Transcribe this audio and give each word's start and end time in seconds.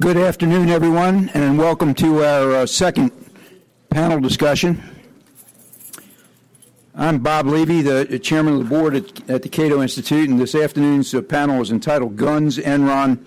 Good 0.00 0.16
afternoon, 0.16 0.70
everyone, 0.70 1.28
and 1.34 1.58
welcome 1.58 1.92
to 1.96 2.24
our 2.24 2.52
uh, 2.54 2.66
second 2.66 3.12
panel 3.90 4.18
discussion. 4.18 4.82
I'm 6.94 7.18
Bob 7.18 7.46
Levy, 7.46 7.82
the 7.82 8.18
chairman 8.18 8.54
of 8.54 8.60
the 8.60 8.64
board 8.64 8.96
at, 8.96 9.28
at 9.28 9.42
the 9.42 9.50
Cato 9.50 9.82
Institute, 9.82 10.30
and 10.30 10.40
this 10.40 10.54
afternoon's 10.54 11.12
uh, 11.12 11.20
panel 11.20 11.60
is 11.60 11.70
entitled 11.70 12.16
Guns, 12.16 12.56
Enron, 12.56 13.22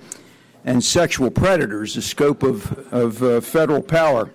and 0.65 0.83
Sexual 0.83 1.29
Predators, 1.29 1.93
the 1.93 2.01
Scope 2.01 2.41
of, 2.41 2.71
of 2.91 3.21
uh, 3.21 3.39
Federal 3.39 3.83
Power. 3.83 4.31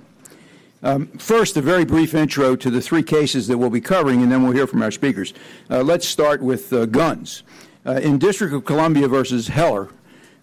Um, 0.85 1.09
first, 1.19 1.57
a 1.57 1.61
very 1.61 1.85
brief 1.85 2.15
intro 2.15 2.55
to 2.55 2.71
the 2.71 2.81
three 2.81 3.03
cases 3.03 3.49
that 3.49 3.59
we'll 3.59 3.69
be 3.69 3.81
covering, 3.81 4.23
and 4.23 4.31
then 4.31 4.45
we'll 4.45 4.53
hear 4.53 4.69
from 4.69 4.83
our 4.83 4.93
speakers. 4.93 5.35
Uh, 5.69 5.83
let's 5.83 6.07
start 6.07 6.41
with 6.41 6.73
uh, 6.73 6.87
guns. 6.87 7.43
Uh, 7.85 7.95
in 7.95 8.17
District 8.17 8.55
of 8.55 8.65
Columbia 8.65 9.09
versus 9.09 9.49
Heller, 9.49 9.89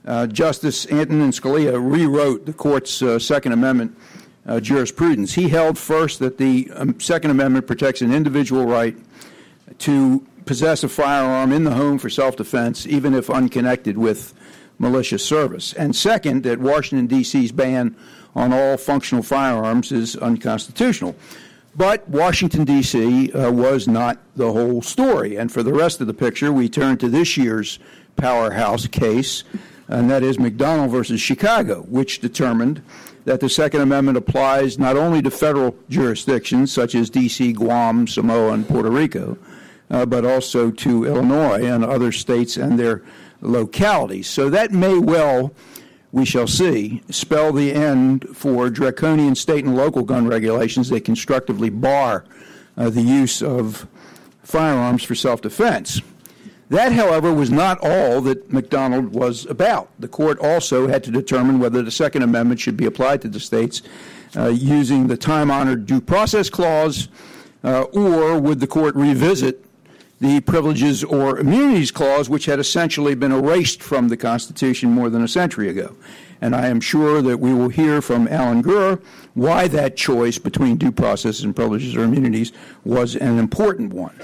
uh, 0.05 0.27
Justice 0.27 0.85
Antonin 0.91 1.31
Scalia 1.31 1.73
rewrote 1.73 2.45
the 2.45 2.53
court's 2.53 3.01
uh, 3.01 3.19
Second 3.19 3.51
Amendment 3.51 3.97
uh, 4.45 4.59
jurisprudence. 4.59 5.33
He 5.33 5.49
held 5.49 5.77
first 5.77 6.19
that 6.19 6.37
the 6.37 6.69
um, 6.75 6.99
Second 6.99 7.31
Amendment 7.31 7.67
protects 7.67 8.01
an 8.01 8.13
individual 8.13 8.65
right 8.65 8.95
to 9.79 10.25
possess 10.45 10.83
a 10.83 10.89
firearm 10.89 11.51
in 11.51 11.63
the 11.63 11.71
home 11.71 11.97
for 11.97 12.09
self 12.09 12.35
defense, 12.35 12.85
even 12.85 13.13
if 13.13 13.29
unconnected 13.29 13.97
with 13.97 14.33
militia 14.77 15.17
service. 15.17 15.73
And 15.73 15.95
second, 15.95 16.43
that 16.43 16.59
Washington, 16.59 17.07
D.C.'s 17.07 17.51
ban 17.51 17.95
on 18.35 18.53
all 18.53 18.77
functional 18.77 19.23
firearms 19.23 19.91
is 19.91 20.15
unconstitutional. 20.17 21.15
But 21.77 22.07
Washington, 22.07 22.63
D.C. 22.63 23.31
Uh, 23.31 23.51
was 23.51 23.87
not 23.87 24.19
the 24.35 24.51
whole 24.51 24.81
story. 24.81 25.35
And 25.35 25.51
for 25.51 25.63
the 25.63 25.73
rest 25.73 25.99
of 25.99 26.07
the 26.07 26.13
picture, 26.13 26.51
we 26.51 26.69
turn 26.69 26.97
to 26.97 27.09
this 27.09 27.35
year's 27.35 27.79
powerhouse 28.15 28.87
case 28.87 29.43
and 29.87 30.09
that 30.09 30.23
is 30.23 30.39
McDonald 30.39 30.91
versus 30.91 31.21
Chicago, 31.21 31.81
which 31.83 32.19
determined 32.19 32.81
that 33.25 33.39
the 33.39 33.49
Second 33.49 33.81
Amendment 33.81 34.17
applies 34.17 34.77
not 34.77 34.95
only 34.95 35.21
to 35.21 35.31
federal 35.31 35.75
jurisdictions 35.89 36.71
such 36.71 36.95
as 36.95 37.09
D.C., 37.09 37.53
Guam, 37.53 38.07
Samoa, 38.07 38.53
and 38.53 38.67
Puerto 38.67 38.89
Rico, 38.89 39.37
uh, 39.89 40.05
but 40.05 40.25
also 40.25 40.71
to 40.71 41.05
Illinois 41.05 41.65
and 41.65 41.83
other 41.83 42.11
states 42.11 42.57
and 42.57 42.79
their 42.79 43.03
localities. 43.41 44.27
So 44.27 44.49
that 44.49 44.71
may 44.71 44.97
well, 44.97 45.53
we 46.11 46.25
shall 46.25 46.47
see, 46.47 47.03
spell 47.09 47.51
the 47.51 47.73
end 47.73 48.27
for 48.33 48.69
draconian 48.69 49.35
state 49.35 49.65
and 49.65 49.75
local 49.75 50.03
gun 50.03 50.27
regulations 50.27 50.89
that 50.89 51.01
constructively 51.01 51.69
bar 51.69 52.25
uh, 52.77 52.89
the 52.89 53.01
use 53.01 53.41
of 53.41 53.87
firearms 54.43 55.03
for 55.03 55.15
self 55.15 55.41
defense. 55.41 56.01
That, 56.69 56.93
however, 56.93 57.31
was 57.31 57.51
not 57.51 57.77
all 57.81 58.21
that 58.21 58.51
McDonald 58.51 59.13
was 59.13 59.45
about. 59.45 59.89
The 59.99 60.07
court 60.07 60.39
also 60.39 60.87
had 60.87 61.03
to 61.03 61.11
determine 61.11 61.59
whether 61.59 61.83
the 61.83 61.91
Second 61.91 62.23
Amendment 62.23 62.59
should 62.59 62.75
be 62.75 62.85
applied 62.85 63.21
to 63.21 63.27
the 63.27 63.39
states 63.39 63.83
uh, 64.35 64.47
using 64.47 65.07
the 65.07 65.17
time 65.17 65.51
honored 65.51 65.85
due 65.85 66.01
process 66.01 66.49
clause, 66.49 67.07
uh, 67.63 67.83
or 67.83 68.39
would 68.39 68.59
the 68.59 68.67
court 68.67 68.95
revisit 68.95 69.63
the 70.19 70.39
privileges 70.41 71.03
or 71.03 71.39
immunities 71.39 71.91
clause, 71.91 72.29
which 72.29 72.45
had 72.45 72.59
essentially 72.59 73.15
been 73.15 73.31
erased 73.31 73.83
from 73.83 74.07
the 74.07 74.17
Constitution 74.17 74.89
more 74.89 75.09
than 75.09 75.21
a 75.21 75.27
century 75.27 75.69
ago. 75.69 75.95
And 76.41 76.55
I 76.55 76.67
am 76.67 76.81
sure 76.81 77.21
that 77.21 77.37
we 77.37 77.53
will 77.53 77.69
hear 77.69 78.01
from 78.01 78.27
Alan 78.27 78.63
Gura 78.63 79.01
why 79.33 79.67
that 79.67 79.97
choice 79.97 80.37
between 80.37 80.77
due 80.77 80.91
process 80.91 81.41
and 81.41 81.55
privileges 81.55 81.95
or 81.95 82.03
immunities 82.03 82.51
was 82.83 83.15
an 83.15 83.37
important 83.37 83.93
one. 83.93 84.17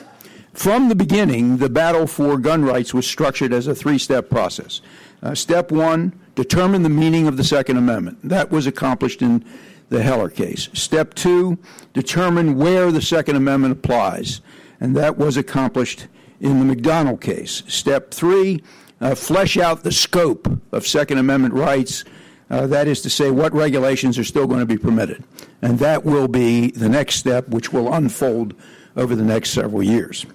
From 0.54 0.90
the 0.90 0.96
beginning, 0.96 1.58
the 1.58 1.70
battle 1.70 2.08
for 2.08 2.38
gun 2.38 2.66
rights 2.66 2.94
was 2.94 3.08
structured 3.08 3.54
as 3.54 3.68
a 3.68 3.76
three 3.76 3.98
step 3.98 4.30
process. 4.30 4.82
Uh, 5.24 5.34
step 5.36 5.72
one, 5.72 6.20
determine 6.36 6.84
the 6.84 6.90
meaning 6.90 7.28
of 7.28 7.38
the 7.38 7.44
Second 7.44 7.78
Amendment. 7.78 8.18
That 8.24 8.52
was 8.52 8.68
accomplished 8.68 9.22
in 9.22 9.46
the 9.90 10.02
Heller 10.02 10.30
case. 10.30 10.70
Step 10.74 11.14
two, 11.14 11.58
determine 11.94 12.56
where 12.58 12.92
the 12.92 13.02
Second 13.02 13.36
Amendment 13.36 13.74
applies. 13.74 14.42
And 14.80 14.96
that 14.96 15.18
was 15.18 15.38
accomplished 15.38 16.08
in 16.40 16.60
the 16.60 16.66
McDonald 16.66 17.22
case. 17.22 17.64
Step 17.67 18.11
three, 18.11 18.64
uh, 19.00 19.16
flesh 19.16 19.58
out 19.58 19.84
the 19.84 19.92
scope 19.92 20.50
of 20.72 20.88
Second 20.88 21.20
Amendment 21.20 21.54
rights. 21.54 22.04
Uh, 22.52 22.67
that 22.67 22.86
is 22.86 23.02
to 23.02 23.10
say, 23.10 23.32
what 23.32 23.54
regulations 23.54 24.20
are 24.20 24.26
still 24.26 24.45
going 24.45 24.60
to 24.60 24.66
be 24.66 24.78
permitted. 24.78 25.23
And 25.62 25.80
that 25.80 26.04
will 26.04 26.28
be 26.28 26.72
the 26.72 26.89
next 26.89 27.16
step, 27.16 27.48
which 27.48 27.72
will 27.72 27.94
unfold 27.94 28.54
over 28.98 29.16
the 29.16 29.23
next 29.23 29.52
several 29.52 29.82
years. 29.82 30.26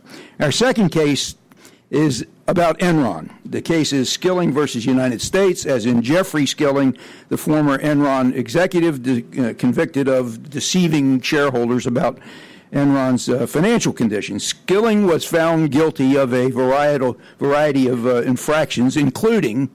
Our 0.40 0.50
second 0.50 0.88
case 0.88 1.34
is 1.90 2.26
about 2.48 2.78
Enron. 2.78 3.30
The 3.44 3.60
case 3.60 3.92
is 3.92 4.10
Skilling 4.10 4.50
versus 4.50 4.86
United 4.86 5.20
States, 5.20 5.66
as 5.66 5.84
in 5.84 6.00
Jeffrey 6.00 6.46
Skilling, 6.46 6.96
the 7.28 7.36
former 7.36 7.76
Enron 7.78 8.34
executive 8.34 9.02
de- 9.02 9.50
uh, 9.50 9.54
convicted 9.54 10.08
of 10.08 10.48
deceiving 10.48 11.20
shareholders 11.20 11.86
about 11.86 12.18
Enron's 12.72 13.28
uh, 13.28 13.46
financial 13.46 13.92
conditions. 13.92 14.44
Skilling 14.44 15.06
was 15.06 15.24
found 15.24 15.70
guilty 15.70 16.16
of 16.16 16.32
a 16.32 16.50
variety, 16.50 17.14
variety 17.38 17.88
of 17.88 18.06
uh, 18.06 18.22
infractions, 18.22 18.96
including 18.96 19.70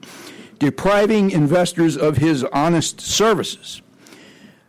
depriving 0.62 1.30
investors 1.30 1.96
of 1.96 2.18
his 2.18 2.44
honest 2.44 3.00
services 3.00 3.82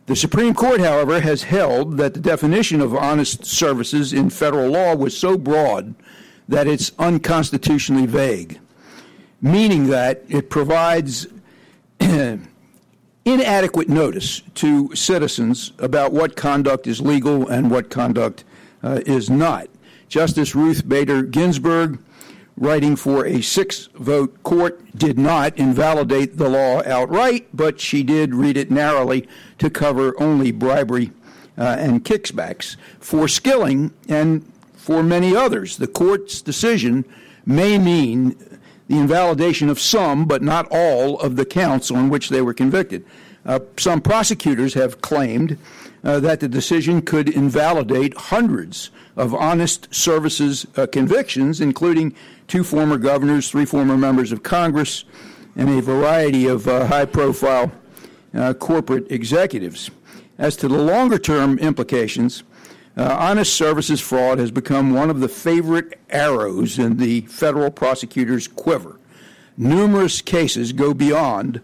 the 0.06 0.16
Supreme 0.16 0.52
Court, 0.52 0.80
however, 0.80 1.20
has 1.20 1.44
held 1.44 1.96
that 1.96 2.12
the 2.12 2.20
definition 2.20 2.82
of 2.82 2.94
honest 2.94 3.46
services 3.46 4.12
in 4.12 4.28
federal 4.28 4.70
law 4.70 4.94
was 4.94 5.16
so 5.16 5.38
broad 5.38 5.94
that 6.46 6.66
it's 6.66 6.92
unconstitutionally 6.98 8.04
vague, 8.04 8.60
meaning 9.40 9.86
that 9.88 10.22
it 10.28 10.50
provides 10.50 11.26
inadequate 12.00 13.88
notice 13.88 14.42
to 14.56 14.94
citizens 14.94 15.72
about 15.78 16.12
what 16.12 16.36
conduct 16.36 16.86
is 16.86 17.00
legal 17.00 17.48
and 17.48 17.70
what 17.70 17.88
conduct 17.88 18.44
uh, 18.82 19.00
is 19.06 19.30
not. 19.30 19.68
Justice 20.08 20.54
Ruth 20.54 20.86
Bader 20.86 21.22
Ginsburg 21.22 21.98
writing 22.56 22.96
for 22.96 23.26
a 23.26 23.42
six 23.42 23.86
vote 23.94 24.42
court, 24.42 24.80
did 24.96 25.18
not 25.18 25.56
invalidate 25.58 26.36
the 26.36 26.48
law 26.48 26.82
outright, 26.86 27.48
but 27.52 27.80
she 27.80 28.02
did 28.02 28.34
read 28.34 28.56
it 28.56 28.70
narrowly 28.70 29.28
to 29.58 29.68
cover 29.68 30.14
only 30.20 30.52
bribery 30.52 31.10
uh, 31.58 31.76
and 31.78 32.04
kickbacks. 32.04 32.76
For 33.00 33.26
Skilling 33.26 33.92
and 34.08 34.50
for 34.74 35.02
many 35.02 35.34
others, 35.34 35.78
the 35.78 35.86
court's 35.86 36.42
decision 36.42 37.04
may 37.44 37.78
mean 37.78 38.36
the 38.86 38.98
invalidation 38.98 39.68
of 39.68 39.80
some, 39.80 40.26
but 40.26 40.42
not 40.42 40.68
all, 40.70 41.18
of 41.20 41.36
the 41.36 41.44
counts 41.44 41.90
on 41.90 42.10
which 42.10 42.28
they 42.28 42.42
were 42.42 42.54
convicted. 42.54 43.04
Uh, 43.46 43.60
some 43.76 44.00
prosecutors 44.00 44.74
have 44.74 45.00
claimed 45.00 45.58
uh, 46.02 46.20
that 46.20 46.40
the 46.40 46.48
decision 46.48 47.02
could 47.02 47.28
invalidate 47.28 48.16
hundreds 48.16 48.90
of 49.16 49.34
honest 49.34 49.94
services 49.94 50.66
uh, 50.76 50.86
convictions, 50.86 51.60
including 51.60 52.14
two 52.48 52.64
former 52.64 52.98
governors, 52.98 53.50
three 53.50 53.64
former 53.64 53.96
members 53.96 54.32
of 54.32 54.42
Congress, 54.42 55.04
and 55.56 55.68
a 55.68 55.80
variety 55.80 56.46
of 56.46 56.66
uh, 56.66 56.86
high 56.86 57.04
profile 57.04 57.70
uh, 58.34 58.52
corporate 58.54 59.10
executives. 59.10 59.90
As 60.38 60.56
to 60.56 60.68
the 60.68 60.78
longer 60.78 61.18
term 61.18 61.58
implications, 61.58 62.42
uh, 62.96 63.16
honest 63.18 63.54
services 63.54 64.00
fraud 64.00 64.38
has 64.38 64.50
become 64.50 64.92
one 64.92 65.10
of 65.10 65.20
the 65.20 65.28
favorite 65.28 65.98
arrows 66.10 66.78
in 66.78 66.96
the 66.96 67.22
federal 67.22 67.70
prosecutor's 67.70 68.48
quiver. 68.48 68.98
Numerous 69.56 70.20
cases 70.20 70.72
go 70.72 70.92
beyond 70.92 71.60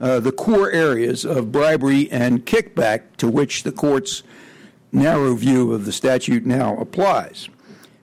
uh, 0.00 0.20
the 0.20 0.32
core 0.32 0.70
areas 0.70 1.24
of 1.24 1.52
bribery 1.52 2.10
and 2.10 2.44
kickback 2.46 3.02
to 3.16 3.28
which 3.28 3.62
the 3.62 3.72
court's 3.72 4.22
narrow 4.92 5.34
view 5.34 5.72
of 5.72 5.84
the 5.84 5.92
statute 5.92 6.46
now 6.46 6.76
applies. 6.76 7.48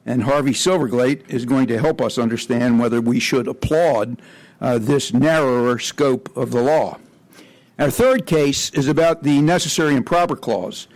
And 0.05 0.23
Harvey 0.23 0.51
Silverglate 0.51 1.29
is 1.29 1.45
going 1.45 1.67
to 1.67 1.79
help 1.79 2.01
us 2.01 2.17
understand 2.17 2.79
whether 2.79 2.99
we 2.99 3.19
should 3.19 3.47
applaud 3.47 4.21
uh, 4.59 4.79
this 4.79 5.13
narrower 5.13 5.77
scope 5.77 6.35
of 6.35 6.51
the 6.51 6.61
law. 6.61 6.97
Our 7.77 7.91
third 7.91 8.25
case 8.25 8.71
is 8.71 8.87
about 8.87 9.23
the 9.23 9.41
necessary 9.41 9.95
and 9.95 10.05
proper 10.05 10.35
clause. 10.35 10.87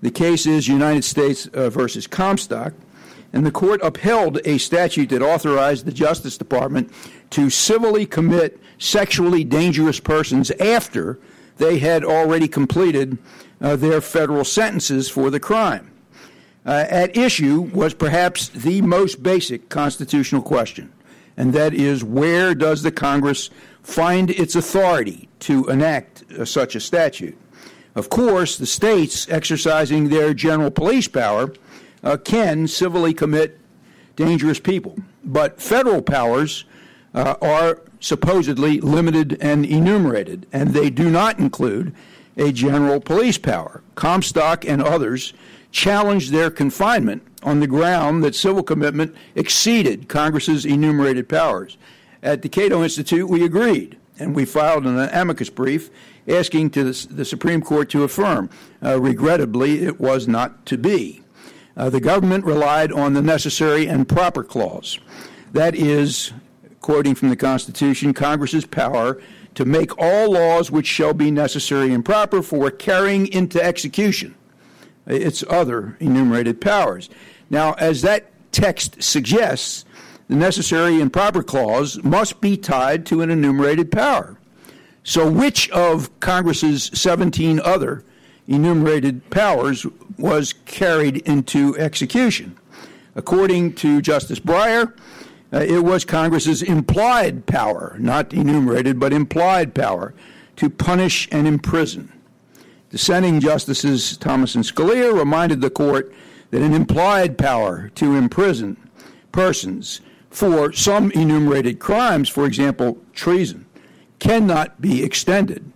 The 0.00 0.10
case 0.10 0.46
is 0.46 0.68
United 0.68 1.04
States 1.04 1.46
uh, 1.48 1.68
versus 1.68 2.06
Comstock, 2.06 2.72
and 3.32 3.44
the 3.44 3.50
court 3.50 3.80
upheld 3.82 4.40
a 4.46 4.56
statute 4.58 5.10
that 5.10 5.20
authorized 5.20 5.84
the 5.84 5.92
Justice 5.92 6.38
Department 6.38 6.90
to 7.30 7.50
civilly 7.50 8.06
commit 8.06 8.58
sexually 8.78 9.44
dangerous 9.44 10.00
persons 10.00 10.50
after 10.52 11.18
they 11.58 11.78
had 11.78 12.04
already 12.04 12.48
completed 12.48 13.18
uh, 13.60 13.76
their 13.76 14.00
federal 14.00 14.44
sentences 14.44 15.08
for 15.08 15.30
the 15.30 15.40
crime 15.40 15.90
uh, 16.66 16.86
at 16.88 17.16
issue 17.16 17.60
was 17.60 17.94
perhaps 17.94 18.48
the 18.48 18.82
most 18.82 19.22
basic 19.22 19.68
constitutional 19.68 20.42
question, 20.42 20.92
and 21.36 21.52
that 21.52 21.74
is 21.74 22.04
where 22.04 22.54
does 22.54 22.82
the 22.82 22.92
Congress 22.92 23.50
find 23.82 24.30
its 24.30 24.54
authority 24.54 25.28
to 25.40 25.66
enact 25.68 26.22
uh, 26.32 26.44
such 26.44 26.74
a 26.74 26.80
statute? 26.80 27.36
Of 27.94 28.08
course, 28.08 28.58
the 28.58 28.66
states 28.66 29.28
exercising 29.28 30.08
their 30.08 30.34
general 30.34 30.70
police 30.70 31.08
power 31.08 31.52
uh, 32.04 32.16
can 32.18 32.68
civilly 32.68 33.14
commit 33.14 33.58
dangerous 34.16 34.60
people, 34.60 34.96
but 35.24 35.60
federal 35.60 36.02
powers 36.02 36.64
uh, 37.14 37.34
are 37.40 37.80
supposedly 38.00 38.80
limited 38.80 39.36
and 39.40 39.64
enumerated, 39.64 40.46
and 40.52 40.70
they 40.70 40.90
do 40.90 41.10
not 41.10 41.38
include 41.38 41.94
a 42.40 42.50
general 42.50 43.00
police 43.00 43.38
power. 43.38 43.82
Comstock 43.94 44.64
and 44.64 44.82
others 44.82 45.34
challenged 45.70 46.32
their 46.32 46.50
confinement 46.50 47.22
on 47.42 47.60
the 47.60 47.66
ground 47.66 48.24
that 48.24 48.34
civil 48.34 48.62
commitment 48.62 49.14
exceeded 49.34 50.08
Congress's 50.08 50.64
enumerated 50.64 51.28
powers. 51.28 51.76
At 52.22 52.42
the 52.42 52.48
Cato 52.48 52.82
Institute, 52.82 53.28
we 53.28 53.44
agreed, 53.44 53.96
and 54.18 54.34
we 54.34 54.44
filed 54.44 54.86
an 54.86 54.98
amicus 54.98 55.50
brief 55.50 55.90
asking 56.26 56.70
to 56.70 56.84
the, 56.84 57.24
Supreme 57.24 57.62
Court 57.62 57.90
to 57.90 58.04
affirm. 58.04 58.50
Uh, 58.82 59.00
regrettably, 59.00 59.82
it 59.82 60.00
was 60.00 60.26
not 60.26 60.66
to 60.66 60.78
be. 60.78 61.22
Uh, 61.76 61.88
the 61.88 62.00
government 62.00 62.44
relied 62.44 62.92
on 62.92 63.14
the 63.14 63.22
necessary 63.22 63.86
and 63.86 64.08
proper 64.08 64.42
clause. 64.42 64.98
That 65.52 65.74
is, 65.74 66.32
quoting 66.80 67.14
from 67.14 67.30
the 67.30 67.36
Constitution, 67.36 68.12
Congress's 68.12 68.66
power 68.66 69.20
to 69.54 69.64
make 69.64 69.98
all 69.98 70.32
laws 70.32 70.70
which 70.70 70.86
shall 70.86 71.14
be 71.14 71.30
necessary 71.30 71.92
and 71.92 72.04
proper 72.04 72.42
for 72.42 72.70
carrying 72.70 73.26
into 73.26 73.62
execution 73.62 74.34
its 75.06 75.44
other 75.48 75.96
enumerated 76.00 76.60
powers. 76.60 77.10
Now, 77.48 77.74
as 77.74 78.02
that 78.02 78.30
text 78.52 79.02
suggests, 79.02 79.84
the 80.28 80.36
necessary 80.36 81.00
and 81.00 81.12
proper 81.12 81.42
clause 81.42 82.02
must 82.04 82.40
be 82.40 82.56
tied 82.56 83.06
to 83.06 83.20
an 83.20 83.30
enumerated 83.30 83.90
power. 83.90 84.38
So, 85.02 85.28
which 85.28 85.68
of 85.70 86.20
Congress's 86.20 86.90
17 86.94 87.60
other 87.60 88.04
enumerated 88.46 89.28
powers 89.30 89.86
was 90.18 90.52
carried 90.66 91.16
into 91.28 91.76
execution? 91.78 92.56
According 93.16 93.74
to 93.74 94.00
Justice 94.00 94.38
Breyer, 94.38 94.94
uh, 95.52 95.58
it 95.58 95.82
was 95.84 96.04
Congress's 96.04 96.62
implied 96.62 97.46
power, 97.46 97.96
not 97.98 98.32
enumerated, 98.32 99.00
but 99.00 99.12
implied 99.12 99.74
power, 99.74 100.14
to 100.56 100.70
punish 100.70 101.28
and 101.32 101.46
imprison. 101.46 102.12
Dissenting 102.90 103.40
Justices 103.40 104.16
Thomas 104.16 104.54
and 104.54 104.64
Scalia 104.64 105.16
reminded 105.16 105.60
the 105.60 105.70
court 105.70 106.12
that 106.50 106.62
an 106.62 106.74
implied 106.74 107.38
power 107.38 107.90
to 107.94 108.16
imprison 108.16 108.76
persons 109.32 110.00
for 110.30 110.72
some 110.72 111.10
enumerated 111.12 111.78
crimes, 111.78 112.28
for 112.28 112.46
example, 112.46 112.98
treason, 113.12 113.66
cannot 114.18 114.80
be 114.80 115.02
extended 115.02 115.72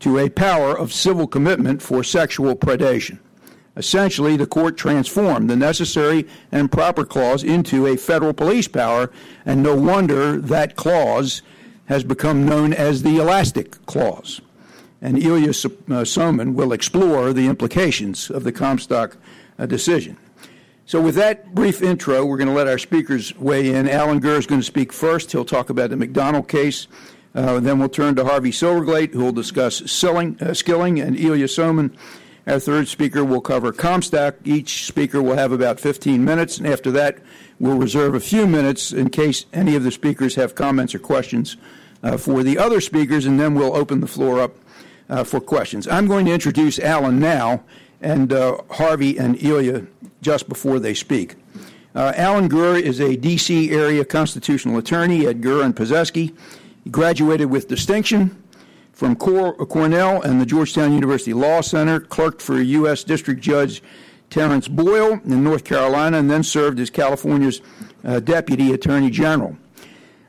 to 0.00 0.18
a 0.18 0.28
power 0.28 0.76
of 0.76 0.92
civil 0.92 1.26
commitment 1.26 1.80
for 1.80 2.04
sexual 2.04 2.54
predation. 2.56 3.18
Essentially, 3.76 4.36
the 4.36 4.46
court 4.46 4.76
transformed 4.76 5.48
the 5.48 5.56
necessary 5.56 6.26
and 6.50 6.70
proper 6.70 7.04
clause 7.04 7.42
into 7.42 7.86
a 7.86 7.96
federal 7.96 8.34
police 8.34 8.68
power, 8.68 9.10
and 9.46 9.62
no 9.62 9.74
wonder 9.74 10.38
that 10.38 10.76
clause 10.76 11.40
has 11.86 12.04
become 12.04 12.44
known 12.44 12.72
as 12.74 13.02
the 13.02 13.16
elastic 13.16 13.84
clause. 13.86 14.40
And 15.00 15.18
Ilya 15.18 15.50
uh, 15.50 16.04
Somin 16.04 16.54
will 16.54 16.72
explore 16.72 17.32
the 17.32 17.46
implications 17.46 18.30
of 18.30 18.44
the 18.44 18.52
Comstock 18.52 19.16
uh, 19.58 19.66
decision. 19.66 20.16
So, 20.84 21.00
with 21.00 21.14
that 21.14 21.54
brief 21.54 21.80
intro, 21.80 22.24
we're 22.24 22.36
going 22.36 22.48
to 22.48 22.54
let 22.54 22.68
our 22.68 22.78
speakers 22.78 23.34
weigh 23.36 23.74
in. 23.74 23.88
Alan 23.88 24.20
Gura 24.20 24.38
is 24.38 24.46
going 24.46 24.60
to 24.60 24.66
speak 24.66 24.92
first. 24.92 25.32
He'll 25.32 25.44
talk 25.44 25.70
about 25.70 25.90
the 25.90 25.96
McDonald 25.96 26.48
case. 26.48 26.88
Uh, 27.34 27.60
then 27.60 27.78
we'll 27.78 27.88
turn 27.88 28.14
to 28.16 28.24
Harvey 28.24 28.50
Silverglate, 28.50 29.12
who 29.12 29.24
will 29.24 29.32
discuss 29.32 29.80
uh, 29.80 30.54
Skilling, 30.54 31.00
and 31.00 31.18
Ilya 31.18 31.46
Somin 31.46 31.96
our 32.46 32.58
third 32.58 32.88
speaker 32.88 33.24
will 33.24 33.40
cover 33.40 33.72
Comstock. 33.72 34.34
Each 34.44 34.84
speaker 34.86 35.22
will 35.22 35.36
have 35.36 35.52
about 35.52 35.78
15 35.78 36.24
minutes, 36.24 36.58
and 36.58 36.66
after 36.66 36.90
that, 36.92 37.18
we'll 37.60 37.78
reserve 37.78 38.14
a 38.14 38.20
few 38.20 38.46
minutes 38.46 38.92
in 38.92 39.10
case 39.10 39.46
any 39.52 39.76
of 39.76 39.84
the 39.84 39.92
speakers 39.92 40.34
have 40.34 40.54
comments 40.54 40.94
or 40.94 40.98
questions 40.98 41.56
uh, 42.02 42.16
for 42.16 42.42
the 42.42 42.58
other 42.58 42.80
speakers, 42.80 43.26
and 43.26 43.38
then 43.38 43.54
we'll 43.54 43.76
open 43.76 44.00
the 44.00 44.08
floor 44.08 44.40
up 44.40 44.56
uh, 45.08 45.22
for 45.22 45.40
questions. 45.40 45.86
I'm 45.86 46.08
going 46.08 46.26
to 46.26 46.32
introduce 46.32 46.78
Alan 46.80 47.20
now 47.20 47.62
and 48.00 48.32
uh, 48.32 48.58
Harvey 48.70 49.18
and 49.18 49.40
Ilya 49.40 49.86
just 50.20 50.48
before 50.48 50.80
they 50.80 50.94
speak. 50.94 51.36
Uh, 51.94 52.12
Alan 52.16 52.48
Gura 52.48 52.80
is 52.80 53.00
a 53.00 53.16
D.C. 53.16 53.70
area 53.70 54.04
constitutional 54.04 54.78
attorney 54.78 55.26
at 55.26 55.40
Gura 55.40 55.64
and 55.64 55.76
Possessky. 55.76 56.34
He 56.82 56.90
graduated 56.90 57.50
with 57.50 57.68
distinction 57.68 58.41
from 58.92 59.16
Cornell 59.16 60.22
and 60.22 60.40
the 60.40 60.46
Georgetown 60.46 60.92
University 60.92 61.32
Law 61.32 61.60
Center, 61.60 61.98
clerked 61.98 62.40
for 62.40 62.60
U.S. 62.60 63.04
District 63.04 63.40
Judge 63.40 63.82
Terrence 64.30 64.68
Boyle 64.68 65.20
in 65.24 65.42
North 65.42 65.64
Carolina, 65.64 66.18
and 66.18 66.30
then 66.30 66.42
served 66.42 66.78
as 66.78 66.90
California's 66.90 67.60
uh, 68.04 68.20
Deputy 68.20 68.72
Attorney 68.72 69.10
General. 69.10 69.56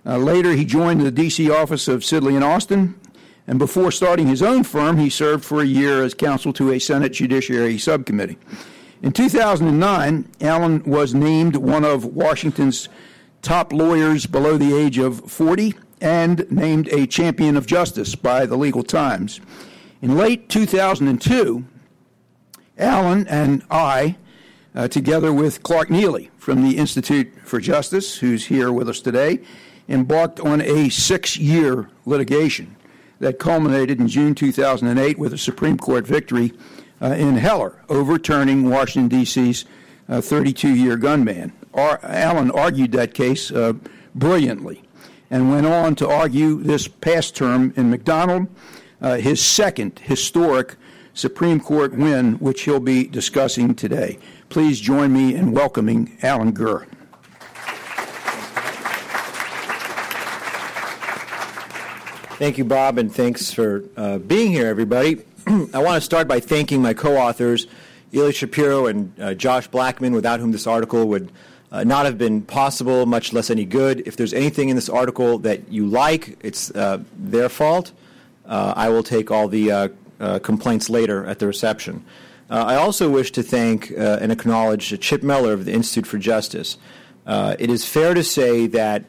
Uh, 0.06 0.18
later, 0.18 0.52
he 0.52 0.66
joined 0.66 1.02
the 1.02 1.12
D.C. 1.12 1.50
office 1.50 1.88
of 1.88 2.02
Sidley 2.02 2.36
and 2.36 2.44
Austin, 2.44 3.00
and 3.48 3.60
before 3.60 3.92
starting 3.92 4.28
his 4.28 4.42
own 4.42 4.64
firm, 4.64 4.98
he 4.98 5.10
served 5.10 5.46
for 5.46 5.62
a 5.62 5.66
year 5.66 6.04
as 6.04 6.14
counsel 6.14 6.52
to 6.54 6.72
a 6.72 6.80
Senate 6.80 7.14
Judiciary 7.14 7.78
Subcommittee. 7.78 8.38
In 9.02 9.12
2009, 9.12 10.30
Alan 10.42 10.84
was 10.84 11.14
named 11.14 11.58
one 11.58 11.84
of 11.84 12.06
Washington's 12.06 12.88
top 13.42 13.74
lawyers 13.74 14.26
below 14.26 14.58
the 14.58 14.76
age 14.76 14.98
of 14.98 15.30
40 15.30 15.76
and 16.04 16.46
named 16.52 16.90
a 16.90 17.08
champion 17.08 17.56
of 17.56 17.66
justice 17.66 18.14
by 18.14 18.46
the 18.46 18.58
Legal 18.58 18.84
Times. 18.84 19.40
In 20.02 20.18
late 20.18 20.50
2002, 20.50 21.64
Alan 22.78 23.26
and 23.28 23.64
I, 23.72 24.18
uh, 24.76 24.90
together 24.90 25.32
with 25.32 25.64
Clark 25.64 25.88
Neily 25.88 26.30
from 26.38 26.62
the 26.62 26.78
Institute 26.78 27.32
for 27.46 27.62
Justice, 27.62 28.18
who's 28.18 28.48
here 28.48 28.70
with 28.70 28.90
us 28.90 29.00
today, 29.00 29.40
embarked 29.88 30.42
on 30.42 30.60
a 30.60 30.90
six 30.90 31.38
year 31.38 31.90
litigation 32.06 32.76
that 33.20 33.40
culminated 33.40 34.02
in 34.02 34.10
June 34.10 34.36
2008 34.36 35.18
with 35.18 35.32
a 35.32 35.38
Supreme 35.38 35.78
Court 35.78 36.06
victory 36.06 36.52
uh, 37.02 37.14
in 37.14 37.38
Heller, 37.38 37.82
overturning 37.88 38.70
Washington, 38.70 39.08
D.C.'s 39.08 39.64
32 40.10 40.68
uh, 40.68 40.72
year 40.74 40.98
gun 40.98 41.24
ban. 41.24 41.54
Ar- 41.74 42.02
Alan 42.04 42.52
argued 42.52 42.92
that 42.92 43.14
case 43.14 43.52
uh, 43.52 43.72
brilliantly 44.14 44.84
and 45.34 45.50
went 45.50 45.66
on 45.66 45.96
to 45.96 46.08
argue 46.08 46.62
this 46.62 46.88
past 46.88 47.36
term 47.36 47.74
in 47.76 47.90
McDonald 47.90 48.48
uh, 49.02 49.16
his 49.16 49.44
second 49.44 49.98
historic 49.98 50.76
Supreme 51.16 51.60
Court 51.60 51.94
win, 51.94 52.34
which 52.36 52.62
he'll 52.62 52.80
be 52.80 53.08
discussing 53.08 53.74
today. 53.74 54.20
Please 54.50 54.80
join 54.80 55.12
me 55.12 55.34
in 55.34 55.52
welcoming 55.52 56.18
Alan 56.22 56.54
Gura. 56.54 56.88
Thank 62.38 62.60
you, 62.60 62.66
Bob, 62.66 63.00
and 63.00 63.14
thanks 63.14 63.52
for 63.52 63.84
uh, 63.98 64.20
being 64.20 64.52
here, 64.52 64.68
everybody. 64.68 65.24
I 65.48 65.80
want 65.80 65.96
to 65.96 66.02
start 66.02 66.28
by 66.28 66.40
thanking 66.40 66.82
my 66.82 66.94
co 66.94 67.18
authors, 67.18 67.66
Ilya 68.12 68.34
Shapiro 68.34 68.86
and 68.86 69.20
uh, 69.20 69.34
Josh 69.34 69.68
Blackman, 69.68 70.14
without 70.14 70.40
whom 70.40 70.52
this 70.52 70.68
article 70.68 71.08
would 71.08 71.32
uh, 71.74 71.84
not 71.84 72.06
have 72.06 72.20
been 72.20 72.44
possible, 72.44 73.08
much 73.08 73.34
less 73.34 73.50
any 73.50 73.66
good. 73.66 74.04
If 74.06 74.16
there's 74.16 74.34
anything 74.34 74.70
in 74.70 74.76
this 74.76 74.90
article 74.90 75.40
that 75.40 75.72
you 75.72 75.88
like, 75.88 76.38
it's 76.42 76.70
uh, 76.72 77.04
their 77.18 77.50
fault. 77.50 77.92
Uh, 78.46 78.74
I 78.76 78.90
will 78.90 79.02
take 79.02 79.32
all 79.32 79.48
the 79.48 79.72
uh, 79.72 79.88
uh, 80.20 80.40
complaints 80.40 80.88
later 80.90 81.26
at 81.26 81.40
the 81.40 81.48
reception. 81.48 82.06
I 82.50 82.76
also 82.76 83.10
wish 83.10 83.32
to 83.32 83.42
thank 83.42 83.90
and 83.90 84.32
acknowledge 84.32 85.00
Chip 85.00 85.24
Mellor 85.24 85.54
of 85.54 85.66
the 85.66 85.74
Institute 85.74 86.06
for 86.06 86.20
Justice. 86.20 86.78
it 87.26 87.68
is 87.72 87.84
fair 87.84 88.14
to 88.14 88.24
say 88.24 88.68
that 88.68 89.06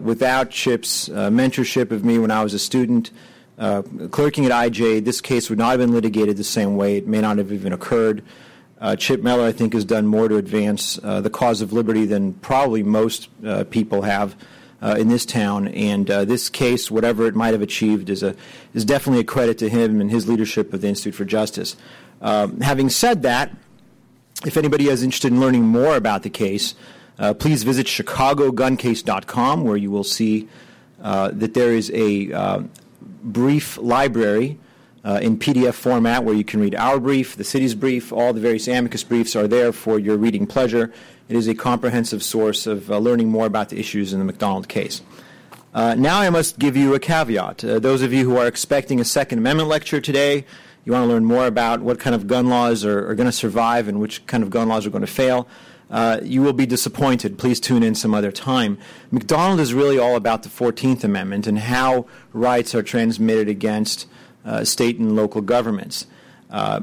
without 0.00 0.48
Chip's 0.48 1.10
mentorship 1.10 1.90
of 1.90 2.06
me 2.06 2.18
when 2.18 2.30
I 2.30 2.42
was 2.42 2.54
a 2.54 2.58
student, 2.58 3.10
clerking 3.58 4.46
at 4.46 4.50
IJ, 4.50 5.04
this 5.04 5.20
case 5.20 5.50
would 5.50 5.58
not 5.58 5.72
have 5.72 5.80
been 5.80 5.92
litigated 5.92 6.38
the 6.38 6.44
same 6.44 6.78
way. 6.78 6.96
It 6.96 7.06
may 7.06 7.20
not 7.20 7.36
have 7.36 7.52
even 7.52 7.74
occurred. 7.74 8.22
Uh, 8.78 8.94
Chip 8.94 9.22
Mellor, 9.22 9.44
I 9.44 9.52
think, 9.52 9.72
has 9.72 9.84
done 9.84 10.06
more 10.06 10.28
to 10.28 10.36
advance 10.36 10.98
uh, 11.02 11.20
the 11.20 11.30
cause 11.30 11.62
of 11.62 11.72
liberty 11.72 12.04
than 12.04 12.34
probably 12.34 12.82
most 12.82 13.28
uh, 13.44 13.64
people 13.64 14.02
have 14.02 14.36
uh, 14.82 14.96
in 14.98 15.08
this 15.08 15.24
town. 15.24 15.68
And 15.68 16.10
uh, 16.10 16.24
this 16.26 16.50
case, 16.50 16.90
whatever 16.90 17.26
it 17.26 17.34
might 17.34 17.52
have 17.52 17.62
achieved, 17.62 18.10
is, 18.10 18.22
a, 18.22 18.36
is 18.74 18.84
definitely 18.84 19.20
a 19.20 19.24
credit 19.24 19.56
to 19.58 19.70
him 19.70 20.00
and 20.00 20.10
his 20.10 20.28
leadership 20.28 20.74
of 20.74 20.82
the 20.82 20.88
Institute 20.88 21.14
for 21.14 21.24
Justice. 21.24 21.76
Um, 22.20 22.60
having 22.60 22.90
said 22.90 23.22
that, 23.22 23.50
if 24.44 24.58
anybody 24.58 24.88
is 24.88 25.02
interested 25.02 25.32
in 25.32 25.40
learning 25.40 25.62
more 25.62 25.96
about 25.96 26.22
the 26.22 26.30
case, 26.30 26.74
uh, 27.18 27.32
please 27.32 27.62
visit 27.62 27.86
chicagoguncase.com, 27.86 29.64
where 29.64 29.78
you 29.78 29.90
will 29.90 30.04
see 30.04 30.48
that 30.98 31.54
there 31.54 31.72
is 31.72 31.90
a 31.94 32.68
brief 33.22 33.78
library 33.78 34.58
uh, 35.06 35.20
in 35.22 35.38
PDF 35.38 35.74
format 35.74 36.24
where 36.24 36.34
you 36.34 36.42
can 36.42 36.58
read 36.58 36.74
our 36.74 36.98
brief, 36.98 37.36
the 37.36 37.44
city's 37.44 37.76
brief, 37.76 38.12
all 38.12 38.32
the 38.32 38.40
various 38.40 38.66
amicus 38.66 39.04
briefs 39.04 39.36
are 39.36 39.46
there 39.46 39.72
for 39.72 40.00
your 40.00 40.16
reading 40.16 40.48
pleasure. 40.48 40.92
It 41.28 41.36
is 41.36 41.46
a 41.46 41.54
comprehensive 41.54 42.24
source 42.24 42.66
of 42.66 42.90
uh, 42.90 42.98
learning 42.98 43.28
more 43.28 43.46
about 43.46 43.68
the 43.68 43.78
issues 43.78 44.12
in 44.12 44.18
the 44.18 44.24
McDonald 44.24 44.68
case. 44.68 45.02
Uh, 45.72 45.94
now 45.94 46.20
I 46.20 46.28
must 46.30 46.58
give 46.58 46.76
you 46.76 46.92
a 46.94 46.98
caveat. 46.98 47.64
Uh, 47.64 47.78
those 47.78 48.02
of 48.02 48.12
you 48.12 48.28
who 48.28 48.36
are 48.36 48.48
expecting 48.48 48.98
a 48.98 49.04
Second 49.04 49.38
Amendment 49.38 49.68
lecture 49.68 50.00
today, 50.00 50.44
you 50.84 50.92
want 50.92 51.04
to 51.04 51.08
learn 51.08 51.24
more 51.24 51.46
about 51.46 51.82
what 51.82 52.00
kind 52.00 52.14
of 52.16 52.26
gun 52.26 52.48
laws 52.48 52.84
are, 52.84 53.08
are 53.08 53.14
going 53.14 53.28
to 53.28 53.32
survive 53.32 53.86
and 53.86 54.00
which 54.00 54.26
kind 54.26 54.42
of 54.42 54.50
gun 54.50 54.68
laws 54.68 54.86
are 54.86 54.90
going 54.90 55.06
to 55.06 55.12
fail. 55.12 55.46
uh, 55.90 56.18
you 56.22 56.42
will 56.42 56.52
be 56.52 56.66
disappointed. 56.66 57.38
Please 57.38 57.60
tune 57.60 57.82
in 57.82 57.94
some 57.94 58.14
other 58.14 58.32
time. 58.32 58.78
McDonald 59.10 59.60
is 59.60 59.72
really 59.72 59.98
all 59.98 60.16
about 60.16 60.42
the 60.42 60.48
14th 60.48 61.04
Amendment 61.04 61.46
and 61.46 61.58
how 61.58 62.06
rights 62.32 62.74
are 62.74 62.82
transmitted 62.82 63.48
against 63.48 64.06
uh, 64.46 64.64
state 64.64 64.98
and 64.98 65.14
local 65.16 65.42
governments. 65.42 66.06
Uh, 66.50 66.80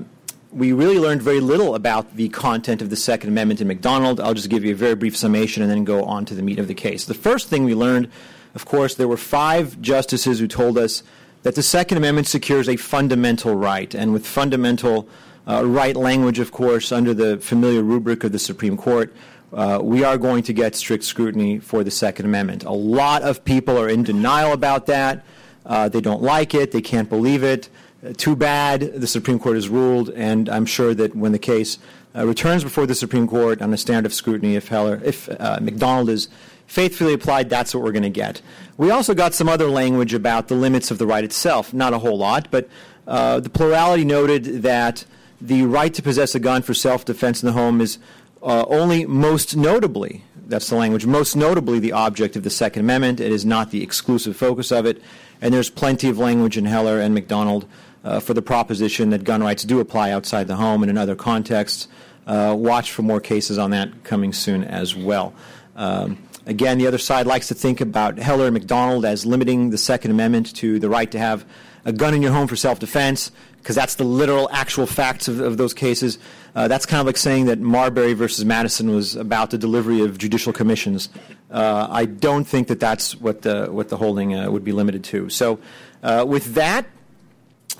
we 0.51 0.71
really 0.71 0.99
learned 0.99 1.21
very 1.21 1.39
little 1.39 1.73
about 1.73 2.15
the 2.15 2.29
content 2.29 2.81
of 2.81 2.91
the 2.91 2.95
Second 2.95 3.29
Amendment 3.29 3.59
in 3.59 3.67
McDonald. 3.67 4.19
I'll 4.19 4.35
just 4.35 4.49
give 4.49 4.63
you 4.63 4.73
a 4.73 4.75
very 4.75 4.93
brief 4.93 5.17
summation 5.17 5.63
and 5.63 5.71
then 5.71 5.83
go 5.83 6.03
on 6.03 6.25
to 6.25 6.35
the 6.35 6.43
meat 6.43 6.59
of 6.59 6.67
the 6.67 6.75
case. 6.75 7.05
The 7.05 7.15
first 7.15 7.47
thing 7.47 7.63
we 7.63 7.73
learned, 7.73 8.09
of 8.53 8.65
course, 8.65 8.93
there 8.93 9.07
were 9.07 9.17
five 9.17 9.81
justices 9.81 10.39
who 10.39 10.47
told 10.47 10.77
us 10.77 11.01
that 11.41 11.55
the 11.55 11.63
Second 11.63 11.97
Amendment 11.97 12.27
secures 12.27 12.69
a 12.69 12.75
fundamental 12.75 13.55
right, 13.55 13.93
and 13.95 14.13
with 14.13 14.27
fundamental 14.27 15.07
uh, 15.47 15.65
right 15.65 15.95
language, 15.95 16.39
of 16.39 16.51
course, 16.51 16.91
under 16.91 17.13
the 17.13 17.37
familiar 17.37 17.81
rubric 17.81 18.23
of 18.23 18.31
the 18.31 18.39
Supreme 18.39 18.77
Court, 18.77 19.13
uh, 19.53 19.79
we 19.81 20.03
are 20.03 20.17
going 20.17 20.43
to 20.43 20.53
get 20.53 20.75
strict 20.75 21.03
scrutiny 21.03 21.59
for 21.59 21.83
the 21.83 21.91
Second 21.91 22.25
Amendment. 22.25 22.63
A 22.63 22.71
lot 22.71 23.23
of 23.23 23.43
people 23.43 23.77
are 23.77 23.89
in 23.89 24.03
denial 24.03 24.53
about 24.53 24.85
that. 24.85 25.23
Uh, 25.65 25.89
they 25.89 26.01
don't 26.01 26.21
like 26.21 26.53
it. 26.53 26.71
They 26.71 26.81
can't 26.81 27.09
believe 27.09 27.43
it. 27.43 27.69
Uh, 28.05 28.13
too 28.15 28.35
bad 28.35 28.81
the 28.81 29.07
Supreme 29.07 29.39
Court 29.39 29.55
has 29.55 29.69
ruled, 29.69 30.09
and 30.09 30.49
I'm 30.49 30.65
sure 30.65 30.93
that 30.93 31.15
when 31.15 31.31
the 31.31 31.39
case 31.39 31.79
uh, 32.15 32.25
returns 32.25 32.63
before 32.63 32.85
the 32.85 32.95
Supreme 32.95 33.27
Court 33.27 33.61
on 33.61 33.73
a 33.73 33.77
standard 33.77 34.05
of 34.05 34.13
scrutiny, 34.13 34.55
if 34.55 34.67
Heller, 34.67 35.01
if 35.03 35.29
uh, 35.39 35.59
McDonald 35.61 36.09
is 36.09 36.27
faithfully 36.67 37.13
applied, 37.13 37.49
that's 37.49 37.73
what 37.73 37.83
we're 37.83 37.91
going 37.91 38.03
to 38.03 38.09
get. 38.09 38.41
We 38.77 38.89
also 38.91 39.13
got 39.13 39.33
some 39.33 39.47
other 39.47 39.67
language 39.67 40.13
about 40.13 40.47
the 40.47 40.55
limits 40.55 40.91
of 40.91 40.97
the 40.97 41.07
right 41.07 41.23
itself. 41.23 41.73
Not 41.73 41.93
a 41.93 41.99
whole 41.99 42.17
lot, 42.17 42.49
but 42.51 42.69
the 43.05 43.49
plurality 43.53 44.05
noted 44.05 44.63
that 44.63 45.05
the 45.43 45.63
right 45.63 45.93
to 45.93 46.01
possess 46.01 46.33
a 46.35 46.39
gun 46.39 46.61
for 46.61 46.73
self 46.73 47.05
defense 47.05 47.43
in 47.43 47.47
the 47.47 47.53
home 47.53 47.81
is 47.81 47.99
uh, 48.41 48.65
only 48.67 49.05
most 49.05 49.55
notably, 49.55 50.23
that's 50.47 50.69
the 50.69 50.75
language, 50.75 51.05
most 51.05 51.35
notably 51.35 51.79
the 51.79 51.91
object 51.91 52.35
of 52.35 52.43
the 52.43 52.49
Second 52.49 52.81
Amendment. 52.81 53.19
It 53.19 53.31
is 53.31 53.45
not 53.45 53.71
the 53.71 53.83
exclusive 53.83 54.35
focus 54.35 54.71
of 54.71 54.85
it. 54.85 55.01
And 55.43 55.53
there's 55.53 55.69
plenty 55.69 56.07
of 56.07 56.17
language 56.17 56.57
in 56.57 56.63
Heller 56.63 57.01
and 57.01 57.13
McDonald 57.13 57.67
uh, 58.05 58.21
for 58.21 58.33
the 58.33 58.41
proposition 58.41 59.09
that 59.09 59.25
gun 59.25 59.43
rights 59.43 59.63
do 59.63 59.81
apply 59.81 60.11
outside 60.11 60.47
the 60.47 60.55
home 60.55 60.83
and 60.83 60.89
in 60.89 60.97
other 60.97 61.17
contexts. 61.17 61.89
Uh, 62.25 62.55
watch 62.57 62.93
for 62.93 63.01
more 63.01 63.19
cases 63.19 63.57
on 63.57 63.71
that 63.71 64.05
coming 64.05 64.31
soon 64.31 64.63
as 64.63 64.95
well. 64.95 65.33
Um, 65.75 66.17
again, 66.45 66.77
the 66.77 66.87
other 66.87 66.97
side 66.97 67.27
likes 67.27 67.49
to 67.49 67.55
think 67.55 67.81
about 67.81 68.19
Heller 68.19 68.45
and 68.45 68.53
McDonald 68.53 69.03
as 69.03 69.25
limiting 69.25 69.69
the 69.69 69.77
Second 69.77 70.11
Amendment 70.11 70.55
to 70.55 70.79
the 70.79 70.87
right 70.87 71.11
to 71.11 71.19
have 71.19 71.45
a 71.83 71.91
gun 71.91 72.13
in 72.13 72.21
your 72.21 72.31
home 72.31 72.47
for 72.47 72.55
self 72.55 72.79
defense 72.79 73.29
because 73.57 73.75
that's 73.75 73.95
the 73.95 74.05
literal, 74.05 74.49
actual 74.53 74.85
facts 74.85 75.27
of, 75.27 75.41
of 75.41 75.57
those 75.57 75.73
cases. 75.73 76.19
Uh, 76.55 76.67
that's 76.67 76.85
kind 76.85 76.99
of 76.99 77.07
like 77.07 77.17
saying 77.17 77.45
that 77.45 77.59
Marbury 77.59 78.13
versus 78.13 78.45
Madison 78.45 78.91
was 78.91 79.15
about 79.15 79.49
the 79.49 79.57
delivery 79.57 80.01
of 80.01 80.17
judicial 80.17 80.53
commissions. 80.53 81.09
Uh, 81.49 81.87
I 81.89 82.05
don't 82.05 82.45
think 82.45 82.67
that 82.67 82.79
that's 82.79 83.19
what 83.19 83.41
the 83.41 83.67
what 83.67 83.89
the 83.89 83.97
holding 83.97 84.35
uh, 84.35 84.49
would 84.51 84.63
be 84.63 84.71
limited 84.71 85.03
to. 85.05 85.29
So, 85.29 85.59
uh, 86.03 86.25
with 86.27 86.53
that, 86.53 86.85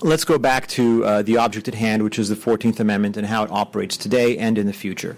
let's 0.02 0.24
go 0.24 0.38
back 0.38 0.66
to 0.68 1.04
uh, 1.04 1.22
the 1.22 1.36
object 1.36 1.68
at 1.68 1.74
hand, 1.74 2.02
which 2.02 2.18
is 2.18 2.28
the 2.28 2.36
Fourteenth 2.36 2.80
Amendment 2.80 3.16
and 3.16 3.26
how 3.26 3.44
it 3.44 3.50
operates 3.52 3.96
today 3.96 4.36
and 4.38 4.58
in 4.58 4.66
the 4.66 4.72
future. 4.72 5.16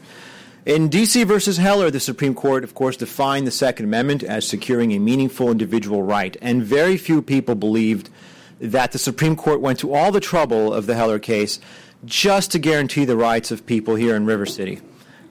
In 0.66 0.88
D.C. 0.88 1.22
versus 1.22 1.58
Heller, 1.58 1.92
the 1.92 2.00
Supreme 2.00 2.34
Court, 2.34 2.64
of 2.64 2.75
course, 2.75 2.96
defined 2.96 3.46
the 3.46 3.52
Second 3.52 3.84
Amendment 3.84 4.25
as 4.25 4.46
securing 4.46 4.92
a 4.92 4.98
meaningful 4.98 5.50
individual 5.50 6.02
right, 6.02 6.36
and 6.42 6.62
very 6.62 6.96
few 6.96 7.22
people 7.22 7.54
believed 7.54 8.10
that 8.58 8.92
the 8.92 8.98
Supreme 8.98 9.36
Court 9.36 9.60
went 9.60 9.78
to 9.80 9.94
all 9.94 10.10
the 10.10 10.20
trouble 10.20 10.72
of 10.75 10.86
the 10.86 10.94
Heller 10.94 11.18
case 11.18 11.60
just 12.06 12.52
to 12.52 12.58
guarantee 12.58 13.04
the 13.04 13.16
rights 13.16 13.50
of 13.50 13.66
people 13.66 13.96
here 13.96 14.16
in 14.16 14.25
River 14.25 14.46
City. 14.46 14.80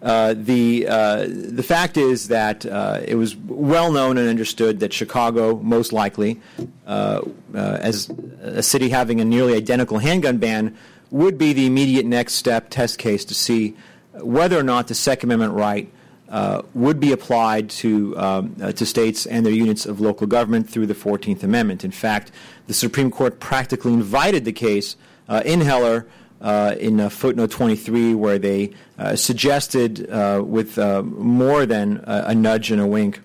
Uh, 0.05 0.35
the 0.37 0.87
uh, 0.87 1.25
the 1.27 1.63
fact 1.63 1.97
is 1.97 2.27
that 2.27 2.63
uh, 2.63 3.01
it 3.07 3.15
was 3.15 3.35
well 3.35 3.91
known 3.91 4.19
and 4.19 4.29
understood 4.29 4.79
that 4.81 4.93
Chicago, 4.93 5.57
most 5.57 5.91
likely, 5.91 6.39
uh, 6.85 7.21
uh, 7.55 7.57
as 7.81 8.11
a 8.41 8.61
city 8.61 8.89
having 8.89 9.19
a 9.19 9.25
nearly 9.25 9.55
identical 9.55 9.97
handgun 9.97 10.37
ban, 10.37 10.77
would 11.09 11.39
be 11.39 11.53
the 11.53 11.65
immediate 11.65 12.05
next 12.05 12.33
step 12.33 12.69
test 12.69 12.99
case 12.99 13.25
to 13.25 13.33
see 13.33 13.75
whether 14.13 14.59
or 14.59 14.63
not 14.63 14.89
the 14.89 14.93
Second 14.93 15.31
Amendment 15.31 15.53
right 15.53 15.91
uh, 16.29 16.61
would 16.75 16.99
be 16.99 17.11
applied 17.11 17.69
to, 17.69 18.15
um, 18.17 18.55
to 18.55 18.85
states 18.85 19.25
and 19.25 19.43
their 19.43 19.53
units 19.53 19.87
of 19.87 19.99
local 19.99 20.27
government 20.27 20.69
through 20.69 20.85
the 20.85 20.93
14th 20.93 21.41
Amendment. 21.41 21.83
In 21.83 21.91
fact, 21.91 22.31
the 22.67 22.73
Supreme 22.75 23.09
Court 23.09 23.39
practically 23.39 23.93
invited 23.93 24.45
the 24.45 24.53
case 24.53 24.97
in 25.43 25.61
Heller 25.61 26.05
uh, 26.41 26.75
in 26.79 26.99
uh, 26.99 27.09
footnote 27.09 27.51
23, 27.51 28.13
where 28.13 28.37
they 28.37 28.73
uh, 28.97 29.15
suggested, 29.15 30.07
with 30.45 30.77
more 30.77 31.65
than 31.65 32.03
a 32.05 32.35
nudge 32.35 32.71
and 32.71 32.81
a 32.81 32.87
wink, 32.87 33.21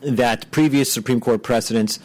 that 0.00 0.50
previous 0.50 0.92
Supreme 0.92 1.20
Court 1.20 1.42
precedents 1.42 1.98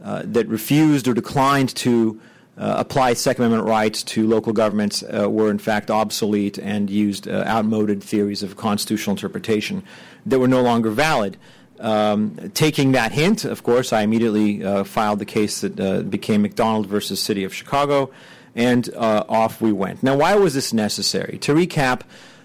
that 0.00 0.46
refused 0.48 1.06
or 1.06 1.14
declined 1.14 1.74
to 1.76 2.20
uh, 2.58 2.74
apply 2.78 3.14
Second 3.14 3.44
Amendment 3.44 3.68
rights 3.68 4.02
to 4.02 4.26
local 4.26 4.52
governments 4.52 5.02
uh, 5.02 5.28
were 5.30 5.50
in 5.50 5.58
fact 5.58 5.90
obsolete 5.90 6.58
and 6.58 6.90
used 6.90 7.26
uh, 7.26 7.44
outmoded 7.46 8.02
theories 8.02 8.42
of 8.42 8.56
constitutional 8.56 9.16
interpretation 9.16 9.82
that 10.26 10.38
were 10.38 10.48
no 10.48 10.62
longer 10.62 10.90
valid. 10.90 11.36
Um, 11.80 12.52
taking 12.54 12.92
that 12.92 13.12
hint, 13.12 13.44
of 13.44 13.62
course, 13.62 13.92
I 13.92 14.02
immediately 14.02 14.62
uh, 14.62 14.84
filed 14.84 15.18
the 15.18 15.24
case 15.24 15.62
that 15.62 15.80
uh, 15.80 16.02
became 16.02 16.42
McDonald 16.42 16.86
versus 16.86 17.20
City 17.20 17.42
of 17.42 17.52
Chicago, 17.54 18.10
and 18.54 18.88
uh, 18.94 19.24
off 19.28 19.60
we 19.60 19.72
went. 19.72 20.02
Now, 20.02 20.16
why 20.16 20.34
was 20.34 20.54
this 20.54 20.72
necessary? 20.72 21.38
To 21.38 21.54
recap, 21.54 22.02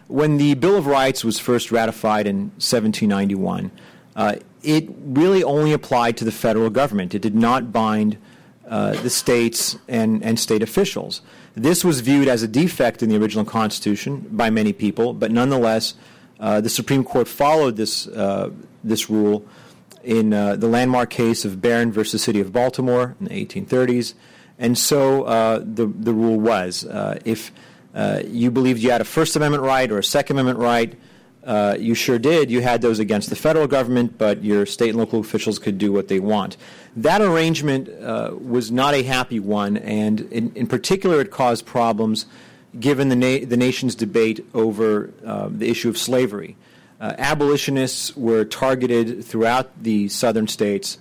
when 0.08 0.38
the 0.38 0.54
Bill 0.54 0.78
of 0.78 0.88
Rights 0.88 1.24
was 1.24 1.40
first 1.40 1.72
ratified 1.72 2.28
in 2.28 2.52
1791, 2.60 3.72
it 4.64 4.90
really 5.06 5.44
only 5.44 5.72
applied 5.72 6.18
to 6.18 6.26
the 6.26 6.32
federal 6.32 6.70
government. 6.70 7.16
It 7.16 7.22
did 7.22 7.36
not 7.36 7.72
bind 7.72 8.18
uh, 8.68 9.02
the 9.02 9.10
states 9.10 9.78
and, 9.88 10.22
and 10.24 10.40
state 10.40 10.62
officials. 10.62 11.22
This 11.56 11.86
was 11.86 12.02
viewed 12.02 12.28
as 12.28 12.44
a 12.44 12.48
defect 12.48 13.02
in 13.02 13.10
the 13.10 13.16
original 13.16 13.46
Constitution 13.46 14.28
by 14.32 14.50
many 14.50 14.74
people, 14.74 15.14
but 15.14 15.32
nonetheless, 15.32 15.94
uh, 16.40 16.62
the 16.62 16.70
Supreme 16.70 17.04
Court 17.04 17.28
followed 17.28 17.78
this, 17.78 18.08
uh, 18.08 18.52
this 18.84 19.10
rule 19.10 19.46
in 20.04 20.34
uh, 20.34 20.56
the 20.56 20.68
landmark 20.68 21.10
case 21.10 21.46
of 21.46 21.62
Barron 21.62 21.92
versus 21.92 22.22
City 22.22 22.40
of 22.40 22.52
Baltimore 22.52 23.16
in 23.20 23.28
the 23.28 23.46
1830s. 23.46 24.14
And 24.60 24.78
so 24.78 25.24
uh, 25.24 25.60
the, 25.60 25.86
the 25.88 26.14
rule 26.14 26.40
was 26.40 26.86
if 27.26 27.52
you 28.28 28.52
believed 28.52 28.82
you 28.82 28.92
had 28.92 29.02
a 29.02 29.06
First 29.06 29.36
Amendment 29.36 29.64
right 29.64 29.92
or 29.92 30.00
a 30.00 30.04
Second 30.04 30.38
Amendment 30.40 30.60
right, 30.60 30.98
uh, 31.48 31.78
you 31.80 31.96
sure 31.96 32.20
did. 32.20 32.52
You 32.52 32.62
had 32.62 32.82
those 32.82 33.00
against 33.00 33.30
the 33.30 33.36
federal 33.36 33.68
government, 33.68 34.18
but 34.18 34.44
your 34.44 34.66
state 34.66 34.90
and 34.90 34.98
local 34.98 35.22
officials 35.22 35.58
could 35.58 35.78
do 35.78 35.94
what 35.94 36.10
they 36.10 36.20
want. 36.20 36.58
That 36.98 37.22
arrangement 37.22 37.88
uh, 37.90 38.32
was 38.38 38.70
not 38.70 38.94
a 38.94 39.02
happy 39.02 39.40
one, 39.40 39.78
and 39.78 40.22
in, 40.32 40.52
in 40.56 40.68
particular, 40.68 41.22
it 41.22 41.32
caused 41.32 41.66
problems 41.66 42.26
given 42.78 43.08
the, 43.08 43.16
na- 43.16 43.46
the 43.46 43.56
nation's 43.56 43.96
debate 43.96 44.46
over 44.54 45.14
uh, 45.26 45.48
the 45.50 45.70
issue 45.70 45.88
of 45.88 45.98
slavery. 45.98 46.58
Uh, 47.00 47.14
abolitionists 47.18 48.16
were 48.18 48.44
targeted 48.44 49.24
throughout 49.24 49.72
the 49.82 50.10
southern 50.10 50.48
states 50.48 50.98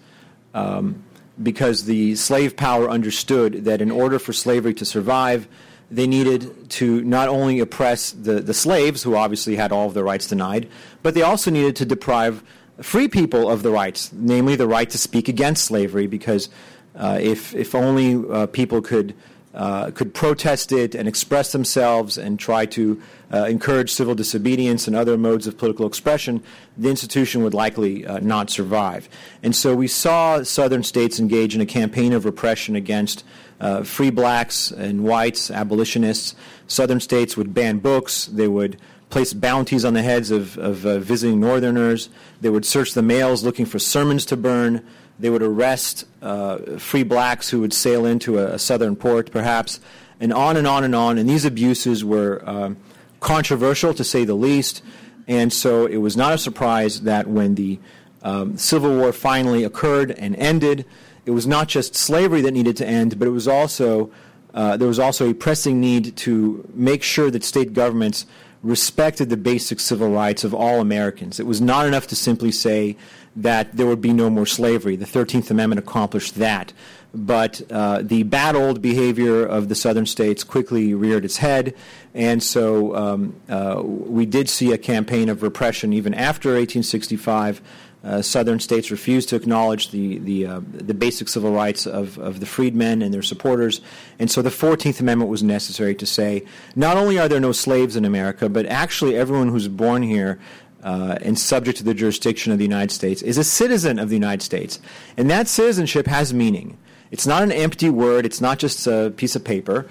um, 0.54 1.02
because 1.42 1.84
the 1.84 2.14
slave 2.16 2.56
power 2.56 2.88
understood 2.88 3.64
that 3.64 3.80
in 3.80 3.90
order 3.90 4.18
for 4.18 4.32
slavery 4.32 4.74
to 4.74 4.84
survive, 4.84 5.48
they 5.90 6.06
needed 6.06 6.68
to 6.70 7.02
not 7.02 7.28
only 7.28 7.60
oppress 7.60 8.10
the, 8.12 8.40
the 8.40 8.54
slaves, 8.54 9.02
who 9.02 9.14
obviously 9.14 9.56
had 9.56 9.72
all 9.72 9.86
of 9.88 9.94
their 9.94 10.04
rights 10.04 10.26
denied, 10.26 10.68
but 11.02 11.14
they 11.14 11.22
also 11.22 11.50
needed 11.50 11.76
to 11.76 11.84
deprive 11.84 12.42
free 12.80 13.08
people 13.08 13.50
of 13.50 13.62
the 13.62 13.70
rights, 13.70 14.10
namely 14.12 14.56
the 14.56 14.66
right 14.66 14.90
to 14.90 14.98
speak 14.98 15.28
against 15.28 15.64
slavery, 15.64 16.06
because 16.06 16.48
uh, 16.96 17.18
if, 17.20 17.54
if 17.54 17.74
only 17.74 18.22
uh, 18.30 18.46
people 18.46 18.80
could, 18.80 19.14
uh, 19.56 19.90
could 19.90 20.12
protest 20.12 20.70
it 20.70 20.94
and 20.94 21.08
express 21.08 21.52
themselves 21.52 22.18
and 22.18 22.38
try 22.38 22.66
to 22.66 23.00
uh, 23.32 23.44
encourage 23.44 23.90
civil 23.90 24.14
disobedience 24.14 24.86
and 24.86 24.94
other 24.94 25.16
modes 25.16 25.46
of 25.46 25.56
political 25.56 25.86
expression, 25.86 26.42
the 26.76 26.90
institution 26.90 27.42
would 27.42 27.54
likely 27.54 28.06
uh, 28.06 28.20
not 28.20 28.50
survive. 28.50 29.08
And 29.42 29.56
so 29.56 29.74
we 29.74 29.88
saw 29.88 30.42
southern 30.42 30.82
states 30.82 31.18
engage 31.18 31.54
in 31.54 31.60
a 31.62 31.66
campaign 31.66 32.12
of 32.12 32.24
repression 32.24 32.76
against 32.76 33.24
uh, 33.58 33.82
free 33.82 34.10
blacks 34.10 34.70
and 34.70 35.02
whites, 35.02 35.50
abolitionists. 35.50 36.36
Southern 36.66 37.00
states 37.00 37.36
would 37.36 37.54
ban 37.54 37.78
books. 37.78 38.26
They 38.26 38.48
would 38.48 38.78
place 39.08 39.32
bounties 39.32 39.84
on 39.84 39.94
the 39.94 40.02
heads 40.02 40.30
of, 40.30 40.58
of 40.58 40.84
uh, 40.84 40.98
visiting 40.98 41.40
Northerners. 41.40 42.10
They 42.40 42.50
would 42.50 42.66
search 42.66 42.92
the 42.92 43.02
mails 43.02 43.42
looking 43.42 43.64
for 43.64 43.78
sermons 43.78 44.26
to 44.26 44.36
burn. 44.36 44.84
They 45.18 45.30
would 45.30 45.42
arrest 45.42 46.04
uh, 46.20 46.78
free 46.78 47.02
blacks 47.02 47.48
who 47.48 47.60
would 47.60 47.72
sail 47.72 48.04
into 48.04 48.38
a, 48.38 48.54
a, 48.54 48.58
southern 48.58 48.96
port, 48.96 49.30
perhaps, 49.30 49.80
and 50.20 50.32
on 50.32 50.56
and 50.56 50.66
on 50.66 50.84
and 50.84 50.94
on. 50.94 51.18
And 51.18 51.28
these 51.28 51.44
abuses 51.44 52.04
were 52.04 52.42
um, 52.48 52.76
controversial, 53.20 53.94
to 53.94 54.04
say 54.04 54.24
the 54.24 54.34
least. 54.34 54.82
And 55.26 55.52
so 55.52 55.86
it 55.86 55.96
was 55.98 56.16
not 56.16 56.34
a 56.34 56.38
surprise 56.38 57.02
that 57.02 57.26
when 57.26 57.54
the 57.54 57.78
um, 58.22 58.56
Civil 58.58 58.96
War 58.96 59.12
finally 59.12 59.64
occurred 59.64 60.10
and 60.12 60.36
ended, 60.36 60.84
it 61.24 61.30
was 61.30 61.46
not 61.46 61.68
just 61.68 61.94
slavery 61.94 62.40
that 62.42 62.52
needed 62.52 62.76
to 62.78 62.86
end, 62.86 63.18
but 63.18 63.26
it 63.26 63.32
was 63.32 63.48
also 63.48 64.10
uh, 64.56 64.76
there 64.76 64.88
was 64.88 64.98
also 64.98 65.30
a 65.30 65.34
pressing 65.34 65.80
need 65.80 66.16
to 66.16 66.66
make 66.72 67.02
sure 67.02 67.30
that 67.30 67.44
state 67.44 67.74
governments 67.74 68.24
respected 68.62 69.28
the 69.28 69.36
basic 69.36 69.78
civil 69.78 70.08
rights 70.08 70.44
of 70.44 70.54
all 70.54 70.80
Americans. 70.80 71.38
It 71.38 71.46
was 71.46 71.60
not 71.60 71.86
enough 71.86 72.06
to 72.08 72.16
simply 72.16 72.50
say 72.50 72.96
that 73.36 73.76
there 73.76 73.86
would 73.86 74.00
be 74.00 74.12
no 74.12 74.30
more 74.30 74.46
slavery. 74.46 74.96
The 74.96 75.04
13th 75.04 75.50
Amendment 75.50 75.78
accomplished 75.78 76.36
that. 76.36 76.72
But 77.14 77.62
uh, 77.70 78.02
the 78.02 78.24
bad 78.24 78.56
old 78.56 78.82
behavior 78.82 79.44
of 79.44 79.68
the 79.68 79.74
southern 79.74 80.06
states 80.06 80.44
quickly 80.44 80.92
reared 80.92 81.24
its 81.24 81.38
head, 81.38 81.74
and 82.14 82.42
so 82.42 82.94
um, 82.94 83.40
uh, 83.48 83.80
we 83.84 84.26
did 84.26 84.48
see 84.50 84.72
a 84.72 84.78
campaign 84.78 85.28
of 85.28 85.42
repression 85.42 85.92
even 85.92 86.12
after 86.12 86.50
1865. 86.50 87.62
Uh, 88.04 88.22
southern 88.22 88.60
states 88.60 88.90
refused 88.90 89.28
to 89.30 89.36
acknowledge 89.36 89.90
the 89.90 90.18
the, 90.18 90.46
uh, 90.46 90.60
the 90.72 90.94
basic 90.94 91.28
civil 91.28 91.50
rights 91.52 91.86
of, 91.86 92.18
of 92.18 92.38
the 92.38 92.46
freedmen 92.46 93.02
and 93.02 93.12
their 93.12 93.22
supporters, 93.22 93.80
and 94.18 94.30
so 94.30 94.42
the 94.42 94.50
Fourteenth 94.50 95.00
Amendment 95.00 95.30
was 95.30 95.42
necessary 95.42 95.94
to 95.94 96.06
say 96.06 96.44
not 96.74 96.98
only 96.98 97.18
are 97.18 97.28
there 97.28 97.40
no 97.40 97.52
slaves 97.52 97.96
in 97.96 98.04
America, 98.04 98.48
but 98.48 98.66
actually 98.66 99.16
everyone 99.16 99.48
who's 99.48 99.68
born 99.68 100.02
here 100.02 100.38
uh, 100.86 101.18
and 101.20 101.36
subject 101.36 101.76
to 101.78 101.84
the 101.84 101.94
jurisdiction 101.94 102.52
of 102.52 102.58
the 102.58 102.64
United 102.64 102.92
States 102.92 103.20
is 103.20 103.36
a 103.36 103.44
citizen 103.44 103.98
of 103.98 104.08
the 104.08 104.14
United 104.14 104.40
States, 104.40 104.78
and 105.16 105.28
that 105.28 105.48
citizenship 105.48 106.06
has 106.06 106.32
meaning. 106.32 106.78
It's 107.10 107.26
not 107.26 107.42
an 107.42 107.50
empty 107.50 107.90
word. 107.90 108.24
It's 108.24 108.40
not 108.40 108.58
just 108.58 108.86
a 108.86 109.12
piece 109.16 109.34
of 109.34 109.44
paper. 109.44 109.88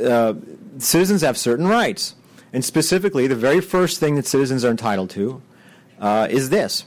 Uh, 0.00 0.34
citizens 0.78 1.22
have 1.22 1.36
certain 1.36 1.66
rights, 1.66 2.14
and 2.52 2.64
specifically, 2.64 3.26
the 3.26 3.34
very 3.34 3.60
first 3.60 3.98
thing 3.98 4.14
that 4.14 4.26
citizens 4.26 4.64
are 4.64 4.70
entitled 4.70 5.10
to 5.10 5.42
uh, 6.00 6.28
is 6.30 6.50
this 6.50 6.84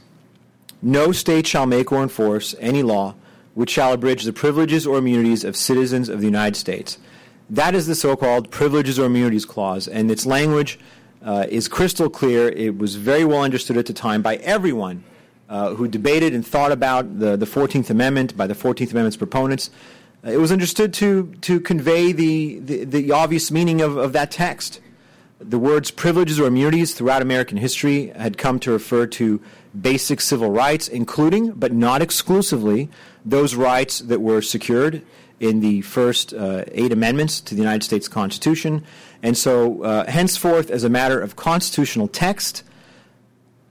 no 0.82 1.12
state 1.12 1.46
shall 1.46 1.66
make 1.66 1.92
or 1.92 2.01
enforce 2.01 2.56
any 2.60 2.82
law 2.82 3.13
which 3.56 3.72
shall 3.72 3.92
abridge 3.92 4.24
the 4.24 4.32
privileges 4.32 4.88
or 4.88 5.00
immunities 5.00 5.44
of 5.44 5.58
citizens 5.58 6.08
of 6.08 6.22
the 6.22 6.25
United 6.25 6.56
States. 6.56 6.98
That 7.50 7.75
is 7.75 7.88
the 7.88 7.96
so 7.96 8.16
called 8.16 8.51
Privileges 8.51 8.98
or 8.98 9.08
Immunities 9.08 9.44
Clause, 9.44 9.88
and 9.88 10.10
its 10.10 10.25
language 10.25 10.80
uh, 11.24 11.46
is 11.50 11.68
crystal 11.68 12.10
clear. 12.10 12.50
It 12.50 12.78
was 12.78 12.96
very 12.96 13.26
well 13.26 13.42
understood 13.42 13.78
at 13.78 13.86
the 13.86 13.94
time 13.94 14.22
by 14.22 14.38
everyone 14.38 15.04
uh, 15.50 15.74
who 15.76 15.88
debated 15.88 16.34
and 16.34 16.46
thought 16.46 16.72
about 16.72 17.20
the, 17.20 17.36
the 17.36 17.46
14th 17.46 17.90
Amendment, 17.90 18.38
by 18.38 18.48
the 18.48 18.54
14th 18.54 18.92
Amendment's 18.92 19.18
proponents. 19.18 19.70
Uh, 20.26 20.32
it 20.32 20.38
was 20.38 20.52
understood 20.52 20.94
to, 20.96 21.34
to 21.42 21.60
convey 21.60 22.12
the, 22.12 22.60
the, 22.60 22.84
the 22.86 23.12
obvious 23.12 23.52
meaning 23.52 23.82
of, 23.82 23.98
of 23.98 24.14
that 24.14 24.32
text. 24.32 24.80
The 25.40 25.60
words 25.60 25.90
privileges 25.90 26.40
or 26.40 26.48
immunities 26.48 26.94
throughout 26.94 27.22
American 27.22 27.58
history 27.58 28.08
had 28.10 28.38
come 28.38 28.60
to 28.60 28.72
refer 28.72 29.08
to 29.08 29.42
basic 29.80 30.20
civil 30.20 30.52
rights, 30.52 30.88
including, 30.88 31.52
but 31.52 31.72
not 31.72 32.02
exclusively, 32.02 32.90
those 33.26 33.56
rights 33.56 34.00
that 34.00 34.22
were 34.22 34.42
secured 34.42 35.02
in 35.39 35.60
the 35.62 35.81
first 35.81 36.34
uh, 36.34 36.63
eight 36.72 36.91
amendments 36.91 37.39
to 37.41 37.55
the 37.55 37.62
United 37.62 37.84
States 37.84 38.08
Constitution. 38.08 38.84
And 39.24 39.38
so, 39.38 39.84
uh, 39.84 40.10
henceforth, 40.10 40.69
as 40.69 40.84
a 40.84 40.89
matter 40.89 41.19
of 41.19 41.36
constitutional 41.36 42.08
text, 42.08 42.63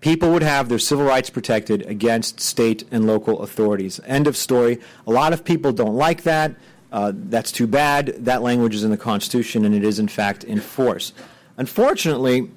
people 0.00 0.30
would 0.30 0.42
have 0.42 0.68
their 0.68 0.78
civil 0.78 1.04
rights 1.04 1.30
protected 1.30 1.82
against 1.82 2.40
state 2.40 2.84
and 2.90 3.06
local 3.06 3.42
authorities. 3.42 4.00
End 4.06 4.26
of 4.26 4.36
story. 4.36 4.80
A 5.06 5.10
lot 5.10 5.32
of 5.32 5.44
people 5.44 5.72
don't 5.72 5.94
like 5.94 6.22
that. 6.22 6.54
Uh, 6.90 7.12
that's 7.14 7.52
too 7.52 7.66
bad. 7.66 8.06
That 8.24 8.42
language 8.42 8.74
is 8.74 8.82
in 8.82 8.90
the 8.90 8.96
Constitution, 8.96 9.64
and 9.64 9.74
it 9.74 9.84
is, 9.84 9.98
in 9.98 10.08
fact, 10.08 10.44
in 10.44 10.60
force. 10.60 11.12
Unfortunately, 11.56 12.50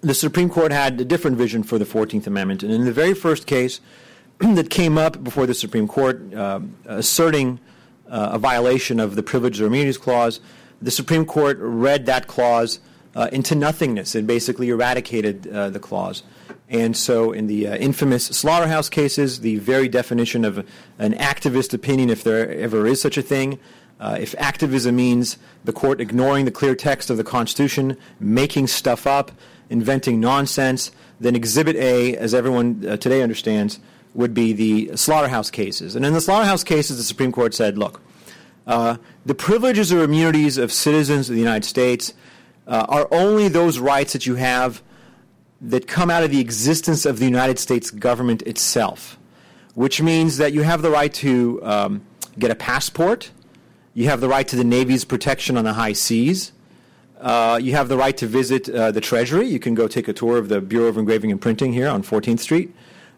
the 0.00 0.14
Supreme 0.14 0.50
Court 0.50 0.72
had 0.72 1.00
a 1.00 1.04
different 1.04 1.36
vision 1.36 1.62
for 1.62 1.78
the 1.78 1.84
14th 1.84 2.26
Amendment. 2.26 2.62
And 2.62 2.72
in 2.72 2.84
the 2.84 2.92
very 2.92 3.14
first 3.14 3.46
case 3.46 3.80
that 4.38 4.68
came 4.68 4.98
up 4.98 5.22
before 5.24 5.46
the 5.46 5.54
Supreme 5.54 5.88
Court 5.88 6.34
uh, 6.34 6.60
asserting 6.84 7.60
uh, 8.08 8.30
a 8.32 8.38
violation 8.38 9.00
of 9.00 9.16
the 9.16 9.22
Privileges 9.22 9.60
or 9.60 9.66
Immunities 9.66 9.98
Clause, 9.98 10.40
the 10.80 10.90
Supreme 10.90 11.24
Court 11.24 11.58
read 11.60 12.06
that 12.06 12.26
clause 12.26 12.80
uh, 13.14 13.28
into 13.32 13.54
nothingness. 13.54 14.14
and 14.14 14.26
basically 14.26 14.68
eradicated 14.68 15.46
uh, 15.48 15.70
the 15.70 15.80
clause. 15.80 16.22
And 16.68 16.96
so, 16.96 17.32
in 17.32 17.46
the 17.46 17.68
uh, 17.68 17.76
infamous 17.76 18.26
slaughterhouse 18.26 18.88
cases, 18.88 19.40
the 19.40 19.56
very 19.58 19.88
definition 19.88 20.44
of 20.44 20.58
an 20.98 21.14
activist 21.14 21.72
opinion, 21.72 22.10
if 22.10 22.24
there 22.24 22.50
ever 22.50 22.86
is 22.86 23.00
such 23.00 23.16
a 23.16 23.22
thing, 23.22 23.58
uh, 24.00 24.18
if 24.20 24.34
activism 24.36 24.96
means 24.96 25.38
the 25.64 25.72
court 25.72 26.00
ignoring 26.00 26.44
the 26.44 26.50
clear 26.50 26.74
text 26.74 27.08
of 27.08 27.16
the 27.16 27.24
Constitution, 27.24 27.96
making 28.18 28.66
stuff 28.66 29.06
up, 29.06 29.30
inventing 29.70 30.20
nonsense, 30.20 30.90
then 31.20 31.34
Exhibit 31.34 31.76
A, 31.76 32.16
as 32.16 32.34
everyone 32.34 32.84
uh, 32.86 32.96
today 32.96 33.22
understands, 33.22 33.78
would 34.16 34.34
be 34.34 34.52
the 34.52 34.96
slaughterhouse 34.96 35.50
cases. 35.50 35.94
And 35.94 36.04
in 36.04 36.12
the 36.12 36.20
slaughterhouse 36.20 36.64
cases, 36.64 36.96
the 36.96 37.02
Supreme 37.02 37.32
Court 37.32 37.54
said, 37.54 37.76
look, 37.76 38.00
uh, 38.66 38.96
the 39.24 39.34
privileges 39.34 39.92
or 39.92 40.02
immunities 40.02 40.58
of 40.58 40.72
citizens 40.72 41.28
of 41.28 41.34
the 41.34 41.40
United 41.40 41.64
States 41.64 42.14
uh, 42.66 42.86
are 42.88 43.08
only 43.12 43.48
those 43.48 43.78
rights 43.78 44.12
that 44.12 44.26
you 44.26 44.34
have 44.36 44.82
that 45.60 45.86
come 45.86 46.10
out 46.10 46.22
of 46.22 46.30
the 46.30 46.40
existence 46.40 47.06
of 47.06 47.18
the 47.18 47.24
United 47.24 47.58
States 47.58 47.90
government 47.90 48.42
itself, 48.42 49.18
which 49.74 50.02
means 50.02 50.38
that 50.38 50.52
you 50.52 50.62
have 50.62 50.82
the 50.82 50.90
right 50.90 51.12
to 51.14 51.60
um, 51.62 52.06
get 52.38 52.50
a 52.50 52.54
passport, 52.54 53.30
you 53.94 54.08
have 54.08 54.20
the 54.20 54.28
right 54.28 54.46
to 54.48 54.56
the 54.56 54.64
Navy's 54.64 55.04
protection 55.04 55.56
on 55.56 55.64
the 55.64 55.72
high 55.74 55.92
seas, 55.92 56.52
uh, 57.20 57.58
you 57.62 57.72
have 57.72 57.88
the 57.88 57.96
right 57.96 58.16
to 58.16 58.26
visit 58.26 58.68
uh, 58.68 58.90
the 58.90 59.00
Treasury. 59.00 59.46
You 59.46 59.58
can 59.58 59.74
go 59.74 59.88
take 59.88 60.06
a 60.06 60.12
tour 60.12 60.36
of 60.36 60.48
the 60.48 60.60
Bureau 60.60 60.88
of 60.88 60.98
Engraving 60.98 61.30
and 61.30 61.40
Printing 61.40 61.72
here 61.72 61.88
on 61.88 62.02
14th 62.02 62.40
Street. 62.40 62.74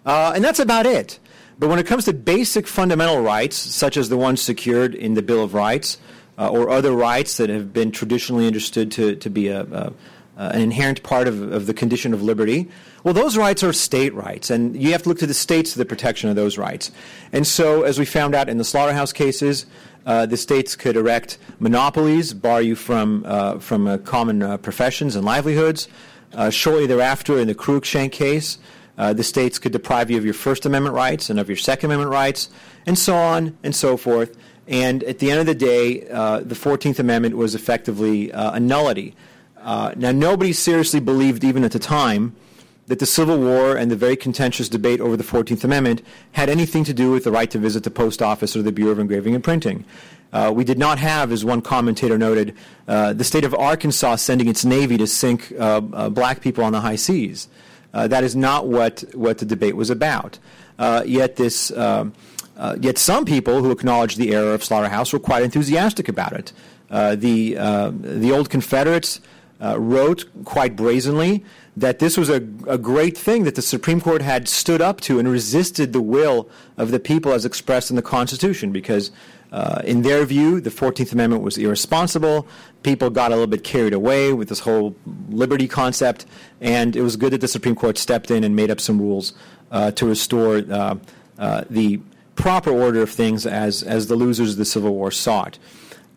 Uh, 0.08 0.32
and 0.34 0.42
that's 0.42 0.58
about 0.58 0.86
it. 0.86 1.18
But 1.58 1.68
when 1.68 1.78
it 1.78 1.86
comes 1.86 2.06
to 2.06 2.14
basic 2.14 2.66
fundamental 2.66 3.20
rights, 3.20 3.56
such 3.56 3.98
as 3.98 4.08
the 4.08 4.16
ones 4.16 4.40
secured 4.40 4.94
in 4.94 5.12
the 5.12 5.22
Bill 5.22 5.44
of 5.44 5.52
Rights, 5.52 5.98
uh, 6.38 6.48
or 6.48 6.70
other 6.70 6.92
rights 6.92 7.36
that 7.36 7.50
have 7.50 7.74
been 7.74 7.90
traditionally 7.90 8.46
understood 8.46 8.90
to, 8.92 9.16
to 9.16 9.28
be 9.28 9.48
a, 9.48 9.62
a 9.62 9.92
an 10.38 10.60
inherent 10.60 11.02
part 11.02 11.26
of, 11.26 11.52
of 11.52 11.66
the 11.66 11.74
condition 11.74 12.14
of 12.14 12.22
liberty, 12.22 12.68
well, 13.02 13.12
those 13.12 13.36
rights 13.36 13.64
are 13.64 13.72
state 13.72 14.14
rights, 14.14 14.50
and 14.50 14.80
you 14.80 14.92
have 14.92 15.02
to 15.02 15.08
look 15.08 15.18
to 15.18 15.26
the 15.26 15.34
states 15.34 15.72
for 15.72 15.78
the 15.78 15.84
protection 15.84 16.30
of 16.30 16.36
those 16.36 16.56
rights. 16.56 16.92
And 17.32 17.44
so, 17.44 17.82
as 17.82 17.98
we 17.98 18.04
found 18.04 18.36
out 18.36 18.48
in 18.48 18.56
the 18.56 18.64
slaughterhouse 18.64 19.12
cases, 19.12 19.66
uh, 20.06 20.26
the 20.26 20.36
states 20.36 20.76
could 20.76 20.96
erect 20.96 21.38
monopolies, 21.58 22.32
bar 22.34 22.62
you 22.62 22.76
from, 22.76 23.24
uh, 23.26 23.58
from 23.58 23.88
uh, 23.88 23.98
common 23.98 24.42
uh, 24.42 24.56
professions 24.58 25.16
and 25.16 25.24
livelihoods. 25.24 25.88
Uh, 26.32 26.50
shortly 26.50 26.86
thereafter, 26.86 27.38
in 27.38 27.48
the 27.48 27.54
Cruikshank 27.54 28.12
case, 28.12 28.58
uh, 28.98 29.12
the 29.14 29.22
states 29.22 29.58
could 29.58 29.72
deprive 29.72 30.10
you 30.10 30.18
of 30.18 30.24
your 30.24 30.34
First 30.34 30.66
Amendment 30.66 30.94
rights 30.94 31.30
and 31.30 31.40
of 31.40 31.48
your 31.48 31.56
Second 31.56 31.90
Amendment 31.90 32.10
rights, 32.10 32.50
and 32.86 32.98
so 32.98 33.16
on 33.16 33.56
and 33.62 33.74
so 33.74 33.96
forth. 33.96 34.36
And 34.66 35.02
at 35.04 35.18
the 35.18 35.30
end 35.30 35.40
of 35.40 35.46
the 35.46 35.54
day, 35.54 36.00
the 36.00 36.54
14th 36.54 36.98
Amendment 36.98 37.36
was 37.36 37.54
effectively 37.54 38.30
a 38.32 38.60
nullity. 38.60 39.16
now, 39.64 40.12
nobody 40.12 40.52
seriously 40.52 41.00
believed, 41.00 41.42
even 41.42 41.64
at 41.64 41.72
the 41.72 41.78
time, 41.78 42.36
that 42.88 42.98
the 42.98 43.06
Civil 43.06 43.38
War 43.38 43.76
and 43.76 43.90
the 43.90 43.96
very 43.96 44.16
contentious 44.16 44.68
debate 44.68 45.00
over 45.00 45.16
the 45.16 45.24
14th 45.24 45.62
Amendment 45.62 46.02
had 46.32 46.48
anything 46.48 46.84
to 46.84 46.94
do 46.94 47.10
with 47.10 47.24
the 47.24 47.30
right 47.30 47.50
to 47.50 47.58
visit 47.58 47.84
the 47.84 47.90
post 47.90 48.20
office 48.22 48.56
or 48.56 48.62
the 48.62 48.72
Bureau 48.72 48.92
of 48.92 48.98
Engraving 48.98 49.34
and 49.34 49.44
Printing. 49.44 49.84
Uh, 50.32 50.52
we 50.54 50.64
did 50.64 50.78
not 50.78 50.98
have, 50.98 51.30
as 51.30 51.44
one 51.44 51.62
commentator 51.62 52.18
noted, 52.18 52.54
uh, 52.86 53.12
the 53.12 53.24
state 53.24 53.44
of 53.44 53.54
Arkansas 53.54 54.16
sending 54.16 54.48
its 54.48 54.64
Navy 54.64 54.98
to 54.98 55.06
sink 55.06 55.52
uh, 55.58 55.80
uh 55.92 56.08
black 56.08 56.40
people 56.40 56.64
on 56.64 56.72
the 56.72 56.80
high 56.80 56.96
seas. 56.96 57.48
Uh, 57.94 58.06
that 58.08 58.24
is 58.24 58.36
not 58.36 58.66
what, 58.66 59.04
what 59.14 59.38
the 59.38 59.46
debate 59.46 59.76
was 59.76 59.90
about. 59.90 60.38
Uh, 60.78 61.02
yet, 61.06 61.36
this, 61.36 61.70
um, 61.72 62.12
yet 62.80 62.98
some 62.98 63.24
people 63.24 63.62
who 63.62 63.70
acknowledged 63.70 64.18
the 64.18 64.34
error 64.34 64.54
of 64.54 64.62
Slaughterhouse 64.62 65.12
were 65.12 65.18
quite 65.18 65.42
enthusiastic 65.42 66.08
about 66.08 66.32
it. 66.32 66.52
the, 66.88 67.54
the 68.00 68.32
old 68.32 68.50
Confederates 68.50 69.20
wrote 69.60 70.26
quite 70.44 70.76
brazenly 70.76 71.44
that 71.80 72.00
this 72.00 72.16
was 72.16 72.28
a, 72.28 72.36
a 72.66 72.76
great 72.76 73.16
thing 73.16 73.44
that 73.44 73.54
the 73.54 73.62
Supreme 73.62 74.00
Court 74.00 74.20
had 74.20 74.48
stood 74.48 74.80
up 74.80 75.00
to 75.02 75.18
and 75.18 75.28
resisted 75.28 75.92
the 75.92 76.00
will 76.00 76.48
of 76.76 76.90
the 76.90 76.98
people 76.98 77.32
as 77.32 77.44
expressed 77.44 77.90
in 77.90 77.96
the 77.96 78.02
Constitution 78.02 78.72
because, 78.72 79.10
uh, 79.50 79.80
in 79.84 80.02
their 80.02 80.24
view, 80.24 80.60
the 80.60 80.70
14th 80.70 81.12
Amendment 81.12 81.42
was 81.42 81.56
irresponsible. 81.56 82.46
People 82.82 83.10
got 83.10 83.30
a 83.30 83.34
little 83.34 83.46
bit 83.46 83.64
carried 83.64 83.94
away 83.94 84.32
with 84.32 84.48
this 84.48 84.60
whole 84.60 84.94
liberty 85.30 85.66
concept, 85.66 86.26
and 86.60 86.94
it 86.94 87.02
was 87.02 87.16
good 87.16 87.32
that 87.32 87.40
the 87.40 87.48
Supreme 87.48 87.74
Court 87.74 87.96
stepped 87.96 88.30
in 88.30 88.44
and 88.44 88.54
made 88.54 88.70
up 88.70 88.80
some 88.80 89.00
rules 89.00 89.32
uh, 89.70 89.90
to 89.92 90.06
restore 90.06 90.58
uh, 90.70 90.96
uh 91.38 91.64
the 91.70 92.00
proper 92.34 92.70
order 92.70 93.02
of 93.02 93.10
things 93.10 93.46
as, 93.46 93.82
as 93.82 94.06
the 94.06 94.14
losers 94.14 94.52
of 94.52 94.58
the 94.58 94.64
Civil 94.64 94.94
War 94.94 95.10
sought. 95.10 95.58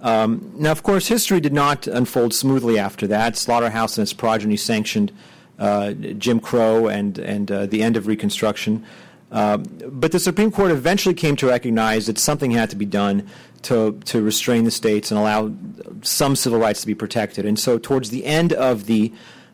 Um, 0.01 0.51
now, 0.55 0.71
of 0.71 0.83
course, 0.83 1.07
history 1.07 1.39
did 1.39 1.53
not 1.53 1.87
unfold 1.87 2.33
smoothly 2.33 2.77
after 2.77 3.07
that. 3.07 3.37
Slaughterhouse 3.37 3.97
and 3.97 4.03
its 4.03 4.13
progeny 4.13 4.57
sanctioned 4.57 5.11
uh, 5.59 5.91
Jim 5.93 6.39
Crow 6.39 6.87
and, 6.87 7.17
and 7.19 7.51
uh, 7.51 7.65
the 7.65 7.83
end 7.83 7.97
of 7.97 8.07
Reconstruction. 8.07 8.85
Uh, 9.31 9.57
but 9.57 10.11
the 10.11 10.19
Supreme 10.19 10.51
Court 10.51 10.71
eventually 10.71 11.15
came 11.15 11.35
to 11.37 11.47
recognize 11.47 12.07
that 12.07 12.17
something 12.17 12.51
had 12.51 12.69
to 12.69 12.75
be 12.75 12.85
done 12.85 13.27
to, 13.63 13.99
to 14.05 14.21
restrain 14.21 14.65
the 14.65 14.71
states 14.71 15.09
and 15.11 15.19
allow 15.19 15.53
some 16.01 16.35
civil 16.35 16.59
rights 16.59 16.81
to 16.81 16.87
be 16.87 16.95
protected. 16.95 17.45
And 17.45 17.57
so, 17.57 17.77
towards 17.77 18.09
the 18.09 18.25
end 18.25 18.51
of 18.53 18.87
the, 18.87 19.13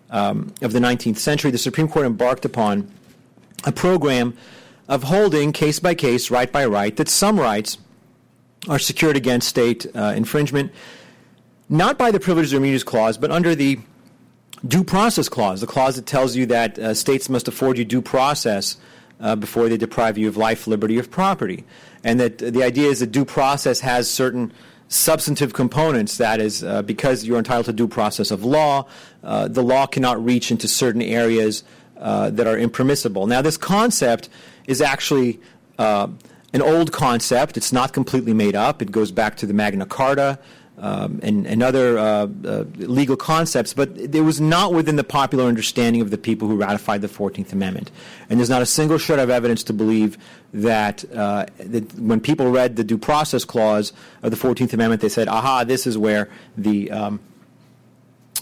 um, 0.09 0.53
of 0.61 0.73
the 0.73 0.79
19th 0.79 1.17
century, 1.17 1.51
the 1.51 1.57
Supreme 1.57 1.87
Court 1.87 2.05
embarked 2.05 2.45
upon 2.45 2.91
a 3.65 3.71
program 3.71 4.35
of 4.87 5.03
holding 5.03 5.51
case 5.51 5.79
by 5.79 5.93
case, 5.93 6.31
right 6.31 6.51
by 6.51 6.65
right, 6.65 6.95
that 6.95 7.09
some 7.09 7.39
rights 7.39 7.77
are 8.69 8.79
secured 8.79 9.15
against 9.17 9.47
state 9.47 9.85
uh, 9.95 10.13
infringement, 10.15 10.71
not 11.69 11.97
by 11.97 12.11
the 12.11 12.19
Privileges 12.19 12.53
or 12.53 12.57
Immunities 12.57 12.83
Clause, 12.83 13.17
but 13.17 13.29
under 13.29 13.53
the 13.53 13.79
due 14.65 14.83
process 14.83 15.29
clause, 15.29 15.61
the 15.61 15.67
clause 15.67 15.97
that 15.97 16.05
tells 16.05 16.35
you 16.35 16.45
that 16.47 16.79
uh, 16.79 16.93
states 16.93 17.29
must 17.29 17.47
afford 17.47 17.77
you 17.77 17.85
due 17.85 18.01
process 18.01 18.77
uh, 19.19 19.35
before 19.35 19.69
they 19.69 19.77
deprive 19.77 20.17
you 20.17 20.27
of 20.27 20.37
life, 20.37 20.67
liberty, 20.67 20.99
or 20.99 21.03
property. 21.03 21.65
And 22.03 22.19
that 22.19 22.37
the 22.37 22.63
idea 22.63 22.89
is 22.89 22.99
that 22.99 23.11
due 23.11 23.25
process 23.25 23.79
has 23.81 24.09
certain 24.09 24.53
substantive 24.87 25.53
components. 25.53 26.17
That 26.17 26.39
is, 26.39 26.63
uh, 26.63 26.81
because 26.81 27.25
you're 27.25 27.37
entitled 27.37 27.65
to 27.65 27.73
due 27.73 27.87
process 27.87 28.31
of 28.31 28.45
law, 28.45 28.85
uh, 29.23 29.47
the 29.47 29.63
law 29.63 29.85
cannot 29.85 30.23
reach 30.23 30.51
into 30.51 30.67
certain 30.67 31.01
areas 31.01 31.63
uh, 31.97 32.29
that 32.29 32.47
are 32.47 32.57
impermissible. 32.57 33.27
Now, 33.27 33.41
this 33.41 33.57
concept 33.57 34.29
is 34.67 34.81
actually 34.81 35.39
uh, 35.77 36.07
an 36.53 36.61
old 36.61 36.91
concept. 36.91 37.57
It's 37.57 37.73
not 37.73 37.91
completely 37.91 38.33
made 38.33 38.55
up. 38.55 38.81
It 38.81 38.91
goes 38.91 39.11
back 39.11 39.35
to 39.37 39.45
the 39.45 39.53
Magna 39.53 39.85
Carta 39.85 40.39
um, 40.77 41.19
and, 41.23 41.47
and, 41.47 41.63
other 41.63 41.97
uh, 41.97 42.27
uh, 42.45 42.63
legal 42.75 43.17
concepts, 43.17 43.73
but 43.73 43.89
it 43.97 44.21
was 44.21 44.39
not 44.39 44.73
within 44.73 44.95
the 44.95 45.03
popular 45.03 45.45
understanding 45.45 46.01
of 46.01 46.11
the 46.11 46.19
people 46.19 46.47
who 46.47 46.55
ratified 46.55 47.01
the 47.01 47.07
14th 47.07 47.51
Amendment. 47.51 47.89
And 48.29 48.39
there's 48.39 48.49
not 48.49 48.61
a 48.61 48.65
single 48.65 48.99
shred 48.99 49.17
of 49.17 49.31
evidence 49.31 49.63
to 49.63 49.73
believe 49.73 50.19
that, 50.53 51.03
uh, 51.11 51.47
that 51.57 51.93
when 51.95 52.21
people 52.21 52.51
read 52.51 52.75
the 52.75 52.83
Due 52.83 52.99
Process 52.99 53.43
Clause 53.43 53.91
of 54.21 54.29
the 54.29 54.37
14th 54.37 54.71
Amendment, 54.73 55.01
they 55.01 55.09
said, 55.09 55.27
aha, 55.27 55.63
this 55.63 55.87
is 55.87 55.97
where 55.97 56.29
the, 56.55 56.91
um, 56.91 57.19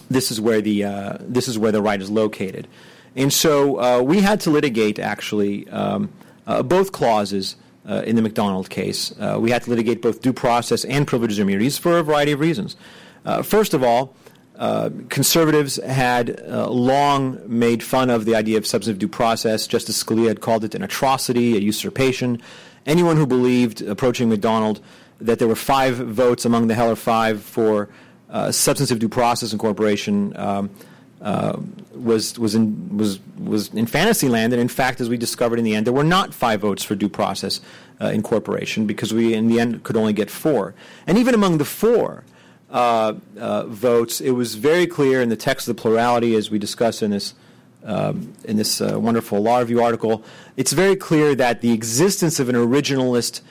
this 0.10 0.30
is 0.30 0.42
where 0.42 0.60
the, 0.60 0.84
uh, 0.84 1.18
this 1.22 1.48
is 1.48 1.58
where 1.58 1.72
the 1.72 1.82
right 1.82 2.02
is 2.02 2.12
located. 2.12 2.68
And 3.16 3.32
so 3.32 3.80
uh, 3.80 4.02
we 4.02 4.20
had 4.20 4.42
to 4.42 4.50
litigate, 4.50 5.00
actually, 5.00 5.70
um, 5.70 6.12
uh, 6.48 6.64
both 6.64 6.92
clauses 6.92 7.56
uh, 7.88 8.02
in 8.06 8.16
the 8.16 8.22
McDonald 8.22 8.70
case. 8.70 9.14
Uh, 9.20 9.38
we 9.40 9.52
had 9.52 9.64
to 9.64 9.70
litigate 9.70 10.02
both 10.02 10.22
due 10.22 10.34
process 10.34 10.86
and 10.86 11.08
privileges 11.08 11.40
immunities 11.40 11.78
for 11.78 11.98
a 11.98 12.04
variety 12.04 12.32
of 12.32 12.40
reasons. 12.40 12.76
Uh, 13.26 13.42
first 13.42 13.74
of 13.74 13.84
all, 13.84 14.16
uh, 14.58 14.90
conservatives 15.10 15.76
had 15.84 16.42
uh, 16.48 16.70
long 16.70 17.42
made 17.46 17.84
fun 17.84 18.10
of 18.10 18.26
the 18.26 18.36
idea 18.36 18.58
of 18.58 18.66
substantive 18.66 19.00
due 19.00 19.08
process. 19.08 19.68
Justice 19.68 20.02
Scalia 20.02 20.28
had 20.30 20.42
called 20.42 20.64
it 20.64 20.74
an 20.76 20.82
atrocity, 20.82 21.58
a 21.58 21.60
usurpation. 21.60 22.42
Anyone 22.86 23.18
who 23.18 23.26
believed, 23.26 23.82
approaching 23.82 24.30
McDonald, 24.30 24.80
that 25.20 25.40
there 25.40 25.48
were 25.48 25.56
five 25.56 25.96
votes 25.96 26.46
among 26.46 26.68
the 26.68 26.76
Heller 26.76 26.96
Five 26.96 27.42
for 27.44 27.90
uh, 28.30 28.52
substantive 28.52 29.00
due 29.00 29.10
process 29.10 29.52
incorporation 29.52 30.36
um, 30.38 30.70
uh, 31.22 31.58
was 31.94 32.38
was 32.38 32.56
in 32.56 32.98
was 32.98 33.20
was 33.40 33.74
in 33.74 33.86
fantasy 33.86 34.28
land, 34.28 34.54
and 34.54 34.62
in 34.62 34.68
fact, 34.68 35.00
as 35.00 35.10
we 35.10 35.18
discovered 35.18 35.60
in 35.60 35.66
the 35.66 35.74
end, 35.74 35.88
there 35.88 35.94
were 35.94 36.04
not 36.04 36.34
five 36.34 36.62
votes 36.62 36.84
for 36.84 36.94
due 36.94 37.10
process 37.10 37.62
uh, 38.02 38.08
incorporation 38.08 38.86
because 38.86 39.14
we, 39.14 39.34
in 39.34 39.48
the 39.48 39.60
end, 39.60 39.84
could 39.84 39.96
only 39.96 40.14
get 40.14 40.30
four. 40.30 40.76
And 41.08 41.18
even 41.18 41.34
among 41.34 41.58
the 41.58 41.66
four 41.66 42.24
uh, 42.70 43.14
uh 43.40 43.66
votes, 43.66 44.20
it 44.20 44.32
was 44.32 44.56
very 44.56 44.86
clear 44.88 45.22
in 45.22 45.30
the 45.30 45.38
text 45.38 45.68
of 45.68 45.76
the 45.76 45.82
plurality, 45.82 46.36
as 46.36 46.52
we 46.52 46.60
discussed 46.60 47.02
in 47.02 47.12
this. 47.12 47.34
Um, 47.84 48.34
in 48.46 48.58
this 48.58 48.82
uh, 48.82 49.00
wonderful 49.00 49.40
law 49.44 49.60
review 49.60 49.84
article, 49.84 50.24
it's 50.58 50.74
very 50.74 50.96
clear 50.96 51.36
that 51.36 51.62
the 51.62 51.72
existence 51.72 52.40
of 52.40 52.50
an 52.50 52.56
originalist, 52.56 53.42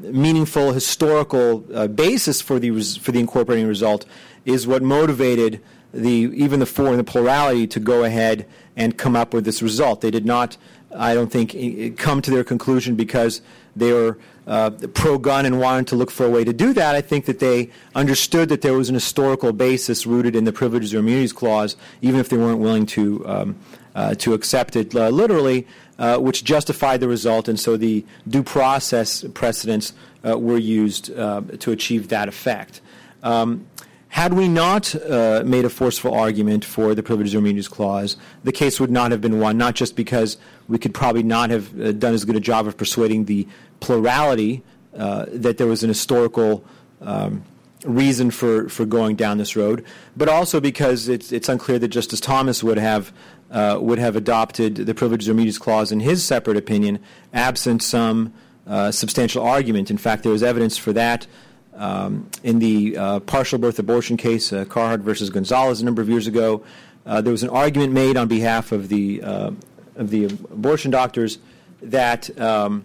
meaningful 0.00 0.72
historical 0.72 1.58
basis 1.88 2.40
for 2.40 2.58
the 2.58 2.70
res- 2.70 2.96
for 2.96 3.12
the 3.12 3.20
incorporating 3.20 3.66
result 3.66 4.06
is 4.46 4.66
what 4.66 4.82
motivated 4.82 5.60
the 5.92 6.10
even 6.10 6.60
the 6.60 6.66
four 6.66 6.88
in 6.88 6.96
the 6.96 7.04
plurality 7.04 7.66
to 7.66 7.80
go 7.80 8.04
ahead 8.04 8.46
and 8.76 8.96
come 8.96 9.16
up 9.16 9.34
with 9.34 9.44
this 9.44 9.62
result. 9.62 10.00
They 10.00 10.10
did 10.10 10.24
not, 10.24 10.56
I 10.94 11.14
don't 11.14 11.30
think, 11.30 11.98
come 11.98 12.22
to 12.22 12.30
their 12.30 12.44
conclusion 12.44 12.96
because 12.96 13.42
they 13.76 13.92
were 13.92 14.18
uh, 14.46 14.70
pro-gun 14.94 15.46
and 15.46 15.60
wanted 15.60 15.86
to 15.88 15.96
look 15.96 16.10
for 16.10 16.26
a 16.26 16.30
way 16.30 16.44
to 16.44 16.52
do 16.52 16.72
that. 16.72 16.94
I 16.94 17.00
think 17.00 17.26
that 17.26 17.38
they 17.38 17.70
understood 17.94 18.48
that 18.48 18.62
there 18.62 18.74
was 18.74 18.88
an 18.88 18.94
historical 18.94 19.52
basis 19.52 20.06
rooted 20.06 20.34
in 20.34 20.44
the 20.44 20.52
Privileges 20.52 20.92
or 20.92 20.98
Immunities 20.98 21.32
Clause, 21.32 21.76
even 22.00 22.18
if 22.18 22.28
they 22.28 22.36
weren't 22.36 22.58
willing 22.58 22.86
to 22.86 23.26
um, 23.26 23.56
uh, 23.94 24.14
to 24.14 24.32
accept 24.32 24.74
it 24.74 24.94
uh, 24.94 25.10
literally, 25.10 25.66
uh, 25.98 26.18
which 26.18 26.44
justified 26.44 27.00
the 27.00 27.08
result, 27.08 27.48
and 27.48 27.60
so 27.60 27.76
the 27.76 28.04
due 28.26 28.42
process 28.42 29.24
precedents 29.34 29.92
uh, 30.26 30.38
were 30.38 30.56
used 30.58 31.14
uh, 31.16 31.42
to 31.58 31.72
achieve 31.72 32.08
that 32.08 32.26
effect. 32.28 32.80
Um, 33.22 33.66
had 34.12 34.34
we 34.34 34.46
not 34.46 34.94
uh, 34.94 35.42
made 35.42 35.64
a 35.64 35.70
forceful 35.70 36.12
argument 36.12 36.66
for 36.66 36.94
the 36.94 37.02
Privileges 37.02 37.34
or 37.34 37.38
Immunities 37.38 37.66
Clause, 37.66 38.18
the 38.44 38.52
case 38.52 38.78
would 38.78 38.90
not 38.90 39.10
have 39.10 39.22
been 39.22 39.40
won, 39.40 39.56
not 39.56 39.74
just 39.74 39.96
because 39.96 40.36
we 40.68 40.76
could 40.76 40.92
probably 40.92 41.22
not 41.22 41.48
have 41.48 41.80
uh, 41.80 41.92
done 41.92 42.12
as 42.12 42.22
good 42.26 42.36
a 42.36 42.40
job 42.40 42.66
of 42.66 42.76
persuading 42.76 43.24
the 43.24 43.48
plurality 43.80 44.62
uh, 44.94 45.24
that 45.30 45.56
there 45.56 45.66
was 45.66 45.82
an 45.82 45.88
historical 45.88 46.62
um, 47.00 47.42
reason 47.86 48.30
for, 48.30 48.68
for 48.68 48.84
going 48.84 49.16
down 49.16 49.38
this 49.38 49.56
road, 49.56 49.82
but 50.14 50.28
also 50.28 50.60
because 50.60 51.08
it's, 51.08 51.32
it's 51.32 51.48
unclear 51.48 51.78
that 51.78 51.88
Justice 51.88 52.20
Thomas 52.20 52.62
would 52.62 52.76
have, 52.76 53.14
uh, 53.50 53.78
would 53.80 53.98
have 53.98 54.14
adopted 54.14 54.74
the 54.76 54.94
Privileges 54.94 55.26
or 55.26 55.32
Immunities 55.32 55.58
Clause 55.58 55.90
in 55.90 56.00
his 56.00 56.22
separate 56.22 56.58
opinion, 56.58 56.98
absent 57.32 57.82
some 57.82 58.34
uh, 58.66 58.90
substantial 58.90 59.42
argument. 59.42 59.90
In 59.90 59.96
fact, 59.96 60.22
there 60.22 60.32
was 60.32 60.42
evidence 60.42 60.76
for 60.76 60.92
that 60.92 61.26
um, 61.74 62.28
in 62.42 62.58
the 62.58 62.96
uh, 62.96 63.20
partial 63.20 63.58
birth 63.58 63.78
abortion 63.78 64.16
case, 64.16 64.52
uh, 64.52 64.64
Carhart 64.64 65.00
versus 65.00 65.30
Gonzales, 65.30 65.80
a 65.80 65.84
number 65.84 66.02
of 66.02 66.08
years 66.08 66.26
ago, 66.26 66.62
uh, 67.06 67.20
there 67.20 67.32
was 67.32 67.42
an 67.42 67.48
argument 67.48 67.92
made 67.92 68.16
on 68.16 68.28
behalf 68.28 68.72
of 68.72 68.88
the 68.88 69.22
uh, 69.22 69.50
of 69.96 70.10
the 70.10 70.24
abortion 70.24 70.90
doctors 70.90 71.38
that 71.82 72.38
um, 72.40 72.84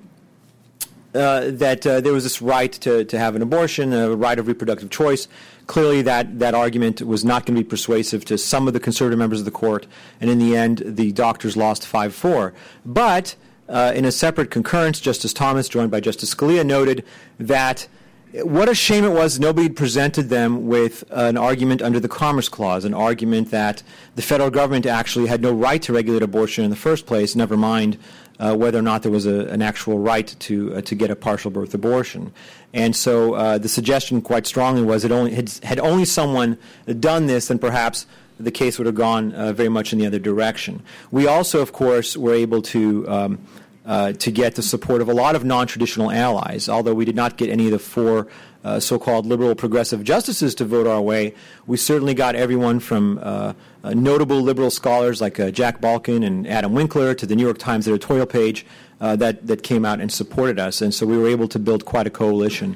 uh, 1.13 1.51
that 1.51 1.85
uh, 1.85 2.01
there 2.01 2.13
was 2.13 2.23
this 2.23 2.41
right 2.41 2.71
to, 2.71 3.05
to 3.05 3.17
have 3.17 3.35
an 3.35 3.41
abortion, 3.41 3.93
a 3.93 4.15
right 4.15 4.37
of 4.37 4.47
reproductive 4.47 4.89
choice. 4.89 5.27
Clearly, 5.65 6.01
that, 6.03 6.39
that 6.39 6.53
argument 6.53 7.01
was 7.01 7.25
not 7.25 7.45
going 7.45 7.55
to 7.55 7.63
be 7.63 7.67
persuasive 7.67 8.23
to 8.25 8.37
some 8.37 8.67
of 8.67 8.73
the 8.73 8.79
conservative 8.79 9.17
members 9.17 9.39
of 9.39 9.45
the 9.45 9.51
court, 9.51 9.87
and 10.21 10.29
in 10.29 10.37
the 10.39 10.55
end, 10.55 10.83
the 10.85 11.11
doctors 11.11 11.57
lost 11.57 11.85
5 11.85 12.13
4. 12.13 12.53
But 12.85 13.35
in 13.69 14.05
a 14.05 14.11
separate 14.11 14.51
concurrence, 14.51 14.99
Justice 14.99 15.33
Thomas, 15.33 15.67
joined 15.67 15.91
by 15.91 15.99
Justice 15.99 16.33
Scalia, 16.33 16.65
noted 16.65 17.03
that 17.39 17.87
what 18.33 18.69
a 18.69 18.75
shame 18.75 19.03
it 19.03 19.11
was 19.11 19.39
nobody 19.39 19.69
presented 19.69 20.29
them 20.29 20.67
with 20.67 21.03
an 21.11 21.37
argument 21.37 21.81
under 21.81 21.99
the 21.99 22.09
Commerce 22.09 22.49
Clause, 22.49 22.85
an 22.85 22.93
argument 22.93 23.51
that 23.51 23.83
the 24.15 24.21
federal 24.21 24.49
government 24.49 24.85
actually 24.85 25.27
had 25.27 25.41
no 25.41 25.51
right 25.51 25.81
to 25.83 25.93
regulate 25.93 26.21
abortion 26.21 26.63
in 26.63 26.69
the 26.69 26.75
first 26.75 27.05
place, 27.05 27.35
never 27.35 27.55
mind 27.55 27.97
uh, 28.39 28.55
whether 28.55 28.77
or 28.77 28.83
not 28.83 29.03
there 29.03 29.11
was 29.11 29.25
a, 29.25 29.47
an 29.47 29.61
actual 29.61 29.99
right 29.99 30.35
to, 30.39 30.75
uh, 30.75 30.81
to 30.81 30.95
get 30.95 31.09
a 31.09 31.15
partial 31.15 31.51
birth 31.51 31.73
abortion. 31.73 32.31
And 32.73 32.95
so 32.95 33.33
uh, 33.33 33.57
the 33.57 33.69
suggestion 33.69 34.21
quite 34.21 34.45
strongly 34.45 34.83
was 34.83 35.03
that 35.03 35.11
only, 35.11 35.33
had, 35.33 35.49
had, 35.63 35.79
only 35.79 36.05
someone 36.05 36.57
done 36.99 37.25
this, 37.25 37.47
then 37.47 37.59
perhaps 37.59 38.05
the 38.39 38.51
case 38.51 38.77
would 38.77 38.85
have 38.85 38.95
gone 38.95 39.33
uh, 39.33 39.53
very 39.53 39.69
much 39.69 39.93
in 39.93 39.99
the 39.99 40.05
other 40.05 40.19
direction. 40.19 40.83
We 41.09 41.25
also, 41.25 41.61
of 41.61 41.73
course, 41.73 42.15
were 42.15 42.33
able 42.33 42.61
to. 42.63 43.09
Um, 43.09 43.47
uh, 43.87 44.11
to 44.11 44.31
get 44.31 44.55
the 44.55 44.61
support 44.61 45.01
of 45.01 45.07
a 45.07 45.13
lot 45.13 45.33
of 45.33 45.45
non-traditional 45.45 46.11
allies. 46.11 46.67
Although 46.67 46.93
we 46.93 47.05
did 47.05 47.15
not 47.15 47.37
get 47.37 47.49
any 47.49 47.67
of 47.67 47.71
the 47.71 47.79
four 47.79 48.27
uh, 48.65 48.81
so-called 48.81 49.25
liberal 49.25 49.55
progressive 49.55 50.03
justices 50.03 50.53
to 50.55 50.65
vote 50.65 50.85
our 50.85 51.01
way, 51.01 51.33
we 51.67 51.77
certainly 51.77 52.13
got 52.13 52.35
everyone 52.35 52.81
from 52.81 53.17
uh, 53.23 53.53
uh 53.85 53.93
notable 53.93 54.41
liberal 54.41 54.69
scholars 54.69 55.21
like 55.21 55.39
uh, 55.39 55.51
Jack 55.51 55.79
Balkin 55.79 56.25
and 56.25 56.45
Adam 56.45 56.73
Winkler 56.73 57.15
to 57.15 57.25
the 57.25 57.33
New 57.33 57.45
York 57.45 57.59
Times 57.59 57.87
editorial 57.87 58.25
page 58.25 58.65
that 58.99 59.47
that 59.47 59.63
came 59.63 59.85
out 59.85 60.01
and 60.01 60.11
supported 60.11 60.59
us, 60.59 60.81
and 60.81 60.93
so 60.93 61.05
we 61.05 61.17
were 61.17 61.29
able 61.29 61.47
to 61.47 61.59
build 61.59 61.85
quite 61.85 62.07
a 62.07 62.09
coalition 62.09 62.75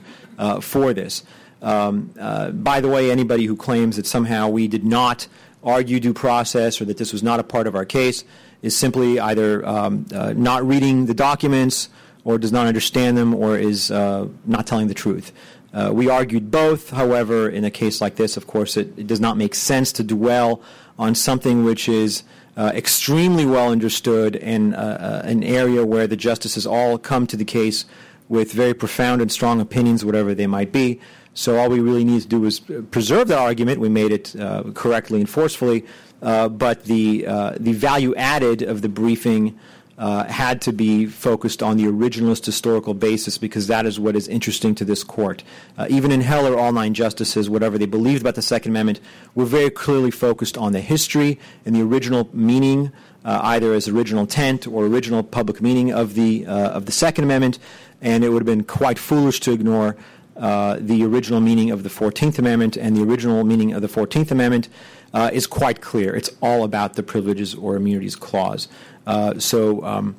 for 0.62 0.94
this. 0.94 1.24
Um, 1.62 2.12
by 2.54 2.80
the 2.80 2.88
way, 2.88 3.12
anybody 3.12 3.46
who 3.46 3.58
claims 3.58 3.98
that 3.98 4.06
somehow 4.06 4.48
we 4.48 4.70
did 4.70 4.86
not 4.86 5.28
argue 5.64 6.00
due 6.00 6.14
process 6.14 6.80
or 6.80 6.86
that 6.86 6.98
this 6.98 7.12
was 7.12 7.22
not 7.22 7.40
a 7.40 7.44
part 7.44 7.68
of 7.68 7.76
our 7.76 7.86
case 7.86 8.24
is 8.62 8.76
simply 8.76 9.20
either 9.20 9.66
um, 9.66 10.06
uh, 10.14 10.34
not 10.36 10.66
reading 10.68 11.06
the 11.06 11.14
documents 11.14 11.90
or 12.24 12.38
does 12.38 12.52
not 12.52 12.68
understand 12.68 13.18
them 13.18 13.34
or 13.34 13.58
is 13.58 13.92
uh, 13.92 14.28
not 14.46 14.68
telling 14.68 14.88
the 14.88 14.94
truth. 14.94 15.32
Uh, 15.74 15.90
we 15.94 16.10
argued 16.10 16.52
both. 16.52 16.90
However, 16.90 17.50
in 17.50 17.64
a 17.64 17.72
case 17.72 18.02
like 18.02 18.16
this, 18.16 18.38
of 18.38 18.46
course, 18.46 18.78
it, 18.78 18.98
it 18.98 19.08
does 19.08 19.20
not 19.20 19.38
make 19.38 19.56
sense 19.56 19.92
to 19.94 20.04
dwell 20.04 20.62
on 21.00 21.16
something 21.16 21.64
which 21.64 21.88
is 21.88 22.24
uh, 22.58 22.72
extremely 22.76 23.46
well 23.46 23.72
understood 23.72 24.36
and 24.36 24.76
uh, 24.76 24.78
uh, 24.78 25.22
an 25.24 25.44
area 25.44 25.86
where 25.86 26.06
the 26.06 26.18
justices 26.18 26.68
all 26.68 26.98
come 26.98 27.26
to 27.26 27.38
the 27.38 27.46
case 27.46 27.86
with 28.28 28.52
very 28.52 28.74
profound 28.74 29.22
and 29.22 29.32
strong 29.32 29.62
opinions, 29.62 30.06
whatever 30.06 30.36
they 30.36 30.48
might 30.48 30.72
be. 30.72 31.00
So 31.34 31.58
all 31.58 31.70
we 31.70 31.80
really 31.80 32.04
need 32.04 32.22
to 32.24 32.28
do 32.28 32.44
is 32.44 32.60
preserve 32.60 33.30
that 33.30 33.40
argument. 33.40 33.80
We 33.80 33.88
made 33.88 34.12
it 34.12 34.36
correctly 34.74 35.22
and 35.22 35.30
forcefully 35.30 35.86
uh, 36.22 36.50
but 36.50 36.84
the, 36.86 37.26
uh, 37.26 37.56
the 37.60 37.74
value 37.74 38.14
added 38.16 38.62
of 38.62 38.82
the 38.82 38.90
briefing 38.90 39.58
uh, 39.98 40.24
had 40.26 40.62
to 40.62 40.72
be 40.72 41.06
focused 41.06 41.62
on 41.62 41.78
the 41.78 41.84
originalist 41.84 42.46
historical 42.46 42.94
basis 42.94 43.38
because 43.38 43.68
that 43.68 43.86
is 43.86 44.00
what 44.00 44.16
is 44.16 44.28
interesting 44.28 44.74
to 44.74 44.84
this 44.84 45.04
court. 45.04 45.44
Uh, 45.78 45.86
even 45.90 46.12
in 46.12 46.22
Heller, 46.22 46.58
all 46.58 46.72
nine 46.72 46.94
justices, 46.94 47.50
whatever 47.50 47.78
they 47.78 47.86
believed 47.86 48.22
about 48.22 48.36
the 48.36 48.42
Second 48.42 48.72
Amendment, 48.72 49.00
were 49.36 49.46
very 49.46 49.70
clearly 49.70 50.10
focused 50.10 50.58
on 50.58 50.74
the 50.74 50.82
history 50.82 51.40
and 51.66 51.76
the 51.76 51.82
original 51.82 52.30
meaning, 52.34 52.92
uh, 53.24 53.42
either 53.44 53.74
as 53.74 53.88
original 53.88 54.22
intent 54.22 54.66
or 54.66 54.86
original 54.86 55.22
public 55.22 55.62
meaning 55.62 55.92
of 55.92 56.16
the, 56.16 56.46
of 56.48 56.88
the 56.88 56.92
Second 56.92 57.24
Amendment. 57.24 57.60
And 58.02 58.24
it 58.24 58.30
would 58.30 58.42
have 58.42 58.48
been 58.48 58.64
quite 58.64 58.98
foolish 58.98 59.40
to 59.42 59.52
ignore 59.52 59.96
the 60.36 61.04
original 61.04 61.42
meaning 61.42 61.70
of 61.70 61.84
the 61.84 61.90
14th 61.90 62.40
Amendment, 62.40 62.76
and 62.76 62.98
the 62.98 63.04
original 63.04 63.44
meaning 63.44 63.74
of 63.74 63.84
the 63.84 63.88
14th 63.88 64.32
Amendment 64.32 64.68
uh, 65.14 65.30
is 65.34 65.48
quite 65.48 65.82
clear. 65.82 66.16
It's 66.16 66.30
all 66.42 66.64
about 66.64 66.96
the 66.96 67.04
Privileges 67.04 67.56
or 67.56 67.76
Immunities 67.76 68.16
Clause. 68.16 68.68
Uh, 69.06 69.40
so, 69.40 69.84
um, 69.84 70.16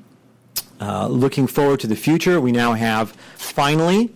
uh, 0.81 1.07
looking 1.07 1.47
forward 1.47 1.81
to 1.81 1.87
the 1.87 1.97
future, 1.97 2.41
we 2.41 2.51
now 2.51 2.73
have 2.73 3.13
finally 3.37 4.13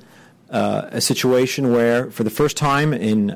uh, 0.51 0.89
a 0.91 1.01
situation 1.01 1.73
where, 1.73 2.11
for 2.11 2.25
the 2.25 2.31
first 2.31 2.57
time 2.57 2.93
in 2.93 3.31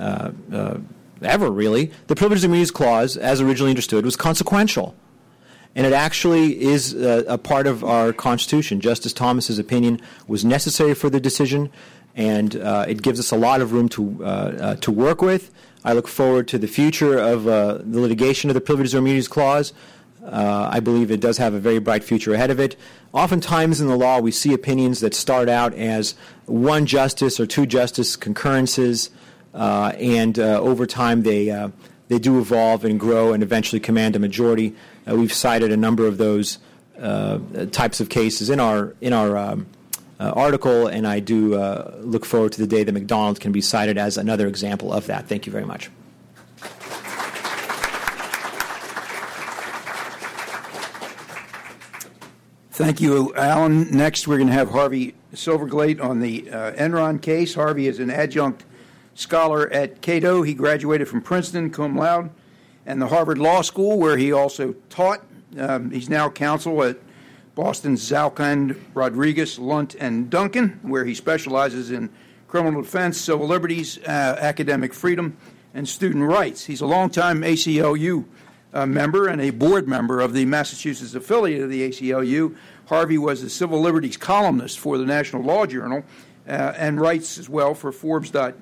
ever 1.23 1.51
really, 1.51 1.93
the 2.07 2.17
Privileges 2.17 2.45
and 2.45 2.51
Immunities 2.51 2.71
Clause, 2.71 3.17
as 3.17 3.41
originally 3.41 3.71
understood, 3.71 4.05
was 4.05 4.17
consequential. 4.17 4.95
And 5.75 5.87
it 5.87 5.93
actually 5.93 6.61
is 6.61 6.95
a, 6.95 7.25
a 7.29 7.39
part 7.39 7.67
of 7.67 7.85
our 7.85 8.13
Constitution. 8.13 8.81
Justice 8.81 9.13
Thomas's 9.13 9.59
opinion 9.59 10.01
was 10.27 10.45
necessary 10.45 10.95
for 10.95 11.09
the 11.11 11.21
decision, 11.21 11.71
and 12.17 12.57
uh, 12.57 12.87
it 12.89 13.03
gives 13.03 13.21
us 13.21 13.31
a 13.31 13.37
lot 13.37 13.61
of 13.61 13.73
room 13.73 13.89
to, 13.91 14.19
uh, 14.21 14.25
uh, 14.27 14.77
to 14.77 14.91
work 14.91 15.23
with. 15.23 15.53
I 15.85 15.93
look 15.93 16.09
forward 16.09 16.49
to 16.49 16.59
the 16.59 16.67
future 16.67 17.19
of 17.19 17.49
uh, 17.49 17.79
the 17.83 18.01
litigation 18.01 18.51
of 18.51 18.55
the 18.55 18.61
Privileges 18.61 18.95
or 18.95 18.99
Immunities 18.99 19.29
Clause. 19.29 19.73
Uh, 20.25 20.69
I 20.71 20.81
believe 20.81 21.11
it 21.11 21.21
does 21.21 21.39
have 21.39 21.55
a 21.55 21.59
very 21.59 21.79
bright 21.79 22.05
future 22.05 22.35
ahead 22.35 22.51
of 22.51 22.61
it. 22.61 22.77
Oftentimes 23.13 23.81
in 23.81 23.89
the 23.89 23.97
law, 23.97 24.21
we 24.21 24.31
see 24.31 24.53
opinions 24.53 25.01
that 25.01 25.15
start 25.15 25.49
out 25.49 25.73
as 25.75 26.15
one 26.45 26.85
justice 26.85 27.41
or 27.41 27.47
two 27.47 27.65
justice 27.65 28.17
concurrences 28.17 29.11
uh, 29.55 29.93
and 29.99 30.39
uh, 30.39 30.61
over 30.61 30.87
time 30.87 31.23
they 31.23 31.51
uh, 31.51 31.71
they 32.09 32.19
do 32.19 32.39
evolve 32.39 32.85
and 32.85 33.01
grow 33.01 33.33
and 33.33 33.43
eventually 33.43 33.81
command 33.81 34.17
a 34.17 34.19
majority. 34.19 34.75
we've 35.07 35.33
cited 35.33 35.73
a 35.73 35.77
number 35.77 36.07
of 36.07 36.19
those 36.19 36.59
types 37.73 38.01
of 38.01 38.09
cases 38.09 38.51
in 38.51 38.61
our 38.61 38.95
in 39.01 39.13
our 39.13 39.37
um, 39.37 39.67
article, 40.21 40.87
and 40.87 41.07
I 41.07 41.21
do 41.21 41.57
look 42.01 42.25
forward 42.25 42.53
to 42.53 42.61
the 42.61 42.67
day 42.67 42.85
that 42.85 42.93
McDonald 42.93 43.41
can 43.41 43.53
be 43.53 43.61
cited 43.61 43.99
as 43.99 44.17
another 44.17 44.47
example 44.47 44.93
of 44.93 45.07
that. 45.07 45.27
Thank 45.27 45.47
you 45.47 45.53
very 45.53 45.65
much. 45.65 45.91
Thank 52.81 53.03
you, 53.03 53.35
Alan. 53.35 53.91
Next, 53.91 54.27
we're 54.27 54.39
going 54.39 54.47
to 54.47 54.55
have 54.55 54.71
Harvey 54.71 55.15
Silverglate 55.35 56.03
on 56.03 56.21
the 56.21 56.51
uh, 56.51 56.73
Enron 56.73 57.21
case. 57.21 57.55
Harvey 57.55 57.87
is 57.87 57.99
an 57.99 58.09
adjunct 58.09 58.65
scholar 59.15 59.71
at 59.71 60.01
Cato. 60.01 60.41
He 60.41 60.55
graduated 60.55 61.07
from 61.07 61.21
Princeton, 61.21 61.69
cum 61.69 61.95
laude, 61.95 62.31
and 62.87 63.03
the 63.03 63.09
Harvard 63.09 63.37
Law 63.37 63.61
School, 63.61 63.99
where 63.99 64.17
he 64.17 64.33
also 64.33 64.75
taught. 64.89 65.23
Um, 65.59 65.91
he's 65.91 66.09
now 66.09 66.31
counsel 66.31 66.83
at 66.85 66.97
Boston's 67.55 68.09
Zalkind, 68.09 68.77
Rodriguez, 68.95 69.59
Lunt, 69.59 69.95
and 69.97 70.31
Duncan, 70.31 70.81
where 70.83 71.05
he 71.05 71.15
specializes 71.15 71.91
in 71.91 72.11
criminal 72.49 72.83
defense, 72.83 73.21
civil 73.21 73.47
liberties, 73.47 73.99
uh, 73.99 74.37
academic 74.41 74.95
freedom, 74.95 75.37
and 75.75 75.89
student 75.89 76.25
rights. 76.25 76.65
He's 76.65 76.81
a 76.81 76.87
longtime 76.87 77.43
ACLU 77.43 78.25
uh, 78.73 78.87
member 78.87 79.27
and 79.27 79.41
a 79.41 79.51
board 79.51 79.89
member 79.89 80.21
of 80.21 80.33
the 80.33 80.45
Massachusetts 80.45 81.15
affiliate 81.15 81.63
of 81.63 81.71
the 81.71 81.89
ACLU. 81.89 82.57
Harvey 82.87 83.19
was 83.19 83.43
a 83.43 83.51
civil 83.51 83.81
liberties 83.81 84.17
columnist 84.17 84.79
for 84.79 84.99
the 84.99 85.05
National 85.05 85.43
Law 85.43 85.67
Journal 85.67 86.05
uh, 86.49 86.73
and 86.77 87.01
writes 87.01 87.39
as 87.39 87.49
well 87.49 87.75
for 87.75 87.93
Forbes.com 87.93 88.55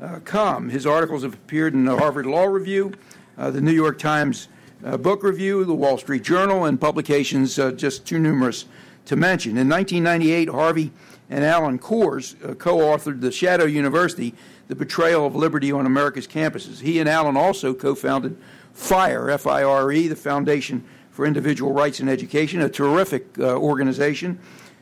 uh. 0.00 0.70
His 0.70 0.86
articles 0.86 1.22
have 1.22 1.34
appeared 1.34 1.74
in 1.74 1.84
the 1.84 1.96
Harvard 1.96 2.26
Law 2.26 2.44
Review, 2.44 2.92
uh, 3.38 3.50
the 3.50 3.60
New 3.60 3.72
York 3.72 3.98
Times 3.98 4.48
uh, 4.82 4.96
Book 4.96 5.22
Review, 5.22 5.64
the 5.64 5.74
Wall 5.74 5.98
Street 5.98 6.22
Journal, 6.22 6.64
and 6.64 6.80
publications 6.80 7.58
uh, 7.58 7.72
just 7.72 8.06
too 8.06 8.18
numerous 8.18 8.64
to 9.04 9.16
mention. 9.16 9.58
In 9.58 9.68
1998, 9.68 10.48
Harvey 10.48 10.92
and 11.28 11.44
Alan 11.44 11.78
Kors 11.78 12.34
uh, 12.48 12.54
co 12.54 12.78
authored 12.78 13.20
The 13.20 13.30
Shadow 13.30 13.64
University 13.64 14.34
The 14.68 14.74
Betrayal 14.74 15.26
of 15.26 15.36
Liberty 15.36 15.70
on 15.70 15.86
America's 15.86 16.26
Campuses. 16.26 16.80
He 16.80 16.98
and 16.98 17.08
Alan 17.08 17.36
also 17.36 17.74
co 17.74 17.94
founded 17.94 18.36
FIRE, 18.72 19.30
F 19.30 19.46
I 19.46 19.62
R 19.62 19.92
E, 19.92 20.08
the 20.08 20.16
Foundation 20.16 20.84
for 21.10 21.26
Individual 21.26 21.72
Rights 21.72 22.00
in 22.00 22.08
Education, 22.08 22.60
a 22.60 22.68
terrific 22.68 23.38
uh, 23.38 23.56
organization 23.56 24.38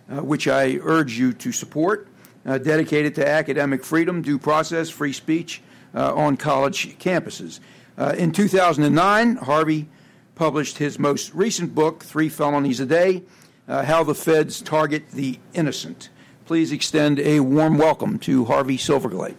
which 0.08 0.46
I 0.46 0.78
urge 0.82 1.18
you 1.18 1.32
to 1.32 1.52
support 1.52 2.06
uh, 2.44 2.58
dedicated 2.58 3.14
to 3.16 3.28
academic 3.28 3.84
freedom, 3.84 4.22
due 4.22 4.38
process, 4.38 4.90
free 4.90 5.12
speech 5.12 5.62
uh, 5.94 6.14
on 6.14 6.36
college 6.36 6.98
campuses. 6.98 7.60
Uh, 7.98 8.14
in 8.16 8.32
2009, 8.32 9.36
Harvey 9.36 9.88
published 10.34 10.78
his 10.78 10.98
most 10.98 11.34
recent 11.34 11.74
book, 11.74 12.02
Three 12.02 12.28
Felonies 12.28 12.80
a 12.80 12.86
Day 12.86 13.22
uh, 13.68 13.84
How 13.84 14.02
the 14.02 14.14
Feds 14.14 14.60
Target 14.60 15.10
the 15.10 15.38
Innocent. 15.54 16.08
Please 16.46 16.72
extend 16.72 17.18
a 17.20 17.40
warm 17.40 17.78
welcome 17.78 18.18
to 18.20 18.44
Harvey 18.46 18.76
Silverglate. 18.76 19.34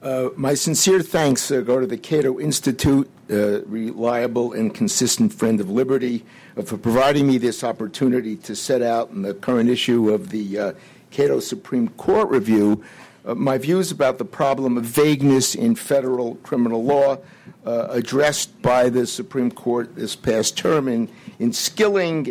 Uh, 0.00 0.30
my 0.36 0.54
sincere 0.54 1.02
thanks 1.02 1.50
uh, 1.50 1.60
go 1.60 1.80
to 1.80 1.86
the 1.86 1.96
Cato 1.96 2.38
Institute, 2.38 3.10
uh, 3.30 3.60
reliable 3.62 4.52
and 4.52 4.72
consistent 4.72 5.34
friend 5.34 5.60
of 5.60 5.68
liberty, 5.68 6.24
Uh, 6.58 6.62
for 6.62 6.76
providing 6.76 7.26
me 7.26 7.38
this 7.38 7.62
opportunity 7.62 8.34
to 8.34 8.56
set 8.56 8.82
out 8.82 9.10
in 9.10 9.22
the 9.22 9.32
current 9.32 9.68
issue 9.68 10.10
of 10.10 10.30
the 10.30 10.58
uh, 10.58 10.72
Cato 11.12 11.38
Supreme 11.38 11.88
Court 11.90 12.28
Review 12.30 12.84
uh, 13.24 13.34
my 13.34 13.58
views 13.58 13.92
about 13.92 14.18
the 14.18 14.24
problem 14.24 14.76
of 14.76 14.84
vagueness 14.84 15.54
in 15.54 15.76
federal 15.76 16.34
criminal 16.36 16.82
law 16.82 17.18
uh, 17.64 17.86
addressed 17.90 18.60
by 18.60 18.88
the 18.88 19.06
Supreme 19.06 19.52
Court 19.52 19.94
this 19.94 20.16
past 20.16 20.56
term 20.56 20.88
in, 20.88 21.08
in 21.38 21.52
Skilling 21.52 22.24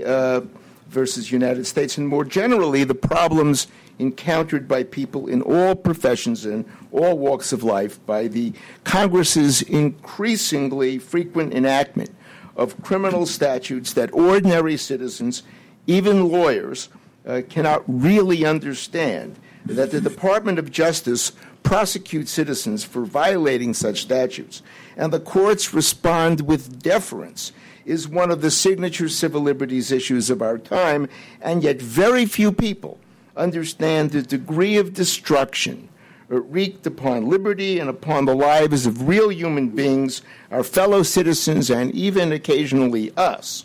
versus 0.89 1.31
United 1.31 1.65
States, 1.65 1.97
and 1.97 2.07
more 2.07 2.23
generally, 2.23 2.85
the 2.85 2.95
problems 2.95 3.67
encountered 3.99 4.67
by 4.67 4.83
people 4.83 5.27
in 5.27 5.41
all 5.41 5.75
professions 5.75 6.45
and 6.45 6.65
all 6.91 7.17
walks 7.17 7.51
of 7.51 7.61
life 7.61 8.03
by 8.05 8.27
the 8.27 8.53
Congress's 8.85 9.61
increasingly 9.63 10.97
frequent 10.97 11.53
enactment 11.53 12.09
of 12.57 12.81
criminal 12.81 13.25
statutes 13.25 13.93
that 13.93 14.11
ordinary 14.11 14.75
citizens, 14.75 15.43
even 15.85 16.27
lawyers, 16.27 16.89
uh, 17.25 17.41
cannot 17.47 17.83
really 17.87 18.45
understand. 18.45 19.37
That 19.65 19.91
the 19.91 20.01
Department 20.01 20.59
of 20.59 20.71
Justice 20.71 21.33
prosecutes 21.61 22.31
citizens 22.31 22.83
for 22.83 23.05
violating 23.05 23.73
such 23.73 24.01
statutes, 24.01 24.63
and 24.95 25.13
the 25.13 25.19
courts 25.19 25.73
respond 25.73 26.41
with 26.41 26.81
deference 26.81 27.51
is 27.85 28.07
one 28.07 28.31
of 28.31 28.41
the 28.41 28.51
signature 28.51 29.09
civil 29.09 29.41
liberties 29.41 29.91
issues 29.91 30.29
of 30.29 30.41
our 30.41 30.57
time, 30.57 31.07
and 31.41 31.63
yet 31.63 31.81
very 31.81 32.25
few 32.25 32.51
people 32.51 32.97
understand 33.35 34.11
the 34.11 34.21
degree 34.21 34.77
of 34.77 34.93
destruction 34.93 35.89
wreaked 36.29 36.85
upon 36.85 37.29
liberty 37.29 37.79
and 37.79 37.89
upon 37.89 38.25
the 38.25 38.35
lives 38.35 38.85
of 38.85 39.07
real 39.07 39.31
human 39.31 39.69
beings, 39.69 40.21
our 40.51 40.63
fellow 40.63 41.03
citizens, 41.03 41.69
and 41.69 41.93
even 41.93 42.31
occasionally 42.31 43.11
us, 43.15 43.63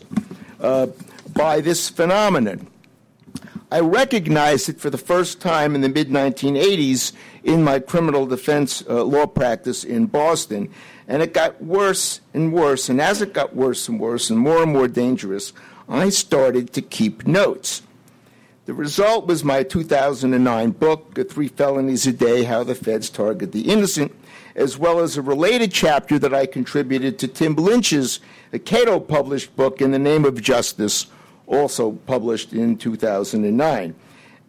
uh, 0.61 0.87
by 1.33 1.59
this 1.59 1.89
phenomenon. 1.89 2.67
I 3.71 3.79
recognized 3.79 4.69
it 4.69 4.79
for 4.79 4.91
the 4.91 4.99
first 4.99 5.41
time 5.41 5.73
in 5.73 5.81
the 5.81 5.89
mid 5.89 6.09
1980s 6.09 7.11
in 7.43 7.63
my 7.63 7.79
criminal 7.79 8.27
defense 8.27 8.83
uh, 8.87 9.03
law 9.03 9.25
practice 9.25 9.83
in 9.83 10.05
Boston, 10.05 10.69
and 11.07 11.23
it 11.23 11.33
got 11.33 11.61
worse 11.61 12.21
and 12.33 12.53
worse. 12.53 12.87
And 12.87 13.01
as 13.01 13.21
it 13.21 13.33
got 13.33 13.55
worse 13.55 13.89
and 13.89 13.99
worse 13.99 14.29
and 14.29 14.39
more 14.39 14.61
and 14.61 14.71
more 14.71 14.87
dangerous, 14.87 15.53
I 15.89 16.09
started 16.09 16.71
to 16.73 16.81
keep 16.81 17.25
notes. 17.25 17.81
The 18.65 18.73
result 18.73 19.27
was 19.27 19.43
my 19.43 19.63
2009 19.63 20.71
book, 20.71 21.19
Three 21.29 21.49
Felonies 21.49 22.07
a 22.07 22.13
Day 22.13 22.45
How 22.45 22.63
the 22.63 22.73
Feds 22.73 23.09
Target 23.09 23.51
the 23.51 23.69
Innocent, 23.69 24.15
as 24.55 24.77
well 24.77 24.99
as 24.99 25.17
a 25.17 25.21
related 25.21 25.73
chapter 25.73 26.17
that 26.19 26.33
I 26.33 26.45
contributed 26.45 27.19
to 27.19 27.27
Tim 27.27 27.55
Lynch's 27.55 28.21
Cato 28.63 29.01
published 29.01 29.53
book, 29.57 29.81
In 29.81 29.91
the 29.91 29.99
Name 29.99 30.23
of 30.23 30.41
Justice, 30.41 31.07
also 31.45 31.91
published 31.91 32.53
in 32.53 32.77
2009. 32.77 33.95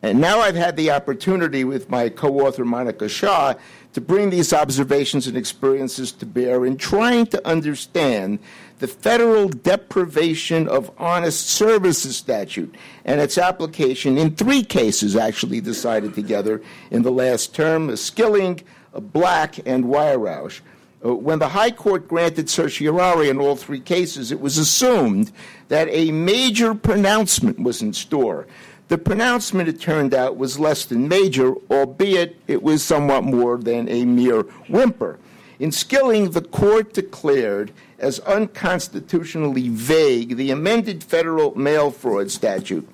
And 0.00 0.20
now 0.20 0.38
I've 0.38 0.55
had 0.55 0.77
the 0.77 0.92
opportunity 0.92 1.64
with 1.64 1.90
my 1.90 2.09
co 2.09 2.38
author, 2.46 2.64
Monica 2.64 3.09
Shaw, 3.09 3.55
to 3.94 4.00
bring 4.00 4.30
these 4.30 4.52
observations 4.52 5.26
and 5.26 5.37
experiences 5.37 6.12
to 6.12 6.26
bear 6.26 6.66
in 6.66 6.76
trying 6.76 7.26
to 7.26 7.48
understand 7.48 8.40
the 8.80 8.88
federal 8.88 9.48
deprivation 9.48 10.68
of 10.68 10.90
honest 10.98 11.48
services 11.48 12.16
statute 12.16 12.74
and 13.04 13.20
its 13.20 13.38
application 13.38 14.18
in 14.18 14.35
three 14.35 14.64
cases 14.64 15.16
actually 15.16 15.61
decided 15.61 16.12
together 16.12 16.61
in 16.90 17.02
the 17.02 17.12
last 17.12 17.54
term 17.54 17.94
Skilling, 17.96 18.61
Black, 18.92 19.59
and 19.66 19.85
Weyhrauch. 19.85 20.61
Uh, 21.04 21.14
when 21.14 21.38
the 21.38 21.48
High 21.48 21.70
Court 21.70 22.09
granted 22.09 22.50
certiorari 22.50 23.28
in 23.28 23.38
all 23.38 23.57
three 23.57 23.80
cases, 23.80 24.33
it 24.33 24.40
was 24.40 24.59
assumed 24.59 25.30
that 25.68 25.87
a 25.90 26.11
major 26.11 26.74
pronouncement 26.74 27.61
was 27.61 27.80
in 27.80 27.92
store. 27.92 28.46
The 28.94 28.98
pronouncement, 28.98 29.68
it 29.68 29.80
turned 29.80 30.14
out, 30.14 30.37
was 30.37 30.61
less 30.61 30.85
than 30.85 31.09
major, 31.09 31.57
albeit 31.68 32.37
it 32.46 32.62
was 32.62 32.85
somewhat 32.85 33.24
more 33.24 33.59
than 33.59 33.88
a 33.88 34.04
mere 34.04 34.42
whimper. 34.68 35.18
In 35.59 35.72
Skilling, 35.72 36.30
the 36.30 36.40
court 36.40 36.94
declared 36.94 37.72
as 37.98 38.20
unconstitutionally 38.20 39.68
vague 39.68 40.37
the 40.37 40.52
amended 40.52 41.02
federal 41.02 41.59
mail 41.59 41.90
fraud 41.90 42.30
statute, 42.30 42.88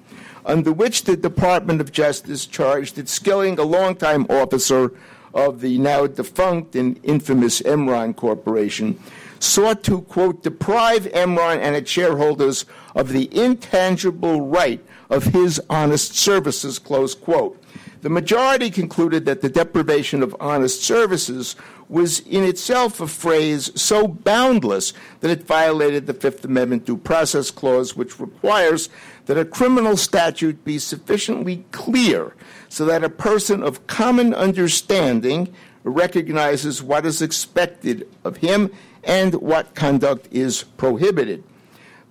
under 0.47 0.73
which 0.73 1.05
the 1.05 1.19
Department 1.19 1.83
of 1.83 1.93
Justice 1.93 2.47
charged 2.47 2.97
that 2.97 3.11
Skilling, 3.11 3.59
a 3.59 3.63
longtime 3.63 4.25
officer 4.31 4.93
of 5.35 5.61
the 5.61 5.77
now 5.77 6.07
defunct 6.07 6.75
and 6.77 6.99
infamous 7.03 7.61
Enron 7.61 8.17
Corporation, 8.17 8.99
sought 9.39 9.83
to, 9.83 10.01
quote, 10.01 10.43
deprive 10.43 11.03
Enron 11.13 11.59
and 11.59 11.77
its 11.77 11.91
shareholders 11.91 12.65
of 12.95 13.11
the 13.11 13.29
intangible 13.39 14.49
right 14.49 14.83
of 15.11 15.25
his 15.25 15.61
honest 15.69 16.17
services, 16.17 16.79
close 16.79 17.15
quote. 17.15 17.63
The 18.03 18.09
majority 18.09 18.71
concluded 18.71 19.27
that 19.27 19.43
the 19.43 19.51
deprivation 19.51 20.23
of 20.23 20.35
honest 20.41 20.83
services 20.83 21.55
was 21.89 22.21
in 22.21 22.45
itself 22.45 23.01
a 23.01 23.07
phrase 23.07 23.71
so 23.75 24.07
boundless 24.09 24.95
that 25.21 25.31
it 25.31 25.43
violated 25.43 26.07
the 26.07 26.15
Fifth 26.15 26.45
Amendment 26.45 26.87
due 26.87 26.97
process 26.97 27.51
clause, 27.51 27.95
which 27.97 28.19
requires 28.19 28.89
that 29.27 29.37
a 29.37 29.45
criminal 29.45 29.97
statute 29.99 30.65
be 30.65 30.79
sufficiently 30.79 31.65
clear 31.73 32.35
so 32.71 32.87
that 32.87 33.05
a 33.05 33.11
person 33.11 33.63
of 33.63 33.87
common 33.87 34.33
understanding 34.33 35.53
recognizes 35.85 36.83
what 36.83 37.05
is 37.05 37.21
expected 37.21 38.09
of 38.25 38.39
him 38.39 38.71
and 39.05 39.35
what 39.35 39.75
conduct 39.75 40.29
is 40.31 40.63
prohibited. 40.63 41.43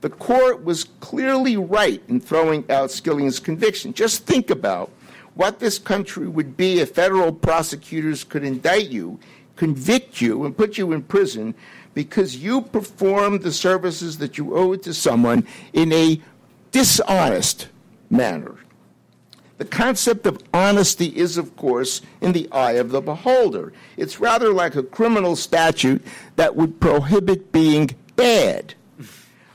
The 0.02 0.10
court 0.10 0.64
was 0.64 0.86
clearly 1.02 1.58
right 1.58 2.02
in 2.08 2.22
throwing 2.22 2.70
out 2.70 2.92
Skilling's 2.92 3.40
conviction. 3.40 3.94
Just 3.94 4.26
think 4.26 4.50
about 4.50 4.92
what 5.36 5.60
this 5.60 5.78
country 5.78 6.28
would 6.28 6.56
be 6.56 6.80
if 6.80 6.92
federal 6.92 7.32
prosecutors 7.32 8.24
could 8.24 8.44
indict 8.44 8.90
you, 8.90 9.20
convict 9.56 10.22
you, 10.22 10.46
and 10.46 10.56
put 10.56 10.78
you 10.78 10.94
in 10.94 11.02
prison 11.04 11.54
because 11.94 12.38
you 12.38 12.62
performed 12.62 13.42
the 13.42 13.52
services 13.52 14.18
that 14.20 14.38
you 14.38 14.56
owed 14.56 14.84
to 14.84 14.94
someone 14.94 15.46
in 15.74 15.92
a 15.92 16.22
dishonest 16.72 17.68
manner. 18.10 18.56
The 19.58 19.66
concept 19.66 20.26
of 20.26 20.42
honesty 20.54 21.08
is, 21.08 21.38
of 21.38 21.58
course, 21.58 22.02
in 22.22 22.32
the 22.32 22.50
eye 22.50 22.74
of 22.74 22.92
the 22.92 23.02
beholder. 23.02 23.74
It's 23.98 24.22
rather 24.22 24.54
like 24.54 24.76
a 24.76 24.84
criminal 24.84 25.36
statute 25.36 26.02
that 26.38 26.56
would 26.56 26.80
prohibit 26.80 27.52
being 27.52 27.90
bad. 28.16 28.76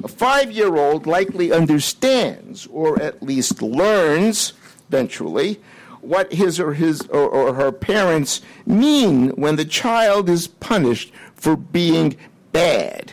A 0.02 0.09
five 0.09 0.50
year 0.50 0.76
old 0.76 1.07
likely 1.07 1.52
understands, 1.52 2.66
or 2.66 3.00
at 3.00 3.22
least 3.22 3.62
learns 3.62 4.52
eventually, 4.88 5.61
what 6.00 6.33
his 6.33 6.61
or 6.61 6.74
his 6.74 7.02
or, 7.02 7.28
or 7.28 7.54
her 7.54 7.72
parents 7.72 8.42
mean 8.66 9.30
when 9.30 9.57
the 9.57 9.64
child 9.64 10.28
is 10.28 10.46
punished 10.46 11.12
for 11.35 11.57
being 11.57 12.16
bad. 12.52 13.12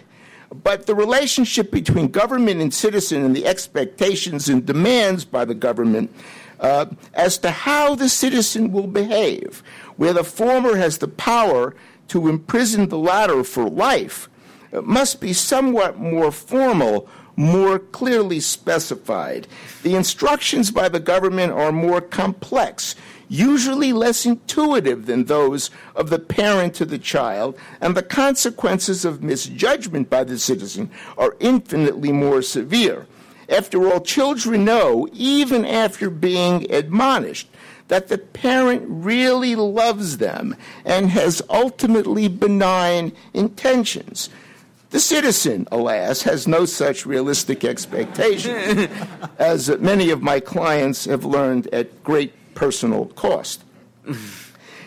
But 0.63 0.85
the 0.85 0.95
relationship 0.95 1.71
between 1.71 2.09
government 2.09 2.61
and 2.61 2.73
citizen 2.73 3.23
and 3.23 3.35
the 3.35 3.45
expectations 3.45 4.49
and 4.49 4.65
demands 4.65 5.23
by 5.23 5.45
the 5.45 5.55
government 5.55 6.13
uh, 6.59 6.87
as 7.13 7.37
to 7.39 7.51
how 7.51 7.95
the 7.95 8.09
citizen 8.09 8.71
will 8.71 8.87
behave, 8.87 9.63
where 9.95 10.13
the 10.13 10.23
former 10.23 10.75
has 10.75 10.97
the 10.97 11.07
power 11.07 11.73
to 12.09 12.27
imprison 12.27 12.89
the 12.89 12.97
latter 12.97 13.43
for 13.43 13.69
life, 13.69 14.29
must 14.71 15.19
be 15.19 15.33
somewhat 15.33 15.99
more 15.99 16.31
formal 16.31 17.07
more 17.35 17.79
clearly 17.79 18.39
specified. 18.39 19.47
The 19.83 19.95
instructions 19.95 20.71
by 20.71 20.89
the 20.89 20.99
government 20.99 21.53
are 21.53 21.71
more 21.71 22.01
complex, 22.01 22.95
usually 23.29 23.93
less 23.93 24.25
intuitive 24.25 25.05
than 25.05 25.25
those 25.25 25.69
of 25.95 26.09
the 26.09 26.19
parent 26.19 26.75
to 26.75 26.85
the 26.85 26.99
child, 26.99 27.57
and 27.79 27.95
the 27.95 28.03
consequences 28.03 29.05
of 29.05 29.23
misjudgment 29.23 30.09
by 30.09 30.23
the 30.23 30.37
citizen 30.37 30.91
are 31.17 31.35
infinitely 31.39 32.11
more 32.11 32.41
severe. 32.41 33.07
After 33.49 33.91
all, 33.91 34.01
children 34.01 34.63
know, 34.63 35.07
even 35.11 35.65
after 35.65 36.09
being 36.09 36.71
admonished, 36.71 37.49
that 37.89 38.07
the 38.07 38.17
parent 38.17 38.83
really 38.87 39.55
loves 39.55 40.17
them 40.17 40.55
and 40.85 41.09
has 41.09 41.41
ultimately 41.49 42.29
benign 42.29 43.11
intentions. 43.33 44.29
The 44.91 44.99
citizen, 44.99 45.69
alas, 45.71 46.21
has 46.23 46.49
no 46.49 46.65
such 46.65 47.05
realistic 47.05 47.63
expectation, 47.63 48.89
as 49.39 49.69
many 49.79 50.09
of 50.09 50.21
my 50.21 50.41
clients 50.41 51.05
have 51.05 51.23
learned 51.23 51.67
at 51.73 52.03
great 52.03 52.33
personal 52.55 53.05
cost. 53.05 53.63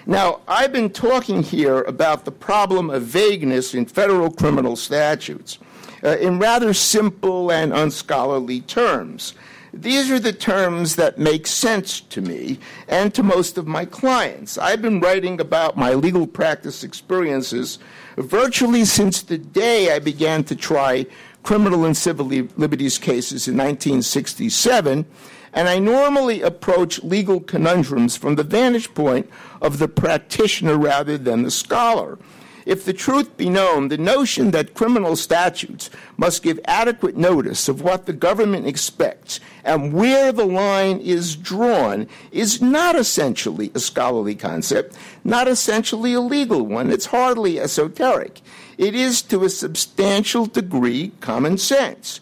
Now, 0.06 0.40
I've 0.46 0.72
been 0.74 0.90
talking 0.90 1.42
here 1.42 1.80
about 1.82 2.26
the 2.26 2.32
problem 2.32 2.90
of 2.90 3.02
vagueness 3.02 3.74
in 3.74 3.86
federal 3.86 4.30
criminal 4.30 4.76
statutes 4.76 5.58
uh, 6.04 6.18
in 6.18 6.38
rather 6.38 6.74
simple 6.74 7.50
and 7.50 7.72
unscholarly 7.72 8.60
terms. 8.60 9.32
These 9.72 10.10
are 10.10 10.20
the 10.20 10.34
terms 10.34 10.96
that 10.96 11.18
make 11.18 11.46
sense 11.46 12.00
to 12.00 12.20
me 12.20 12.58
and 12.86 13.14
to 13.14 13.22
most 13.22 13.56
of 13.56 13.66
my 13.66 13.86
clients. 13.86 14.58
I've 14.58 14.82
been 14.82 15.00
writing 15.00 15.40
about 15.40 15.78
my 15.78 15.94
legal 15.94 16.26
practice 16.26 16.84
experiences 16.84 17.78
virtually 18.16 18.84
since 18.84 19.22
the 19.22 19.38
day 19.38 19.92
I 19.92 19.98
began 19.98 20.44
to 20.44 20.56
try 20.56 21.06
criminal 21.42 21.84
and 21.84 21.96
civil 21.96 22.26
liberties 22.26 22.98
cases 22.98 23.46
in 23.46 23.56
1967, 23.56 25.04
and 25.52 25.68
I 25.68 25.78
normally 25.78 26.42
approach 26.42 27.02
legal 27.02 27.40
conundrums 27.40 28.16
from 28.16 28.34
the 28.34 28.42
vantage 28.42 28.92
point 28.94 29.30
of 29.60 29.78
the 29.78 29.88
practitioner 29.88 30.76
rather 30.76 31.16
than 31.18 31.42
the 31.42 31.50
scholar. 31.50 32.18
If 32.66 32.84
the 32.84 32.94
truth 32.94 33.36
be 33.36 33.50
known, 33.50 33.88
the 33.88 33.98
notion 33.98 34.50
that 34.52 34.74
criminal 34.74 35.16
statutes 35.16 35.90
must 36.16 36.42
give 36.42 36.58
adequate 36.64 37.16
notice 37.16 37.68
of 37.68 37.82
what 37.82 38.06
the 38.06 38.12
government 38.12 38.66
expects 38.66 39.38
and 39.64 39.92
where 39.92 40.32
the 40.32 40.46
line 40.46 40.98
is 41.00 41.36
drawn 41.36 42.06
is 42.32 42.62
not 42.62 42.96
essentially 42.96 43.70
a 43.74 43.80
scholarly 43.80 44.34
concept, 44.34 44.96
not 45.24 45.46
essentially 45.46 46.14
a 46.14 46.20
legal 46.20 46.66
one. 46.66 46.90
It's 46.90 47.06
hardly 47.06 47.60
esoteric. 47.60 48.40
It 48.78 48.94
is 48.94 49.20
to 49.22 49.44
a 49.44 49.50
substantial 49.50 50.46
degree 50.46 51.12
common 51.20 51.58
sense. 51.58 52.20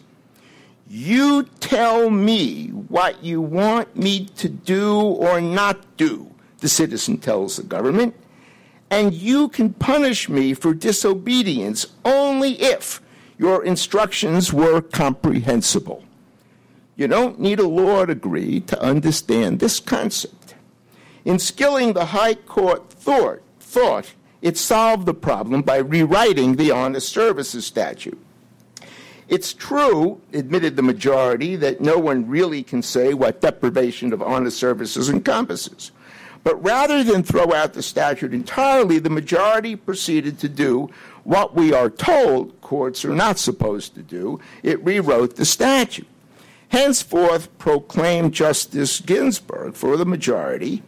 You 0.89 1.43
tell 1.59 2.09
me 2.09 2.67
what 2.67 3.23
you 3.23 3.41
want 3.41 3.95
me 3.95 4.25
to 4.37 4.49
do 4.49 4.99
or 4.99 5.41
not 5.41 5.97
do, 5.97 6.29
the 6.59 6.69
citizen 6.69 7.17
tells 7.17 7.55
the 7.55 7.63
government 7.63 8.13
and 8.93 9.11
you 9.11 9.49
can 9.49 9.73
punish 9.73 10.29
me 10.29 10.53
for 10.53 10.71
disobedience 10.71 11.87
only 12.05 12.61
if 12.61 13.01
your 13.39 13.65
instructions 13.65 14.53
were 14.53 14.81
comprehensible. 14.81 16.03
You 16.95 17.07
don't 17.07 17.39
need 17.39 17.59
a 17.59 17.67
law 17.67 18.05
degree 18.05 18.59
to 18.59 18.79
understand 18.79 19.59
this 19.59 19.79
concept. 19.79 20.53
In 21.25 21.39
Skilling, 21.39 21.93
the 21.93 22.05
High 22.05 22.35
Court 22.35 22.87
thought, 22.91 23.41
thought 23.59 24.13
it 24.43 24.59
solved 24.59 25.07
the 25.07 25.15
problem 25.15 25.63
by 25.63 25.77
rewriting 25.77 26.55
the 26.55 26.69
Honest 26.69 27.09
Services 27.09 27.65
Statute. 27.65 28.19
It's 29.27 29.53
true, 29.53 30.21
admitted 30.33 30.75
the 30.75 30.83
majority, 30.83 31.55
that 31.55 31.81
no 31.81 31.97
one 31.97 32.29
really 32.29 32.61
can 32.61 32.83
say 32.83 33.15
what 33.15 33.41
deprivation 33.41 34.13
of 34.13 34.21
honest 34.21 34.59
services 34.59 35.09
encompasses. 35.09 35.91
But 36.43 36.61
rather 36.63 37.03
than 37.03 37.23
throw 37.23 37.53
out 37.53 37.73
the 37.73 37.83
statute 37.83 38.33
entirely, 38.33 38.99
the 38.99 39.09
majority 39.09 39.75
proceeded 39.75 40.39
to 40.39 40.49
do 40.49 40.89
what 41.23 41.55
we 41.55 41.73
are 41.73 41.89
told 41.89 42.59
courts 42.61 43.05
are 43.05 43.15
not 43.15 43.39
supposed 43.39 43.95
to 43.95 44.01
do. 44.01 44.39
It 44.61 44.83
rewrote 44.83 45.37
the 45.37 45.45
statute. 45.45 46.07
Henceforth, 46.69 47.55
proclaimed 47.59 48.33
Justice 48.33 48.99
Ginsburg 48.99 49.75
for 49.75 49.95
the 49.95 50.05
majority, 50.05 50.81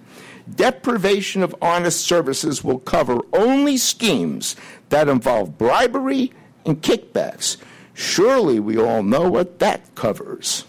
deprivation 0.54 1.44
of 1.44 1.56
honest 1.62 2.02
services 2.02 2.64
will 2.64 2.80
cover 2.80 3.22
only 3.34 3.78
schemes 3.78 4.56
that 4.90 5.08
involve 5.08 5.58
bribery 5.58 6.34
and 6.66 6.82
kickbacks. 6.82 7.58
Surely 7.94 8.60
we 8.60 8.78
all 8.78 9.04
know 9.04 9.30
what 9.30 9.60
that 9.60 9.94
covers. 9.96 10.66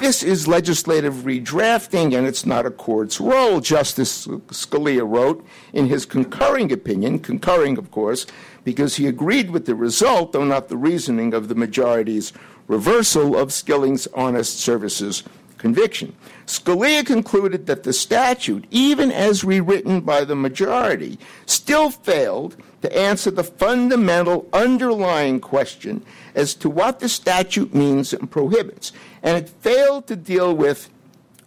This 0.00 0.22
is 0.22 0.46
legislative 0.46 1.14
redrafting, 1.24 2.16
and 2.16 2.24
it's 2.24 2.46
not 2.46 2.64
a 2.64 2.70
court's 2.70 3.20
role, 3.20 3.60
Justice 3.60 4.28
Scalia 4.28 5.08
wrote 5.08 5.44
in 5.72 5.86
his 5.86 6.06
concurring 6.06 6.70
opinion, 6.70 7.18
concurring, 7.18 7.76
of 7.78 7.90
course, 7.90 8.24
because 8.62 8.96
he 8.96 9.08
agreed 9.08 9.50
with 9.50 9.66
the 9.66 9.74
result, 9.74 10.32
though 10.32 10.44
not 10.44 10.68
the 10.68 10.76
reasoning 10.76 11.34
of 11.34 11.48
the 11.48 11.56
majority's 11.56 12.32
reversal 12.68 13.36
of 13.36 13.52
Skilling's 13.52 14.06
honest 14.14 14.60
services 14.60 15.24
conviction. 15.58 16.14
Scalia 16.46 17.04
concluded 17.04 17.66
that 17.66 17.82
the 17.82 17.92
statute, 17.92 18.66
even 18.70 19.10
as 19.10 19.42
rewritten 19.42 20.00
by 20.00 20.24
the 20.24 20.36
majority, 20.36 21.18
still 21.44 21.90
failed 21.90 22.56
to 22.82 22.96
answer 22.96 23.30
the 23.30 23.44
fundamental 23.44 24.48
underlying 24.52 25.40
question 25.40 26.04
as 26.34 26.54
to 26.54 26.70
what 26.70 27.00
the 27.00 27.08
statute 27.08 27.74
means 27.74 28.12
and 28.12 28.30
prohibits. 28.30 28.92
And 29.22 29.36
it 29.36 29.48
failed 29.48 30.06
to 30.08 30.16
deal 30.16 30.54
with 30.54 30.90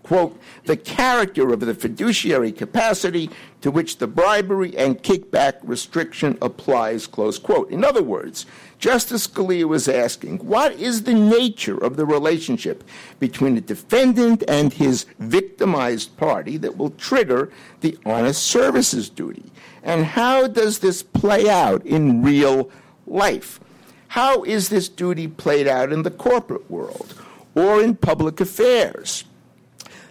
quote, 0.04 0.40
the 0.66 0.78
character 0.78 1.54
of 1.54 1.60
the 1.60 1.74
fiduciary 1.74 2.52
capacity 2.52 3.30
to 3.62 3.72
which 3.72 3.98
the 3.98 4.08
bribery 4.08 4.76
and 4.78 5.02
kickback 5.02 5.54
restriction 5.64 6.38
applies, 6.42 7.08
close 7.08 7.38
quote. 7.38 7.70
In 7.70 7.84
other 7.84 8.04
words, 8.04 8.46
Justice 8.80 9.28
Scalia 9.28 9.66
was 9.66 9.88
asking, 9.88 10.40
what 10.40 10.74
is 10.74 11.04
the 11.04 11.14
nature 11.14 11.78
of 11.78 11.98
the 11.98 12.06
relationship 12.06 12.84
between 13.20 13.56
the 13.56 13.62
defendant 13.62 14.44
and 14.48 14.74
his 14.74 15.06
victimized 15.20 16.18
party 16.18 16.58
that 16.58 16.78
will 16.78 16.90
trigger 16.92 17.52
the 17.82 17.98
honest 18.06 18.44
services 18.44 19.10
duty? 19.10 19.52
And 19.84 20.06
how 20.06 20.48
does 20.48 20.80
this 20.80 21.04
play 21.04 21.48
out 21.48 21.86
in 21.86 22.24
real 22.24 22.72
life? 23.06 23.60
How 24.10 24.44
is 24.44 24.70
this 24.70 24.90
duty 24.90 25.28
played 25.28 25.68
out 25.68 25.94
in 25.94 26.04
the 26.04 26.12
corporate 26.12 26.70
world 26.70 27.21
or 27.56 27.82
in 27.82 27.96
public 27.96 28.40
affairs? 28.40 29.24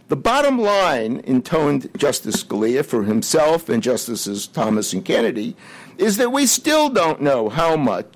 The 0.09 0.17
bottom 0.17 0.59
line, 0.59 1.21
intoned 1.25 1.89
Justice 1.97 2.43
Scalia 2.43 2.85
for 2.85 3.05
himself 3.05 3.69
and 3.69 3.81
Justices 3.81 4.49
Thomas 4.49 4.93
and 4.93 5.05
Kennedy, 5.05 5.55
is 5.99 6.17
that 6.17 6.33
we 6.33 6.47
still 6.47 6.89
don't 6.89 7.23
know 7.23 7.49
how 7.49 7.77
much, 7.77 8.07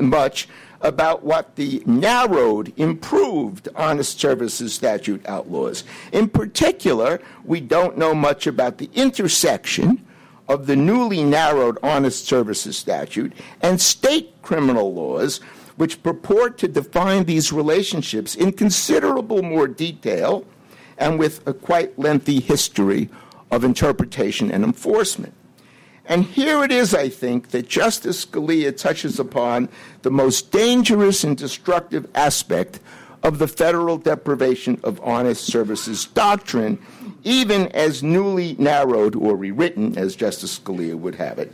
much 0.00 0.48
about 0.80 1.22
what 1.22 1.54
the 1.56 1.82
narrowed, 1.86 2.72
improved 2.76 3.68
honest 3.76 4.18
services 4.18 4.74
statute 4.74 5.24
outlaws. 5.26 5.84
In 6.12 6.28
particular, 6.28 7.20
we 7.44 7.60
don't 7.60 7.96
know 7.96 8.14
much 8.14 8.46
about 8.46 8.78
the 8.78 8.90
intersection 8.94 10.04
of 10.48 10.66
the 10.66 10.76
newly 10.76 11.22
narrowed 11.22 11.78
honest 11.82 12.26
services 12.26 12.76
statute 12.76 13.32
and 13.62 13.80
state 13.80 14.34
criminal 14.42 14.92
laws, 14.92 15.40
which 15.76 16.02
purport 16.02 16.58
to 16.58 16.68
define 16.68 17.24
these 17.24 17.52
relationships 17.52 18.34
in 18.34 18.52
considerable 18.52 19.42
more 19.42 19.68
detail 19.68 20.44
and 20.98 21.18
with 21.18 21.46
a 21.46 21.52
quite 21.52 21.98
lengthy 21.98 22.40
history 22.40 23.08
of 23.50 23.64
interpretation 23.64 24.50
and 24.50 24.64
enforcement. 24.64 25.34
And 26.06 26.24
here 26.24 26.62
it 26.62 26.70
is, 26.70 26.94
I 26.94 27.08
think, 27.08 27.48
that 27.48 27.68
Justice 27.68 28.24
Scalia 28.24 28.76
touches 28.76 29.18
upon 29.18 29.68
the 30.02 30.10
most 30.10 30.52
dangerous 30.52 31.24
and 31.24 31.36
destructive 31.36 32.08
aspect 32.14 32.80
of 33.22 33.38
the 33.38 33.48
federal 33.48 33.98
deprivation 33.98 34.80
of 34.84 35.00
honest 35.02 35.44
services 35.44 36.04
doctrine, 36.04 36.78
even 37.24 37.66
as 37.68 38.04
newly 38.04 38.54
narrowed 38.54 39.16
or 39.16 39.34
rewritten, 39.36 39.98
as 39.98 40.14
Justice 40.14 40.58
Scalia 40.58 40.94
would 40.94 41.16
have 41.16 41.38
it 41.38 41.52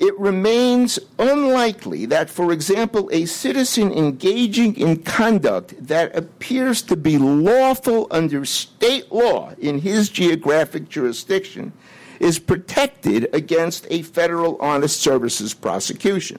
it 0.00 0.18
remains 0.18 0.98
unlikely 1.18 2.06
that, 2.06 2.30
for 2.30 2.52
example, 2.52 3.10
a 3.12 3.26
citizen 3.26 3.92
engaging 3.92 4.74
in 4.76 5.02
conduct 5.02 5.74
that 5.86 6.16
appears 6.16 6.80
to 6.80 6.96
be 6.96 7.18
lawful 7.18 8.06
under 8.10 8.46
state 8.46 9.12
law 9.12 9.52
in 9.58 9.78
his 9.78 10.08
geographic 10.08 10.88
jurisdiction 10.88 11.72
is 12.18 12.38
protected 12.38 13.28
against 13.34 13.86
a 13.90 14.00
federal 14.00 14.56
honest 14.56 15.00
services 15.00 15.52
prosecution. 15.52 16.38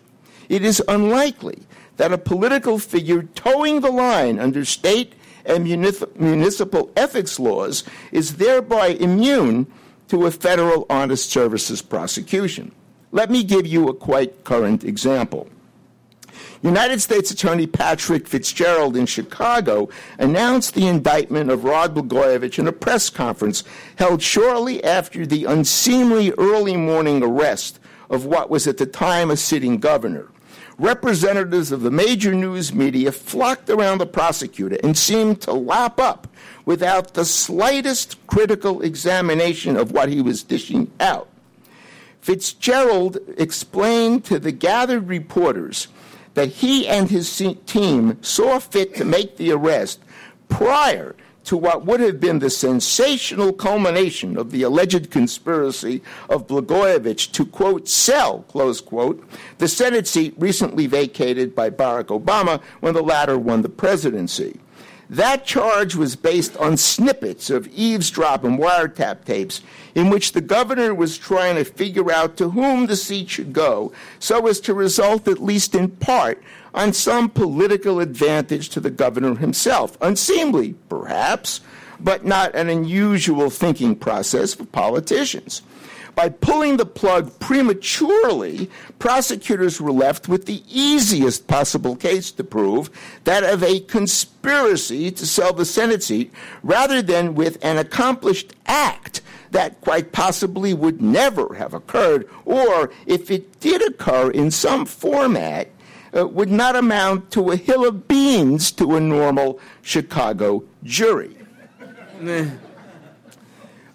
It 0.49 0.65
is 0.65 0.81
unlikely 0.87 1.59
that 1.97 2.11
a 2.11 2.17
political 2.17 2.79
figure 2.79 3.23
toeing 3.35 3.81
the 3.81 3.91
line 3.91 4.39
under 4.39 4.65
state 4.65 5.13
and 5.45 5.63
municipal 5.63 6.91
ethics 6.95 7.39
laws 7.39 7.83
is 8.11 8.37
thereby 8.37 8.87
immune 8.87 9.71
to 10.07 10.25
a 10.25 10.31
federal 10.31 10.87
honest 10.89 11.29
services 11.29 11.83
prosecution. 11.83 12.71
Let 13.11 13.29
me 13.29 13.43
give 13.43 13.67
you 13.67 13.89
a 13.89 13.93
quite 13.93 14.43
current 14.43 14.83
example. 14.83 15.49
United 16.63 17.01
States 17.01 17.31
Attorney 17.31 17.65
Patrick 17.65 18.27
Fitzgerald 18.27 18.95
in 18.95 19.05
Chicago 19.05 19.89
announced 20.19 20.75
the 20.75 20.87
indictment 20.87 21.49
of 21.49 21.63
Rod 21.63 21.95
Blagojevich 21.95 22.59
in 22.59 22.67
a 22.67 22.71
press 22.71 23.09
conference 23.09 23.63
held 23.95 24.21
shortly 24.21 24.83
after 24.83 25.25
the 25.25 25.45
unseemly 25.45 26.31
early 26.37 26.77
morning 26.77 27.23
arrest 27.23 27.79
of 28.11 28.25
what 28.25 28.49
was 28.49 28.67
at 28.67 28.77
the 28.77 28.85
time 28.85 29.31
a 29.31 29.37
sitting 29.37 29.79
governor. 29.79 30.27
Representatives 30.77 31.71
of 31.71 31.81
the 31.81 31.91
major 31.91 32.33
news 32.33 32.73
media 32.73 33.11
flocked 33.11 33.69
around 33.69 33.97
the 33.97 34.05
prosecutor 34.05 34.77
and 34.83 34.97
seemed 34.97 35.41
to 35.41 35.53
lap 35.53 35.99
up 35.99 36.27
without 36.65 37.13
the 37.15 37.25
slightest 37.25 38.15
critical 38.27 38.81
examination 38.81 39.75
of 39.75 39.91
what 39.91 40.09
he 40.09 40.21
was 40.21 40.43
dishing 40.43 40.91
out. 40.99 41.30
Fitzgerald 42.21 43.17
explained 43.37 44.23
to 44.25 44.39
the 44.39 44.51
gathered 44.51 45.07
reporters 45.07 45.87
that 46.35 46.49
he 46.49 46.87
and 46.87 47.09
his 47.09 47.35
team 47.65 48.17
saw 48.21 48.59
fit 48.59 48.95
to 48.95 49.05
make 49.05 49.37
the 49.37 49.51
arrest 49.51 49.99
prior 50.47 51.15
to 51.43 51.57
what 51.57 51.85
would 51.85 51.99
have 51.99 52.19
been 52.19 52.39
the 52.39 52.49
sensational 52.49 53.51
culmination 53.51 54.37
of 54.37 54.51
the 54.51 54.61
alleged 54.61 55.09
conspiracy 55.09 56.01
of 56.29 56.47
Blagojevich 56.47 57.31
to, 57.31 57.45
quote, 57.45 57.87
sell, 57.87 58.43
close 58.43 58.79
quote, 58.79 59.27
the 59.57 59.67
Senate 59.67 60.07
seat 60.07 60.35
recently 60.37 60.85
vacated 60.85 61.55
by 61.55 61.69
Barack 61.69 62.05
Obama 62.05 62.61
when 62.79 62.93
the 62.93 63.01
latter 63.01 63.37
won 63.39 63.63
the 63.63 63.69
presidency. 63.69 64.59
That 65.11 65.45
charge 65.45 65.93
was 65.93 66.15
based 66.15 66.55
on 66.55 66.77
snippets 66.77 67.49
of 67.49 67.67
eavesdrop 67.67 68.45
and 68.45 68.57
wiretap 68.57 69.25
tapes 69.25 69.59
in 69.93 70.09
which 70.09 70.31
the 70.31 70.39
governor 70.39 70.95
was 70.95 71.17
trying 71.17 71.55
to 71.55 71.65
figure 71.65 72.09
out 72.09 72.37
to 72.37 72.51
whom 72.51 72.85
the 72.85 72.95
seat 72.95 73.29
should 73.29 73.51
go 73.51 73.91
so 74.19 74.47
as 74.47 74.61
to 74.61 74.73
result, 74.73 75.27
at 75.27 75.43
least 75.43 75.75
in 75.75 75.89
part, 75.89 76.41
on 76.73 76.93
some 76.93 77.29
political 77.29 77.99
advantage 77.99 78.69
to 78.69 78.79
the 78.79 78.89
governor 78.89 79.35
himself. 79.35 79.97
Unseemly, 79.99 80.75
perhaps, 80.87 81.59
but 81.99 82.23
not 82.23 82.55
an 82.55 82.69
unusual 82.69 83.49
thinking 83.49 83.97
process 83.97 84.53
for 84.53 84.63
politicians. 84.63 85.61
By 86.15 86.29
pulling 86.29 86.77
the 86.77 86.85
plug 86.85 87.39
prematurely, 87.39 88.69
prosecutors 88.99 89.79
were 89.79 89.91
left 89.91 90.27
with 90.27 90.45
the 90.45 90.63
easiest 90.67 91.47
possible 91.47 91.95
case 91.95 92.31
to 92.31 92.43
prove 92.43 92.89
that 93.23 93.43
of 93.43 93.63
a 93.63 93.79
conspiracy 93.81 95.11
to 95.11 95.25
sell 95.25 95.53
the 95.53 95.65
Senate 95.65 96.03
seat 96.03 96.31
rather 96.63 97.01
than 97.01 97.35
with 97.35 97.63
an 97.63 97.77
accomplished 97.77 98.53
act 98.65 99.21
that 99.51 99.81
quite 99.81 100.11
possibly 100.11 100.73
would 100.73 101.01
never 101.01 101.55
have 101.55 101.73
occurred, 101.73 102.27
or 102.45 102.91
if 103.05 103.29
it 103.29 103.59
did 103.59 103.81
occur 103.81 104.31
in 104.31 104.49
some 104.49 104.85
format, 104.85 105.67
uh, 106.17 106.27
would 106.27 106.49
not 106.49 106.75
amount 106.75 107.31
to 107.31 107.51
a 107.51 107.55
hill 107.55 107.85
of 107.85 108.07
beans 108.07 108.71
to 108.71 108.95
a 108.95 108.99
normal 108.99 109.59
Chicago 109.81 110.63
jury. 110.83 111.35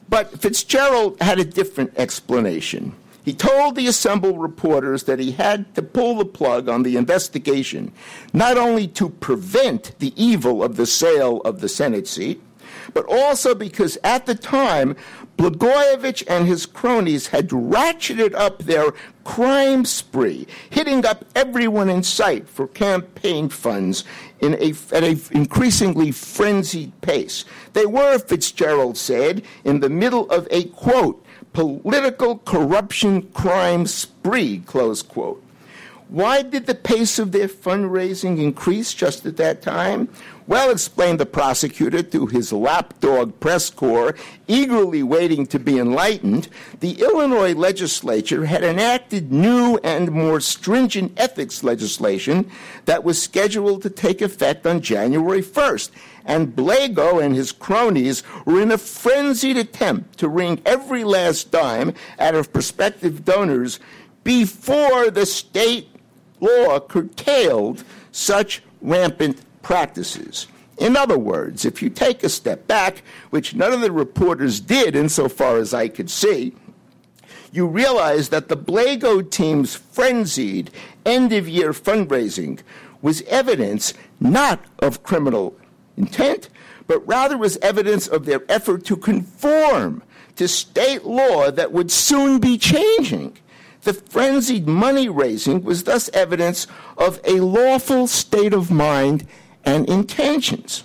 But 0.08 0.40
Fitzgerald 0.40 1.20
had 1.20 1.38
a 1.38 1.44
different 1.44 1.92
explanation. 1.96 2.94
He 3.24 3.34
told 3.34 3.74
the 3.74 3.88
assembled 3.88 4.40
reporters 4.40 5.02
that 5.04 5.18
he 5.18 5.32
had 5.32 5.74
to 5.74 5.82
pull 5.82 6.14
the 6.14 6.24
plug 6.24 6.68
on 6.68 6.84
the 6.84 6.96
investigation, 6.96 7.92
not 8.32 8.56
only 8.56 8.86
to 8.88 9.08
prevent 9.08 9.98
the 9.98 10.12
evil 10.14 10.62
of 10.62 10.76
the 10.76 10.86
sale 10.86 11.40
of 11.40 11.60
the 11.60 11.68
Senate 11.68 12.06
seat, 12.06 12.40
but 12.94 13.04
also 13.06 13.54
because 13.54 13.98
at 14.04 14.26
the 14.26 14.34
time, 14.34 14.96
Blagojevich 15.36 16.22
and 16.28 16.46
his 16.46 16.66
cronies 16.66 17.28
had 17.28 17.48
ratcheted 17.48 18.32
up 18.34 18.62
their 18.62 18.92
crime 19.24 19.84
spree, 19.84 20.46
hitting 20.70 21.04
up 21.04 21.24
everyone 21.34 21.90
in 21.90 22.02
sight 22.02 22.48
for 22.48 22.68
campaign 22.68 23.48
funds 23.48 24.04
in 24.40 24.54
a, 24.54 24.74
at 24.94 25.04
an 25.04 25.20
increasingly 25.30 26.10
frenzied 26.10 26.98
pace. 27.00 27.44
They 27.72 27.86
were, 27.86 28.18
Fitzgerald 28.18 28.96
said, 28.96 29.42
in 29.64 29.80
the 29.80 29.88
middle 29.88 30.30
of 30.30 30.46
a 30.50 30.64
quote, 30.64 31.24
political 31.52 32.38
corruption 32.38 33.22
crime 33.32 33.86
spree, 33.86 34.62
close 34.66 35.02
quote. 35.02 35.42
Why 36.08 36.42
did 36.42 36.66
the 36.66 36.74
pace 36.76 37.18
of 37.18 37.32
their 37.32 37.48
fundraising 37.48 38.40
increase 38.40 38.94
just 38.94 39.26
at 39.26 39.36
that 39.38 39.60
time? 39.60 40.08
Well, 40.46 40.70
explained 40.70 41.18
the 41.18 41.26
prosecutor 41.26 42.00
to 42.04 42.26
his 42.26 42.52
lapdog 42.52 43.40
press 43.40 43.68
corps, 43.68 44.14
eagerly 44.46 45.02
waiting 45.02 45.46
to 45.48 45.58
be 45.58 45.80
enlightened, 45.80 46.48
the 46.78 47.00
Illinois 47.00 47.54
legislature 47.54 48.44
had 48.44 48.62
enacted 48.62 49.32
new 49.32 49.80
and 49.82 50.12
more 50.12 50.40
stringent 50.40 51.12
ethics 51.16 51.64
legislation 51.64 52.48
that 52.84 53.02
was 53.02 53.20
scheduled 53.20 53.82
to 53.82 53.90
take 53.90 54.22
effect 54.22 54.64
on 54.64 54.80
January 54.82 55.42
1st. 55.42 55.90
And 56.24 56.54
Blago 56.54 57.20
and 57.20 57.34
his 57.34 57.50
cronies 57.50 58.22
were 58.44 58.62
in 58.62 58.70
a 58.70 58.78
frenzied 58.78 59.56
attempt 59.56 60.18
to 60.20 60.28
wring 60.28 60.62
every 60.64 61.02
last 61.02 61.50
dime 61.50 61.94
out 62.20 62.36
of 62.36 62.52
prospective 62.52 63.24
donors 63.24 63.80
before 64.22 65.10
the 65.10 65.26
state 65.26 65.88
law 66.40 66.80
curtailed 66.80 67.84
such 68.12 68.62
rampant 68.80 69.40
practices. 69.62 70.46
In 70.78 70.96
other 70.96 71.18
words, 71.18 71.64
if 71.64 71.82
you 71.82 71.88
take 71.88 72.22
a 72.22 72.28
step 72.28 72.66
back, 72.66 73.02
which 73.30 73.54
none 73.54 73.72
of 73.72 73.80
the 73.80 73.92
reporters 73.92 74.60
did 74.60 74.94
insofar 74.94 75.56
as 75.56 75.72
I 75.72 75.88
could 75.88 76.10
see, 76.10 76.54
you 77.50 77.66
realize 77.66 78.28
that 78.28 78.48
the 78.48 78.56
Blago 78.56 79.28
team's 79.28 79.74
frenzied 79.74 80.70
end 81.06 81.32
of 81.32 81.48
year 81.48 81.72
fundraising 81.72 82.60
was 83.00 83.22
evidence 83.22 83.94
not 84.20 84.62
of 84.78 85.02
criminal 85.02 85.56
intent, 85.96 86.50
but 86.86 87.06
rather 87.06 87.38
was 87.38 87.56
evidence 87.58 88.06
of 88.06 88.26
their 88.26 88.42
effort 88.50 88.84
to 88.84 88.96
conform 88.96 90.02
to 90.36 90.46
state 90.46 91.04
law 91.04 91.50
that 91.50 91.72
would 91.72 91.90
soon 91.90 92.38
be 92.38 92.58
changing. 92.58 93.36
The 93.86 93.94
frenzied 93.94 94.66
money 94.66 95.08
raising 95.08 95.62
was 95.62 95.84
thus 95.84 96.08
evidence 96.08 96.66
of 96.98 97.20
a 97.24 97.38
lawful 97.38 98.08
state 98.08 98.52
of 98.52 98.68
mind 98.68 99.24
and 99.64 99.88
intentions. 99.88 100.82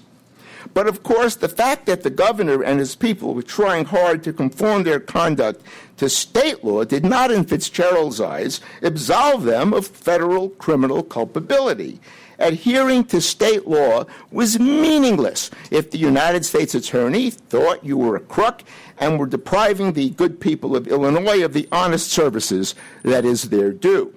But 0.75 0.85
of 0.85 1.01
course, 1.01 1.35
the 1.35 1.49
fact 1.49 1.87
that 1.87 2.03
the 2.03 2.11
governor 2.11 2.61
and 2.61 2.77
his 2.77 2.93
people 2.93 3.33
were 3.33 3.41
trying 3.41 3.85
hard 3.85 4.23
to 4.23 4.31
conform 4.31 4.83
their 4.83 4.99
conduct 4.99 5.63
to 5.97 6.09
state 6.09 6.63
law 6.63 6.83
did 6.83 7.03
not, 7.03 7.31
in 7.31 7.43
Fitzgerald's 7.43 8.21
eyes, 8.21 8.61
absolve 8.83 9.45
them 9.45 9.73
of 9.73 9.87
federal 9.87 10.49
criminal 10.49 11.01
culpability. 11.01 11.99
Adhering 12.41 13.05
to 13.05 13.21
state 13.21 13.67
law 13.67 14.05
was 14.31 14.59
meaningless 14.59 15.51
if 15.69 15.91
the 15.91 15.97
United 15.97 16.43
States 16.43 16.73
attorney 16.75 17.29
thought 17.29 17.85
you 17.85 17.97
were 17.97 18.15
a 18.15 18.19
crook 18.19 18.63
and 18.97 19.19
were 19.19 19.27
depriving 19.27 19.93
the 19.93 20.09
good 20.11 20.39
people 20.39 20.75
of 20.75 20.87
Illinois 20.87 21.43
of 21.43 21.53
the 21.53 21.67
honest 21.71 22.09
services 22.09 22.75
that 23.03 23.25
is 23.25 23.43
their 23.43 23.71
due. 23.71 24.13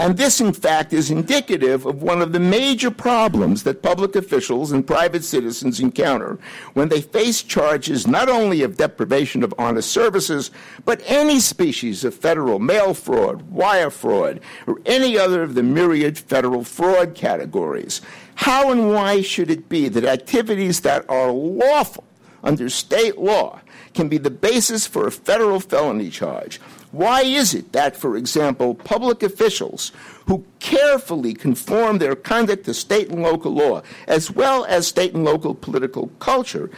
And 0.00 0.16
this, 0.16 0.40
in 0.40 0.54
fact, 0.54 0.94
is 0.94 1.10
indicative 1.10 1.84
of 1.84 2.02
one 2.02 2.22
of 2.22 2.32
the 2.32 2.40
major 2.40 2.90
problems 2.90 3.64
that 3.64 3.82
public 3.82 4.16
officials 4.16 4.72
and 4.72 4.86
private 4.86 5.22
citizens 5.22 5.78
encounter 5.78 6.38
when 6.72 6.88
they 6.88 7.02
face 7.02 7.42
charges 7.42 8.06
not 8.06 8.30
only 8.30 8.62
of 8.62 8.78
deprivation 8.78 9.42
of 9.42 9.52
honest 9.58 9.92
services, 9.92 10.52
but 10.86 11.02
any 11.04 11.38
species 11.38 12.02
of 12.02 12.14
federal 12.14 12.58
mail 12.58 12.94
fraud, 12.94 13.42
wire 13.50 13.90
fraud, 13.90 14.40
or 14.66 14.80
any 14.86 15.18
other 15.18 15.42
of 15.42 15.54
the 15.54 15.62
myriad 15.62 16.16
federal 16.16 16.64
fraud 16.64 17.14
categories. 17.14 18.00
How 18.36 18.72
and 18.72 18.94
why 18.94 19.20
should 19.20 19.50
it 19.50 19.68
be 19.68 19.90
that 19.90 20.06
activities 20.06 20.80
that 20.80 21.04
are 21.10 21.30
lawful 21.30 22.04
under 22.42 22.70
state 22.70 23.18
law 23.18 23.60
can 23.92 24.08
be 24.08 24.16
the 24.16 24.30
basis 24.30 24.86
for 24.86 25.06
a 25.06 25.12
federal 25.12 25.60
felony 25.60 26.08
charge? 26.08 26.58
Why 26.92 27.22
is 27.22 27.54
it 27.54 27.72
that, 27.72 27.96
for 27.96 28.16
example, 28.16 28.74
public 28.74 29.22
officials 29.22 29.92
who 30.26 30.44
carefully 30.58 31.34
conform 31.34 31.98
their 31.98 32.16
conduct 32.16 32.64
to 32.64 32.74
state 32.74 33.10
and 33.10 33.22
local 33.22 33.52
law, 33.52 33.82
as 34.08 34.30
well 34.30 34.64
as 34.64 34.88
state 34.88 35.14
and 35.14 35.24
local 35.24 35.54
political 35.54 36.08
culture, 36.18 36.70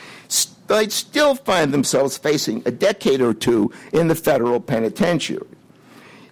might 0.69 0.93
still 0.93 1.35
find 1.35 1.73
themselves 1.73 2.17
facing 2.17 2.63
a 2.65 2.71
decade 2.71 3.21
or 3.21 3.35
two 3.35 3.71
in 3.93 4.09
the 4.09 4.15
federal 4.15 4.61
penitentiary? 4.61 5.47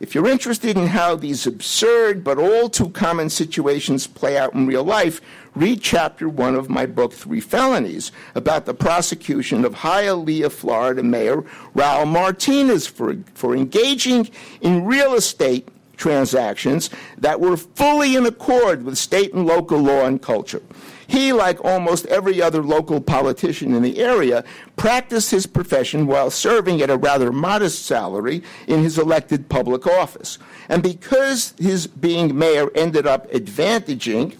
If 0.00 0.14
you're 0.14 0.28
interested 0.28 0.78
in 0.78 0.86
how 0.86 1.14
these 1.14 1.46
absurd 1.46 2.24
but 2.24 2.38
all 2.38 2.70
too 2.70 2.88
common 2.88 3.28
situations 3.28 4.06
play 4.06 4.38
out 4.38 4.54
in 4.54 4.66
real 4.66 4.82
life, 4.82 5.20
read 5.54 5.82
chapter 5.82 6.26
one 6.26 6.54
of 6.54 6.70
my 6.70 6.86
book, 6.86 7.12
Three 7.12 7.42
Felonies, 7.42 8.10
about 8.34 8.64
the 8.64 8.72
prosecution 8.72 9.62
of 9.62 9.74
Hialeah, 9.74 10.50
Florida 10.50 11.02
Mayor 11.02 11.42
Raul 11.76 12.08
Martinez 12.08 12.86
for, 12.86 13.16
for 13.34 13.54
engaging 13.54 14.30
in 14.62 14.86
real 14.86 15.12
estate 15.12 15.68
transactions 15.98 16.88
that 17.18 17.38
were 17.38 17.58
fully 17.58 18.16
in 18.16 18.24
accord 18.24 18.86
with 18.86 18.96
state 18.96 19.34
and 19.34 19.44
local 19.44 19.80
law 19.80 20.06
and 20.06 20.22
culture. 20.22 20.62
He, 21.10 21.32
like 21.32 21.64
almost 21.64 22.06
every 22.06 22.40
other 22.40 22.62
local 22.62 23.00
politician 23.00 23.74
in 23.74 23.82
the 23.82 23.98
area, 23.98 24.44
practiced 24.76 25.32
his 25.32 25.44
profession 25.44 26.06
while 26.06 26.30
serving 26.30 26.80
at 26.82 26.88
a 26.88 26.96
rather 26.96 27.32
modest 27.32 27.84
salary 27.84 28.44
in 28.68 28.84
his 28.84 28.96
elected 28.96 29.48
public 29.48 29.88
office. 29.88 30.38
And 30.68 30.84
because 30.84 31.52
his 31.58 31.88
being 31.88 32.38
mayor 32.38 32.70
ended 32.76 33.08
up 33.08 33.28
advantaging 33.32 34.36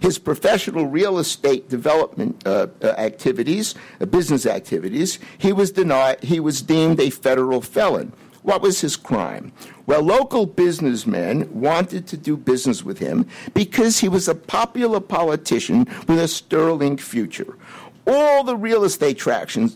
his 0.00 0.18
professional 0.18 0.88
real 0.88 1.18
estate 1.18 1.70
development 1.70 2.46
uh, 2.46 2.66
uh, 2.82 2.88
activities, 2.88 3.74
uh, 3.98 4.04
business 4.04 4.44
activities, 4.44 5.18
he 5.38 5.54
was 5.54 5.72
denied, 5.72 6.22
he 6.22 6.38
was 6.38 6.60
deemed 6.60 7.00
a 7.00 7.08
federal 7.08 7.62
felon. 7.62 8.12
What 8.46 8.62
was 8.62 8.80
his 8.80 8.94
crime? 8.94 9.50
Well, 9.86 10.02
local 10.02 10.46
businessmen 10.46 11.52
wanted 11.52 12.06
to 12.06 12.16
do 12.16 12.36
business 12.36 12.84
with 12.84 13.00
him 13.00 13.26
because 13.54 13.98
he 13.98 14.08
was 14.08 14.28
a 14.28 14.36
popular 14.36 15.00
politician 15.00 15.88
with 16.06 16.20
a 16.20 16.28
sterling 16.28 16.96
future. 16.96 17.58
All 18.06 18.44
the 18.44 18.56
real 18.56 18.84
estate 18.84 19.18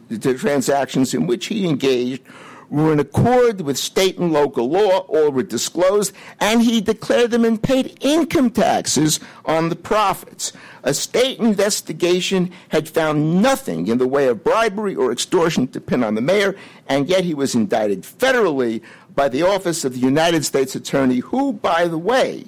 the 0.08 0.34
transactions 0.34 1.14
in 1.14 1.26
which 1.26 1.46
he 1.46 1.66
engaged 1.66 2.22
were 2.68 2.92
in 2.92 3.00
accord 3.00 3.62
with 3.62 3.76
state 3.76 4.18
and 4.18 4.32
local 4.32 4.70
law, 4.70 4.98
all 4.98 5.32
were 5.32 5.42
disclosed, 5.42 6.12
and 6.38 6.62
he 6.62 6.80
declared 6.80 7.32
them 7.32 7.44
and 7.44 7.60
paid 7.60 7.98
income 8.00 8.50
taxes 8.50 9.18
on 9.46 9.68
the 9.68 9.74
profits. 9.74 10.52
A 10.82 10.94
state 10.94 11.38
investigation 11.38 12.50
had 12.68 12.88
found 12.88 13.42
nothing 13.42 13.86
in 13.86 13.98
the 13.98 14.08
way 14.08 14.28
of 14.28 14.42
bribery 14.42 14.94
or 14.94 15.12
extortion 15.12 15.68
to 15.68 15.80
pin 15.80 16.02
on 16.02 16.14
the 16.14 16.20
mayor, 16.20 16.56
and 16.88 17.08
yet 17.08 17.24
he 17.24 17.34
was 17.34 17.54
indicted 17.54 18.02
federally 18.02 18.80
by 19.14 19.28
the 19.28 19.42
Office 19.42 19.84
of 19.84 19.92
the 19.92 20.00
United 20.00 20.44
States 20.44 20.74
Attorney, 20.74 21.18
who, 21.18 21.52
by 21.52 21.86
the 21.86 21.98
way, 21.98 22.46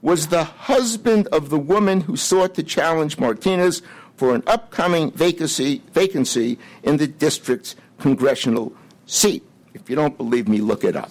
was 0.00 0.28
the 0.28 0.44
husband 0.44 1.26
of 1.28 1.50
the 1.50 1.58
woman 1.58 2.00
who 2.02 2.16
sought 2.16 2.54
to 2.54 2.62
challenge 2.62 3.18
Martinez 3.18 3.82
for 4.16 4.34
an 4.34 4.42
upcoming 4.46 5.10
vacancy, 5.12 5.82
vacancy 5.92 6.58
in 6.82 6.96
the 6.96 7.06
district's 7.06 7.76
congressional 7.98 8.72
seat. 9.06 9.44
If 9.74 9.90
you 9.90 9.96
don't 9.96 10.16
believe 10.16 10.48
me, 10.48 10.60
look 10.60 10.84
it 10.84 10.96
up. 10.96 11.10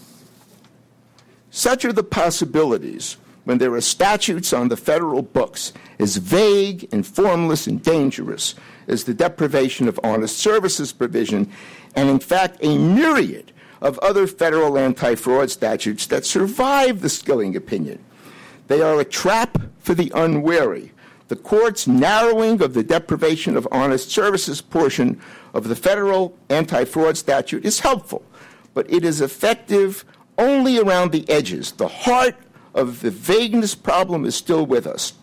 Such 1.52 1.86
are 1.86 1.94
the 1.94 2.04
possibilities 2.04 3.18
when 3.48 3.60
there 3.60 3.74
are 3.74 3.80
statutes 3.80 4.52
on 4.52 4.68
the 4.68 4.76
federal 4.76 5.22
books 5.22 5.72
as 6.00 6.18
vague 6.18 6.86
and 6.92 7.08
formless 7.08 7.66
and 7.66 7.82
dangerous 7.82 8.56
as 8.90 9.06
the 9.06 9.14
deprivation 9.14 9.88
of 9.88 9.98
honest 10.04 10.38
services 10.38 10.92
provision, 10.92 11.50
and 11.96 12.10
in 12.10 12.20
fact, 12.20 12.58
a 12.62 12.78
myriad 12.78 13.54
of 13.80 13.98
other 14.00 14.28
federal 14.28 14.78
anti 14.78 15.16
fraud 15.16 15.50
statutes 15.50 16.08
that 16.08 16.26
survive 16.26 17.00
the 17.00 17.08
Skilling 17.08 17.56
opinion. 17.56 18.04
They 18.68 18.82
are 18.82 19.00
a 19.00 19.06
trap 19.06 19.58
for 19.80 19.94
the 19.94 20.12
unwary. 20.14 20.92
The 21.30 21.38
court's 21.38 21.88
narrowing 21.88 22.62
of 22.62 22.74
the 22.74 22.84
deprivation 22.84 23.56
of 23.56 23.66
honest 23.72 24.12
services 24.12 24.60
portion 24.60 25.22
of 25.54 25.70
the 25.70 25.76
federal 25.78 26.38
anti 26.50 26.84
fraud 26.84 27.16
statute 27.16 27.66
is 27.66 27.80
helpful, 27.80 28.26
but 28.74 28.92
it 28.92 29.06
is 29.06 29.22
effective 29.22 30.04
only 30.38 30.78
around 30.80 31.14
the 31.14 31.28
edges. 31.30 31.72
The 31.72 31.88
heart 31.88 32.36
of 32.78 33.02
the 33.02 33.12
vagueness 33.12 33.76
problem 33.76 34.24
is 34.24 34.36
still 34.36 34.66
with 34.66 34.88
us. 34.88 35.14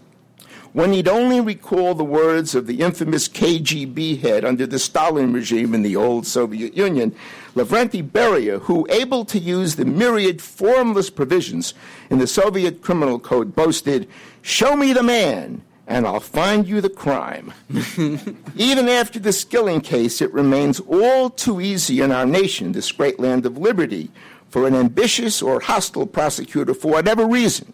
One 0.75 0.91
need 0.91 1.07
only 1.07 1.41
recall 1.41 1.95
the 1.95 2.03
words 2.03 2.57
of 2.57 2.67
the 2.67 2.81
infamous 2.81 3.29
KGB 3.29 4.21
head 4.21 4.45
under 4.45 4.67
the 4.67 4.81
Stalin 4.81 5.33
regime 5.33 5.73
in 5.73 5.83
the 5.83 5.95
old 5.95 6.27
Soviet 6.27 6.77
Union, 6.77 7.15
Lavrenti 7.55 8.03
Beria, 8.03 8.61
who, 8.63 8.85
able 8.91 9.25
to 9.27 9.39
use 9.39 9.77
the 9.77 9.85
myriad 9.85 10.43
formless 10.43 11.11
provisions 11.11 11.75
in 12.11 12.19
the 12.19 12.27
Soviet 12.27 12.83
criminal 12.83 13.21
code, 13.21 13.55
boasted, 13.55 14.09
Show 14.43 14.75
me 14.75 14.93
the 14.93 15.05
man, 15.05 15.63
and 15.87 16.09
I'll 16.09 16.19
find 16.19 16.67
you 16.67 16.81
the 16.81 16.91
crime. 16.91 17.53
Even 18.57 18.89
after 18.89 19.21
the 19.21 19.33
Skilling 19.33 19.81
case, 19.81 20.21
it 20.21 20.33
remains 20.33 20.81
all 20.81 21.31
too 21.31 21.61
easy 21.61 22.01
in 22.01 22.11
our 22.11 22.27
nation, 22.27 22.73
this 22.73 22.91
great 22.91 23.21
land 23.21 23.47
of 23.47 23.59
liberty, 23.59 24.11
for 24.55 24.69
an 24.69 24.75
ambitious 24.77 25.43
or 25.43 25.59
hostile 25.59 26.07
prosecutor, 26.07 26.73
for 26.75 26.93
whatever 26.93 27.27
reason, 27.27 27.73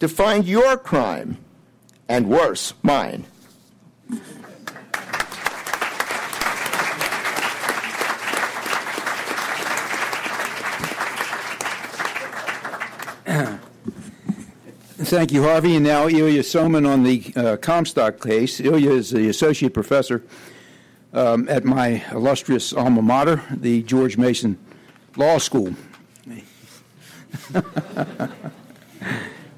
to 0.00 0.08
find 0.08 0.44
your 0.44 0.76
crime, 0.76 1.36
and 2.08 2.28
worse, 2.28 2.74
mine. 2.82 3.24
Thank 14.98 15.30
you, 15.30 15.44
Harvey. 15.44 15.76
And 15.76 15.84
now 15.84 16.08
Ilya 16.08 16.42
Somin 16.42 16.88
on 16.88 17.04
the 17.04 17.32
uh, 17.36 17.56
Comstock 17.58 18.20
case. 18.20 18.58
Ilya 18.58 18.90
is 18.90 19.10
the 19.10 19.28
associate 19.28 19.72
professor 19.72 20.24
um, 21.12 21.48
at 21.48 21.64
my 21.64 22.04
illustrious 22.10 22.72
alma 22.72 23.00
mater, 23.00 23.44
the 23.52 23.84
George 23.84 24.16
Mason 24.16 24.58
Law 25.16 25.38
School. 25.38 25.76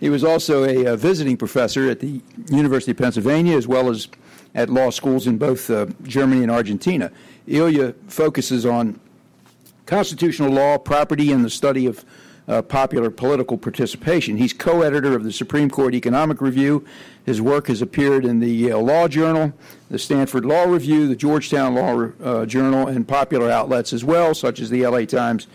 He 0.01 0.09
was 0.09 0.24
also 0.24 0.64
a, 0.64 0.93
a, 0.93 0.97
visiting 0.97 1.36
professor 1.36 1.90
at 1.90 2.01
the 2.01 2.20
University 2.49 2.90
of 2.93 2.99
Pennsylvania 2.99 3.57
as 3.57 3.66
well 3.68 3.88
as 3.88 4.09
at 4.55 4.68
law 4.68 4.90
schools 4.90 5.26
in 5.26 5.38
both 5.38 5.70
uh, 5.70 5.86
Germany 6.03 6.43
and 6.43 6.51
Argentina. 6.51 7.11
Ilya 7.47 7.95
focuses 8.09 8.66
on 8.66 9.01
constitutional 9.86 10.51
law, 10.51 10.78
property, 10.78 11.32
and 11.32 11.45
the 11.45 11.51
study 11.51 11.86
of 11.86 12.05
uh, 12.49 12.61
popular 12.62 13.11
political 13.11 13.57
participation. 13.57 14.36
He's 14.36 14.53
co 14.53 14.82
editor 14.82 15.14
of 15.14 15.24
the 15.24 15.32
Supreme 15.32 15.70
Court 15.70 15.95
Economic 15.95 16.40
Review. 16.40 16.84
His 17.24 17.40
work 17.40 17.68
has 17.68 17.80
appeared 17.80 18.24
in 18.24 18.40
the 18.40 18.51
Yale 18.51 18.82
Law 18.82 19.07
Journal, 19.07 19.53
the 19.90 19.99
Stanford 19.99 20.45
Law 20.45 20.64
Review, 20.64 21.07
the 21.07 21.16
Georgetown 21.16 21.74
Law 21.74 22.11
uh, 22.22 22.47
Journal, 22.47 22.88
and 22.88 23.07
popular 23.07 23.51
outlets 23.51 23.93
as 23.93 24.05
well, 24.05 24.34
such 24.34 24.61
as 24.61 24.70
the 24.70 24.86
LA 24.86 25.05
Times 25.05 25.47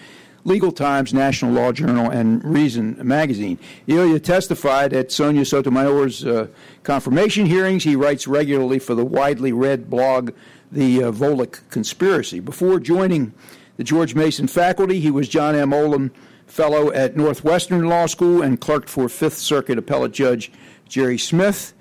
Legal 0.48 0.72
Times, 0.72 1.14
National 1.14 1.52
Law 1.52 1.74
Journal, 1.74 2.10
and 2.10 2.41
Reason 2.41 2.98
magazine. 3.06 3.60
Ilya 3.86 4.22
testified 4.22 4.93
at 4.93 5.12
Sonia 5.12 5.43
Sotomayor's 5.43 6.26
uh, 6.26 6.48
confirmation 6.84 7.45
hearings. 7.45 7.84
He 7.84 7.98
writes 7.98 8.30
regularly 8.30 8.80
for 8.80 8.95
the 8.95 9.04
widely 9.04 9.52
read 9.52 9.89
blog, 9.89 10.32
The 10.72 11.04
uh, 11.04 11.12
Volokh 11.12 11.60
Conspiracy. 11.70 12.39
Before 12.39 12.80
joining 12.80 13.34
the 13.76 13.84
George 13.84 14.16
Mason 14.16 14.48
faculty, 14.48 15.02
he 15.02 15.12
was 15.12 15.28
John 15.28 15.54
M. 15.54 15.74
Olin 15.74 16.12
Fellow 16.45 16.93
at 16.93 17.18
Northwestern 17.18 17.89
Law 17.89 18.06
School 18.06 18.41
and 18.41 18.62
clerked 18.62 18.88
for 18.88 19.10
Fifth 19.10 19.39
Circuit 19.39 19.78
Appellate 19.78 20.14
Judge 20.14 20.50
Jerry 20.88 21.18
Smith. 21.18 21.74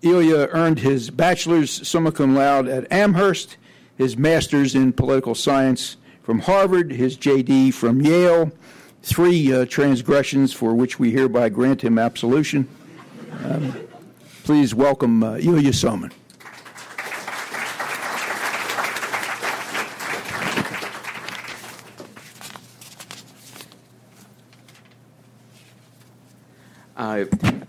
Ilya 0.00 0.48
earned 0.52 0.78
his 0.78 1.10
bachelor's 1.10 1.86
summa 1.86 2.12
cum 2.12 2.34
laude 2.34 2.66
at 2.66 2.90
Amherst, 2.90 3.58
his 3.98 4.16
master's 4.16 4.74
in 4.74 4.94
political 4.94 5.34
science 5.34 5.98
from 6.26 6.40
Harvard, 6.40 6.90
his 6.90 7.16
JD 7.16 7.72
from 7.72 8.00
Yale, 8.00 8.50
three 9.00 9.52
uh, 9.52 9.64
transgressions 9.64 10.52
for 10.52 10.74
which 10.74 10.98
we 10.98 11.12
hereby 11.12 11.48
grant 11.48 11.82
him 11.82 12.00
absolution. 12.00 12.66
Um, 13.44 13.72
please 14.42 14.74
welcome 14.74 15.22
uh, 15.22 15.36
Ilya 15.36 15.70
Somin. 15.70 16.10
Uh, 26.96 27.26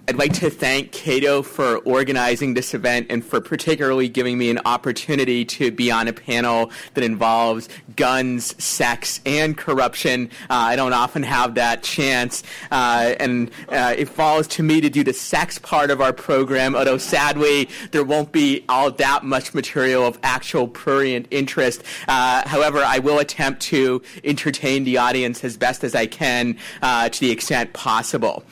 I'd 0.10 0.16
like 0.16 0.32
to 0.36 0.49
thank 0.49 0.93
Cato 0.93 1.41
for 1.41 1.80
organizing 1.80 2.53
this 2.53 2.74
event 2.74 3.08
and 3.10 3.26
for 3.26 3.41
particularly 3.41 4.08
giving 4.08 4.38
me 4.38 4.49
an 4.49 4.60
opportunity 4.64 5.43
to 5.43 5.70
be 5.70 5.91
on 5.91 6.08
a 6.08 6.14
panel 6.14 6.72
that 6.93 7.03
involves 7.03 7.68
guns, 7.97 8.55
sex, 8.64 9.20
and 9.26 9.58
corruption. 9.58 10.30
Uh, 10.49 10.53
I 10.53 10.78
don't 10.78 10.93
often 10.93 11.24
have 11.24 11.55
that 11.55 11.84
chance, 11.84 12.43
uh, 12.72 13.16
and 13.20 13.51
uh, 13.68 13.95
it 13.97 14.08
falls 14.08 14.47
to 14.47 14.64
me 14.64 14.80
to 14.80 14.89
do 14.89 15.03
the 15.03 15.12
sex 15.12 15.60
part 15.60 15.91
of 15.91 15.99
our 15.99 16.14
program, 16.14 16.74
although 16.74 16.97
sadly 16.97 17.68
there 17.91 18.05
won't 18.05 18.32
be 18.32 18.64
all 18.70 18.89
that 18.89 19.26
much 19.26 19.53
material 19.53 20.08
of 20.08 20.18
actual 20.24 20.70
prurient 20.70 21.28
interest. 21.32 21.84
Uh, 22.08 22.47
however, 22.47 22.78
I 22.78 22.99
will 22.99 23.20
attempt 23.20 23.62
to 23.64 24.01
entertain 24.24 24.86
the 24.86 24.99
audience 24.99 25.43
as 25.43 25.58
best 25.58 25.84
as 25.84 25.95
I 25.95 26.05
can 26.05 26.58
uh, 26.82 27.10
to 27.10 27.20
the 27.20 27.30
extent 27.30 27.74
possible. 27.74 28.45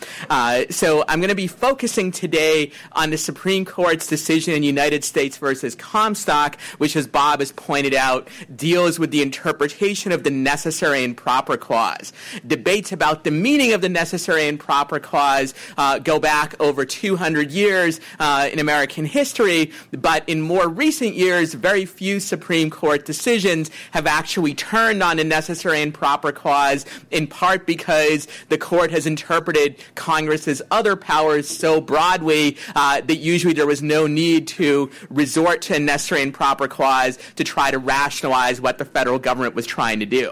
so 0.69 1.05
I'm 1.07 1.21
going 1.21 1.29
to 1.29 1.35
be 1.35 1.44
focusing 1.47 2.11
today 2.11 2.71
on 2.93 3.09
the 3.09 3.17
Supreme 3.17 3.65
Court's 3.65 4.07
decision 4.07 4.53
in 4.53 4.63
United 4.63 5.03
States 5.03 5.37
versus 5.37 5.75
Comstock, 5.75 6.59
which, 6.77 6.95
as 6.95 7.07
Bob 7.07 7.39
has 7.39 7.51
pointed 7.51 7.93
out, 7.93 8.27
deals 8.55 8.99
with 8.99 9.11
the 9.11 9.21
interpretation 9.21 10.11
of 10.11 10.23
the 10.23 10.31
necessary 10.31 11.03
and 11.03 11.15
proper 11.15 11.57
clause. 11.57 12.13
Debates 12.45 12.91
about 12.91 13.23
the 13.23 13.31
meaning 13.31 13.73
of 13.73 13.81
the 13.81 13.89
necessary 13.89 14.47
and 14.47 14.59
proper 14.59 14.99
clause 14.99 15.53
uh, 15.77 15.99
go 15.99 16.19
back 16.19 16.55
over 16.59 16.85
200 16.85 17.51
years 17.51 17.99
uh, 18.19 18.49
in 18.51 18.59
American 18.59 19.05
history, 19.05 19.71
but 19.91 20.27
in 20.27 20.41
more 20.41 20.67
recent 20.67 21.15
years, 21.15 21.53
very 21.53 21.85
few 21.85 22.19
Supreme 22.19 22.69
Court 22.69 23.05
decisions 23.05 23.69
have 23.91 24.07
actually 24.07 24.53
turned 24.53 25.03
on 25.03 25.17
the 25.17 25.23
necessary 25.23 25.81
and 25.81 25.93
proper 25.93 26.31
clause, 26.31 26.85
in 27.11 27.27
part 27.27 27.65
because 27.65 28.27
the 28.49 28.57
court 28.57 28.91
has 28.91 29.05
interpreted 29.05 29.75
Congress's 29.95 30.61
other 30.71 30.95
powers 30.95 31.34
so 31.43 31.81
broadly 31.81 32.57
uh, 32.75 33.01
that 33.01 33.17
usually 33.17 33.53
there 33.53 33.67
was 33.67 33.81
no 33.81 34.07
need 34.07 34.47
to 34.47 34.89
resort 35.09 35.61
to 35.63 35.75
a 35.75 35.79
necessary 35.79 36.21
and 36.21 36.33
proper 36.33 36.67
clause 36.67 37.17
to 37.35 37.43
try 37.43 37.71
to 37.71 37.79
rationalize 37.79 38.61
what 38.61 38.77
the 38.77 38.85
federal 38.85 39.19
government 39.19 39.55
was 39.55 39.65
trying 39.65 39.99
to 39.99 40.05
do. 40.05 40.31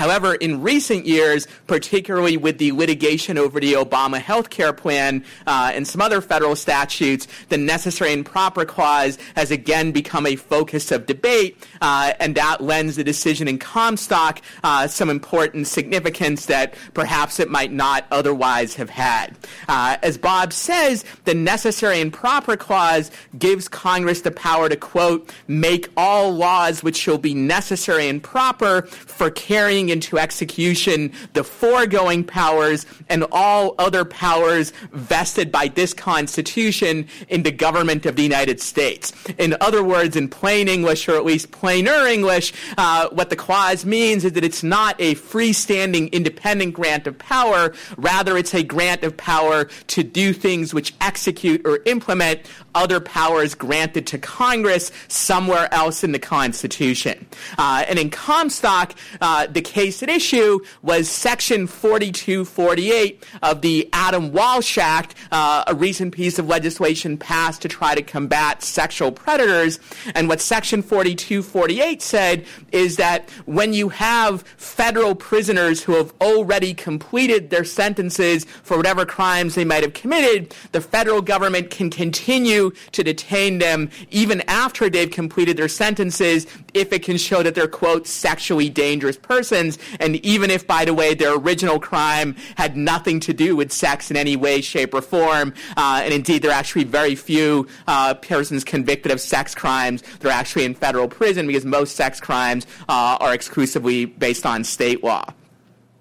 However, 0.00 0.34
in 0.36 0.62
recent 0.62 1.04
years, 1.04 1.46
particularly 1.66 2.38
with 2.38 2.56
the 2.56 2.72
litigation 2.72 3.36
over 3.36 3.60
the 3.60 3.74
Obama 3.74 4.18
health 4.18 4.48
care 4.48 4.72
plan 4.72 5.22
uh, 5.46 5.72
and 5.74 5.86
some 5.86 6.00
other 6.00 6.22
federal 6.22 6.56
statutes, 6.56 7.28
the 7.50 7.58
necessary 7.58 8.14
and 8.14 8.24
proper 8.24 8.64
clause 8.64 9.18
has 9.36 9.50
again 9.50 9.92
become 9.92 10.26
a 10.26 10.36
focus 10.36 10.90
of 10.90 11.04
debate, 11.04 11.68
uh, 11.82 12.14
and 12.18 12.34
that 12.34 12.62
lends 12.62 12.96
the 12.96 13.04
decision 13.04 13.46
in 13.46 13.58
Comstock 13.58 14.40
uh, 14.64 14.88
some 14.88 15.10
important 15.10 15.66
significance 15.66 16.46
that 16.46 16.72
perhaps 16.94 17.38
it 17.38 17.50
might 17.50 17.70
not 17.70 18.06
otherwise 18.10 18.76
have 18.76 18.88
had. 18.88 19.36
Uh, 19.68 19.98
as 20.02 20.16
Bob 20.16 20.54
says, 20.54 21.04
the 21.26 21.34
necessary 21.34 22.00
and 22.00 22.10
proper 22.10 22.56
clause 22.56 23.10
gives 23.38 23.68
Congress 23.68 24.22
the 24.22 24.30
power 24.30 24.70
to, 24.70 24.76
quote, 24.76 25.30
make 25.46 25.90
all 25.94 26.32
laws 26.32 26.82
which 26.82 26.96
shall 26.96 27.18
be 27.18 27.34
necessary 27.34 28.08
and 28.08 28.22
proper 28.22 28.80
for 28.80 29.28
carrying 29.28 29.89
into 29.90 30.18
execution 30.18 31.12
the 31.32 31.44
foregoing 31.44 32.24
powers 32.24 32.86
and 33.08 33.24
all 33.32 33.74
other 33.78 34.04
powers 34.04 34.72
vested 34.92 35.52
by 35.52 35.68
this 35.68 35.92
Constitution 35.92 37.06
in 37.28 37.42
the 37.42 37.50
government 37.50 38.06
of 38.06 38.16
the 38.16 38.22
United 38.22 38.60
States. 38.60 39.12
In 39.38 39.56
other 39.60 39.82
words, 39.82 40.16
in 40.16 40.28
plain 40.28 40.68
English, 40.68 41.08
or 41.08 41.16
at 41.16 41.24
least 41.24 41.50
plainer 41.50 42.06
English, 42.06 42.52
uh, 42.78 43.08
what 43.10 43.30
the 43.30 43.36
clause 43.36 43.84
means 43.84 44.24
is 44.24 44.32
that 44.32 44.44
it's 44.44 44.62
not 44.62 44.96
a 44.98 45.14
freestanding 45.16 46.10
independent 46.12 46.74
grant 46.74 47.06
of 47.06 47.18
power, 47.18 47.74
rather, 47.96 48.36
it's 48.36 48.54
a 48.54 48.62
grant 48.62 49.02
of 49.04 49.16
power 49.16 49.64
to 49.88 50.02
do 50.02 50.32
things 50.32 50.72
which 50.72 50.94
execute 51.00 51.60
or 51.66 51.80
implement 51.86 52.40
other 52.74 53.00
powers 53.00 53.54
granted 53.54 54.06
to 54.06 54.18
Congress 54.18 54.92
somewhere 55.08 55.72
else 55.72 56.04
in 56.04 56.12
the 56.12 56.18
Constitution. 56.18 57.26
Uh, 57.58 57.84
and 57.88 57.98
in 57.98 58.10
Comstock, 58.10 58.94
uh, 59.20 59.46
the 59.46 59.62
case 59.70 60.02
at 60.02 60.10
issue 60.10 60.58
was 60.82 61.08
Section 61.08 61.66
4248 61.66 63.24
of 63.42 63.62
the 63.62 63.88
Adam 63.92 64.32
Walsh 64.32 64.76
Act, 64.76 65.14
uh, 65.30 65.64
a 65.66 65.74
recent 65.74 66.12
piece 66.12 66.38
of 66.38 66.48
legislation 66.48 67.16
passed 67.16 67.62
to 67.62 67.68
try 67.68 67.94
to 67.94 68.02
combat 68.02 68.62
sexual 68.62 69.12
predators. 69.12 69.78
And 70.14 70.28
what 70.28 70.40
Section 70.40 70.82
4248 70.82 72.02
said 72.02 72.44
is 72.72 72.96
that 72.96 73.30
when 73.46 73.72
you 73.72 73.90
have 73.90 74.42
federal 74.56 75.14
prisoners 75.14 75.84
who 75.84 75.92
have 75.94 76.12
already 76.20 76.74
completed 76.74 77.50
their 77.50 77.64
sentences 77.64 78.44
for 78.44 78.76
whatever 78.76 79.06
crimes 79.06 79.54
they 79.54 79.64
might 79.64 79.84
have 79.84 79.94
committed, 79.94 80.52
the 80.72 80.80
federal 80.80 81.22
government 81.22 81.70
can 81.70 81.90
continue 81.90 82.72
to 82.90 83.04
detain 83.04 83.58
them 83.58 83.88
even 84.10 84.40
after 84.48 84.90
they've 84.90 85.10
completed 85.10 85.56
their 85.56 85.68
sentences 85.68 86.46
if 86.74 86.92
it 86.92 87.02
can 87.02 87.16
show 87.16 87.42
that 87.42 87.54
they're, 87.54 87.68
quote, 87.68 88.06
sexually 88.06 88.68
dangerous 88.68 89.16
persons. 89.16 89.78
And 89.98 90.16
even 90.24 90.50
if, 90.50 90.66
by 90.66 90.84
the 90.84 90.94
way, 90.94 91.14
their 91.14 91.34
original 91.34 91.78
crime 91.78 92.36
had 92.56 92.76
nothing 92.76 93.20
to 93.20 93.32
do 93.32 93.56
with 93.56 93.72
sex 93.72 94.10
in 94.10 94.16
any 94.16 94.36
way, 94.36 94.60
shape, 94.60 94.94
or 94.94 95.02
form, 95.02 95.54
uh, 95.76 96.00
and 96.04 96.12
indeed 96.12 96.42
there 96.42 96.50
are 96.50 96.54
actually 96.54 96.84
very 96.84 97.14
few 97.14 97.66
uh, 97.86 98.14
persons 98.14 98.64
convicted 98.64 99.12
of 99.12 99.20
sex 99.20 99.54
crimes 99.54 100.02
that 100.20 100.28
are 100.28 100.32
actually 100.32 100.64
in 100.64 100.74
federal 100.74 101.08
prison 101.08 101.46
because 101.46 101.64
most 101.64 101.96
sex 101.96 102.20
crimes 102.20 102.66
uh, 102.88 103.16
are 103.20 103.34
exclusively 103.34 104.04
based 104.04 104.46
on 104.46 104.64
state 104.64 105.02
law. 105.02 105.24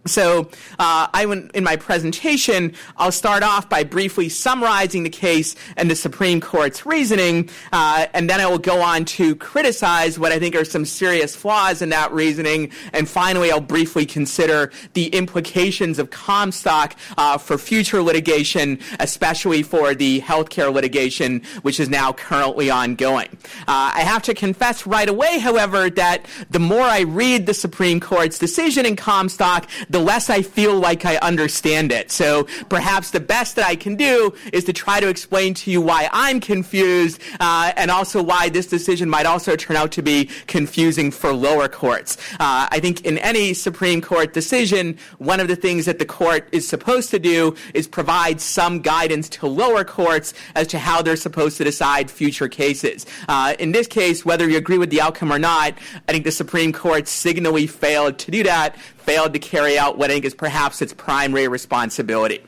So, 0.10 0.49
uh, 0.80 1.07
I 1.14 1.26
went, 1.26 1.51
in 1.51 1.64
my 1.64 1.76
presentation, 1.76 2.74
I'll 2.97 3.12
start 3.12 3.43
off 3.43 3.70
by 3.70 3.84
briefly 3.84 4.30
summarizing 4.30 5.03
the 5.03 5.10
case 5.10 5.55
and 5.78 5.89
the 5.89 5.95
Supreme 5.95 6.41
Court's 6.41 6.86
reasoning, 6.86 7.49
uh, 7.72 8.07
and 8.14 8.30
then 8.30 8.41
I 8.41 8.47
will 8.47 8.60
go 8.60 8.82
on 8.82 9.05
to 9.05 9.36
criticize 9.36 10.18
what 10.18 10.32
I 10.32 10.39
think 10.39 10.55
are 10.55 10.66
some 10.66 10.86
serious 10.86 11.36
flaws 11.36 11.82
in 11.82 11.89
that 11.89 12.12
reasoning, 12.12 12.72
and 12.93 13.07
finally, 13.07 13.51
I'll 13.51 13.62
briefly 13.62 14.05
consider 14.05 14.72
the 14.93 15.07
implications 15.07 15.99
of 15.99 16.10
Comstock 16.10 16.95
uh, 17.18 17.38
for 17.38 17.57
future 17.57 18.01
litigation, 18.01 18.80
especially 18.99 19.64
for 19.64 19.93
the 19.93 20.22
healthcare 20.22 20.74
litigation, 20.74 21.41
which 21.62 21.80
is 21.80 21.89
now 21.89 22.14
currently 22.14 22.70
ongoing. 22.70 23.30
Uh, 23.68 23.91
I 23.95 24.01
have 24.01 24.24
to 24.24 24.34
confess 24.34 24.88
right 24.88 25.07
away, 25.07 25.39
however, 25.39 25.89
that 25.91 26.26
the 26.49 26.60
more 26.60 26.82
I 26.82 27.01
read 27.01 27.45
the 27.45 27.53
Supreme 27.53 27.99
Court's 27.99 28.39
decision 28.39 28.86
in 28.86 28.95
Comstock, 28.95 29.70
the 29.89 29.98
less 29.99 30.29
I 30.29 30.41
feel 30.41 30.77
like 30.79 31.05
I 31.05 31.17
understand 31.17 31.91
it. 31.91 32.11
So 32.11 32.45
perhaps 32.69 33.11
the 33.11 33.19
best 33.19 33.55
that 33.55 33.65
I 33.65 33.75
can 33.75 33.95
do 33.95 34.33
is 34.53 34.63
to 34.65 34.73
try 34.73 34.99
to 34.99 35.07
explain 35.07 35.53
to 35.55 35.71
you 35.71 35.81
why 35.81 36.09
I'm 36.11 36.39
confused 36.39 37.21
uh, 37.39 37.73
and 37.75 37.91
also 37.91 38.21
why 38.23 38.49
this 38.49 38.67
decision 38.67 39.09
might 39.09 39.25
also 39.25 39.55
turn 39.55 39.75
out 39.75 39.91
to 39.93 40.01
be 40.01 40.29
confusing 40.47 41.11
for 41.11 41.33
lower 41.33 41.67
courts. 41.67 42.17
Uh, 42.33 42.67
I 42.71 42.79
think 42.79 43.05
in 43.05 43.17
any 43.19 43.53
Supreme 43.53 44.01
Court 44.01 44.33
decision, 44.33 44.97
one 45.17 45.39
of 45.39 45.47
the 45.47 45.55
things 45.55 45.85
that 45.85 45.99
the 45.99 46.05
court 46.05 46.47
is 46.51 46.67
supposed 46.67 47.09
to 47.11 47.19
do 47.19 47.55
is 47.73 47.87
provide 47.87 48.41
some 48.41 48.81
guidance 48.81 49.29
to 49.29 49.47
lower 49.47 49.83
courts 49.83 50.33
as 50.55 50.67
to 50.67 50.79
how 50.79 51.01
they're 51.01 51.15
supposed 51.15 51.57
to 51.57 51.63
decide 51.63 52.09
future 52.09 52.47
cases. 52.47 53.05
Uh, 53.27 53.55
in 53.59 53.71
this 53.71 53.87
case, 53.87 54.25
whether 54.25 54.49
you 54.49 54.57
agree 54.57 54.77
with 54.77 54.89
the 54.89 55.01
outcome 55.01 55.31
or 55.31 55.39
not, 55.39 55.73
I 56.07 56.11
think 56.11 56.25
the 56.25 56.31
Supreme 56.31 56.73
Court 56.73 57.07
signally 57.07 57.67
failed 57.67 58.17
to 58.19 58.31
do 58.31 58.43
that 58.43 58.75
failed 58.99 59.33
to 59.33 59.39
carry 59.39 59.77
out 59.77 59.97
what 59.97 60.09
I 60.09 60.13
think 60.13 60.25
is 60.25 60.33
perhaps 60.33 60.81
its 60.81 60.93
primary 60.93 61.47
responsibility. 61.47 62.41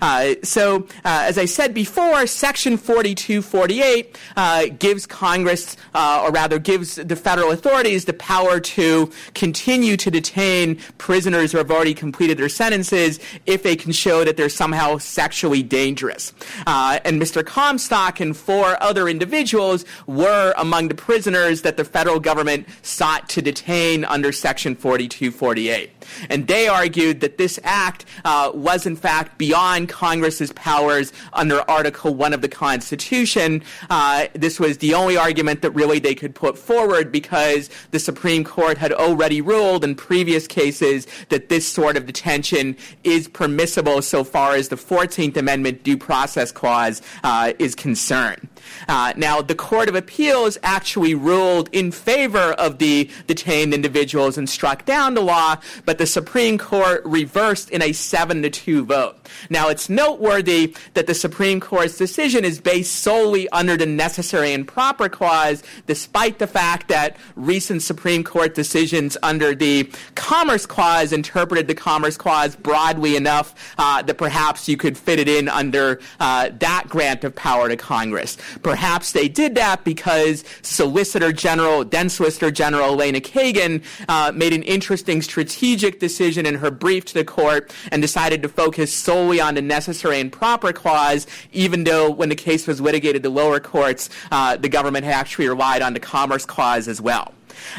Uh, 0.00 0.34
so, 0.42 0.86
uh, 1.04 1.24
as 1.26 1.38
I 1.38 1.44
said 1.44 1.74
before, 1.74 2.26
Section 2.26 2.76
4248 2.76 4.18
uh, 4.36 4.66
gives 4.78 5.06
Congress, 5.06 5.76
uh, 5.94 6.22
or 6.24 6.30
rather 6.30 6.58
gives 6.58 6.96
the 6.96 7.16
federal 7.16 7.50
authorities, 7.50 8.04
the 8.04 8.14
power 8.14 8.60
to 8.60 9.10
continue 9.34 9.96
to 9.96 10.10
detain 10.10 10.76
prisoners 10.98 11.52
who 11.52 11.58
have 11.58 11.70
already 11.70 11.94
completed 11.94 12.38
their 12.38 12.48
sentences 12.48 13.18
if 13.46 13.62
they 13.62 13.76
can 13.76 13.92
show 13.92 14.24
that 14.24 14.36
they're 14.36 14.48
somehow 14.48 14.98
sexually 14.98 15.62
dangerous. 15.62 16.32
Uh, 16.66 16.98
and 17.04 17.20
Mr. 17.20 17.44
Comstock 17.44 18.20
and 18.20 18.36
four 18.36 18.80
other 18.82 19.08
individuals 19.08 19.84
were 20.06 20.54
among 20.56 20.88
the 20.88 20.94
prisoners 20.94 21.62
that 21.62 21.76
the 21.76 21.84
federal 21.84 22.20
government 22.20 22.66
sought 22.82 23.28
to 23.28 23.42
detain 23.42 24.04
under 24.04 24.32
Section 24.32 24.74
4248. 24.74 25.90
And 26.30 26.46
they 26.46 26.68
argued 26.68 27.20
that 27.20 27.38
this 27.38 27.58
act 27.64 28.04
uh, 28.24 28.52
was, 28.54 28.86
in 28.86 28.96
fact, 28.96 29.38
beyond 29.38 29.65
Congress's 29.88 30.52
powers 30.52 31.12
under 31.32 31.68
Article 31.68 32.14
1 32.14 32.32
of 32.32 32.40
the 32.40 32.48
Constitution. 32.48 33.62
Uh, 33.90 34.26
this 34.34 34.60
was 34.60 34.78
the 34.78 34.94
only 34.94 35.16
argument 35.16 35.62
that 35.62 35.72
really 35.72 35.98
they 35.98 36.14
could 36.14 36.34
put 36.34 36.56
forward 36.56 37.10
because 37.10 37.68
the 37.90 37.98
Supreme 37.98 38.44
Court 38.44 38.78
had 38.78 38.92
already 38.92 39.40
ruled 39.40 39.82
in 39.82 39.94
previous 39.94 40.46
cases 40.46 41.06
that 41.30 41.48
this 41.48 41.66
sort 41.66 41.96
of 41.96 42.06
detention 42.06 42.76
is 43.02 43.26
permissible 43.28 44.02
so 44.02 44.22
far 44.22 44.54
as 44.54 44.68
the 44.68 44.76
14th 44.76 45.36
Amendment 45.36 45.82
due 45.82 45.96
process 45.96 46.52
clause 46.52 47.02
uh, 47.24 47.52
is 47.58 47.74
concerned. 47.74 48.48
Uh, 48.88 49.12
now, 49.16 49.40
the 49.40 49.54
Court 49.54 49.88
of 49.88 49.94
Appeals 49.94 50.58
actually 50.62 51.14
ruled 51.14 51.68
in 51.72 51.90
favor 51.90 52.52
of 52.52 52.78
the 52.78 53.10
detained 53.26 53.74
individuals 53.74 54.38
and 54.38 54.48
struck 54.48 54.84
down 54.84 55.14
the 55.14 55.20
law, 55.20 55.56
but 55.84 55.98
the 55.98 56.06
Supreme 56.06 56.58
Court 56.58 57.02
reversed 57.04 57.70
in 57.70 57.82
a 57.82 57.92
7 57.92 58.42
to 58.42 58.50
2 58.50 58.84
vote. 58.84 59.16
Now, 59.50 59.68
it's 59.68 59.88
noteworthy 59.88 60.74
that 60.94 61.06
the 61.06 61.14
Supreme 61.14 61.60
Court's 61.60 61.96
decision 61.96 62.44
is 62.44 62.60
based 62.60 62.96
solely 62.96 63.48
under 63.50 63.76
the 63.76 63.86
necessary 63.86 64.52
and 64.52 64.66
proper 64.66 65.08
clause, 65.08 65.62
despite 65.86 66.38
the 66.38 66.46
fact 66.46 66.88
that 66.88 67.16
recent 67.34 67.82
Supreme 67.82 68.24
Court 68.24 68.54
decisions 68.54 69.16
under 69.22 69.54
the 69.54 69.90
Commerce 70.14 70.66
Clause 70.66 71.12
interpreted 71.12 71.66
the 71.68 71.74
Commerce 71.74 72.16
Clause 72.16 72.56
broadly 72.56 73.16
enough 73.16 73.54
uh, 73.78 74.02
that 74.02 74.18
perhaps 74.18 74.68
you 74.68 74.76
could 74.76 74.96
fit 74.96 75.18
it 75.18 75.28
in 75.28 75.48
under 75.48 76.00
uh, 76.20 76.50
that 76.58 76.84
grant 76.88 77.24
of 77.24 77.34
power 77.34 77.68
to 77.68 77.76
Congress. 77.76 78.36
Perhaps 78.62 79.12
they 79.12 79.28
did 79.28 79.54
that 79.54 79.84
because 79.84 80.44
Solicitor 80.62 81.32
General, 81.32 81.84
then 81.84 82.08
Solicitor 82.08 82.50
General 82.50 82.92
Elena 82.92 83.20
Kagan, 83.20 83.82
uh, 84.08 84.32
made 84.34 84.52
an 84.52 84.62
interesting 84.62 85.22
strategic 85.22 86.00
decision 86.00 86.46
in 86.46 86.56
her 86.56 86.70
brief 86.70 87.04
to 87.06 87.14
the 87.14 87.24
court 87.24 87.72
and 87.92 88.02
decided 88.02 88.42
to 88.42 88.48
focus 88.48 88.92
solely 88.92 89.40
on 89.40 89.54
the 89.54 89.62
necessary 89.62 90.20
and 90.20 90.32
proper 90.32 90.72
clause, 90.72 91.26
even 91.52 91.84
though 91.84 92.10
when 92.10 92.28
the 92.28 92.34
case 92.34 92.66
was 92.66 92.80
litigated 92.80 93.22
the 93.22 93.30
lower 93.30 93.60
courts, 93.60 94.10
uh, 94.30 94.56
the 94.56 94.68
government 94.68 95.04
had 95.04 95.14
actually 95.14 95.48
relied 95.48 95.82
on 95.82 95.92
the 95.92 96.00
Commerce 96.00 96.44
Clause 96.44 96.88
as 96.88 97.00
well. 97.00 97.32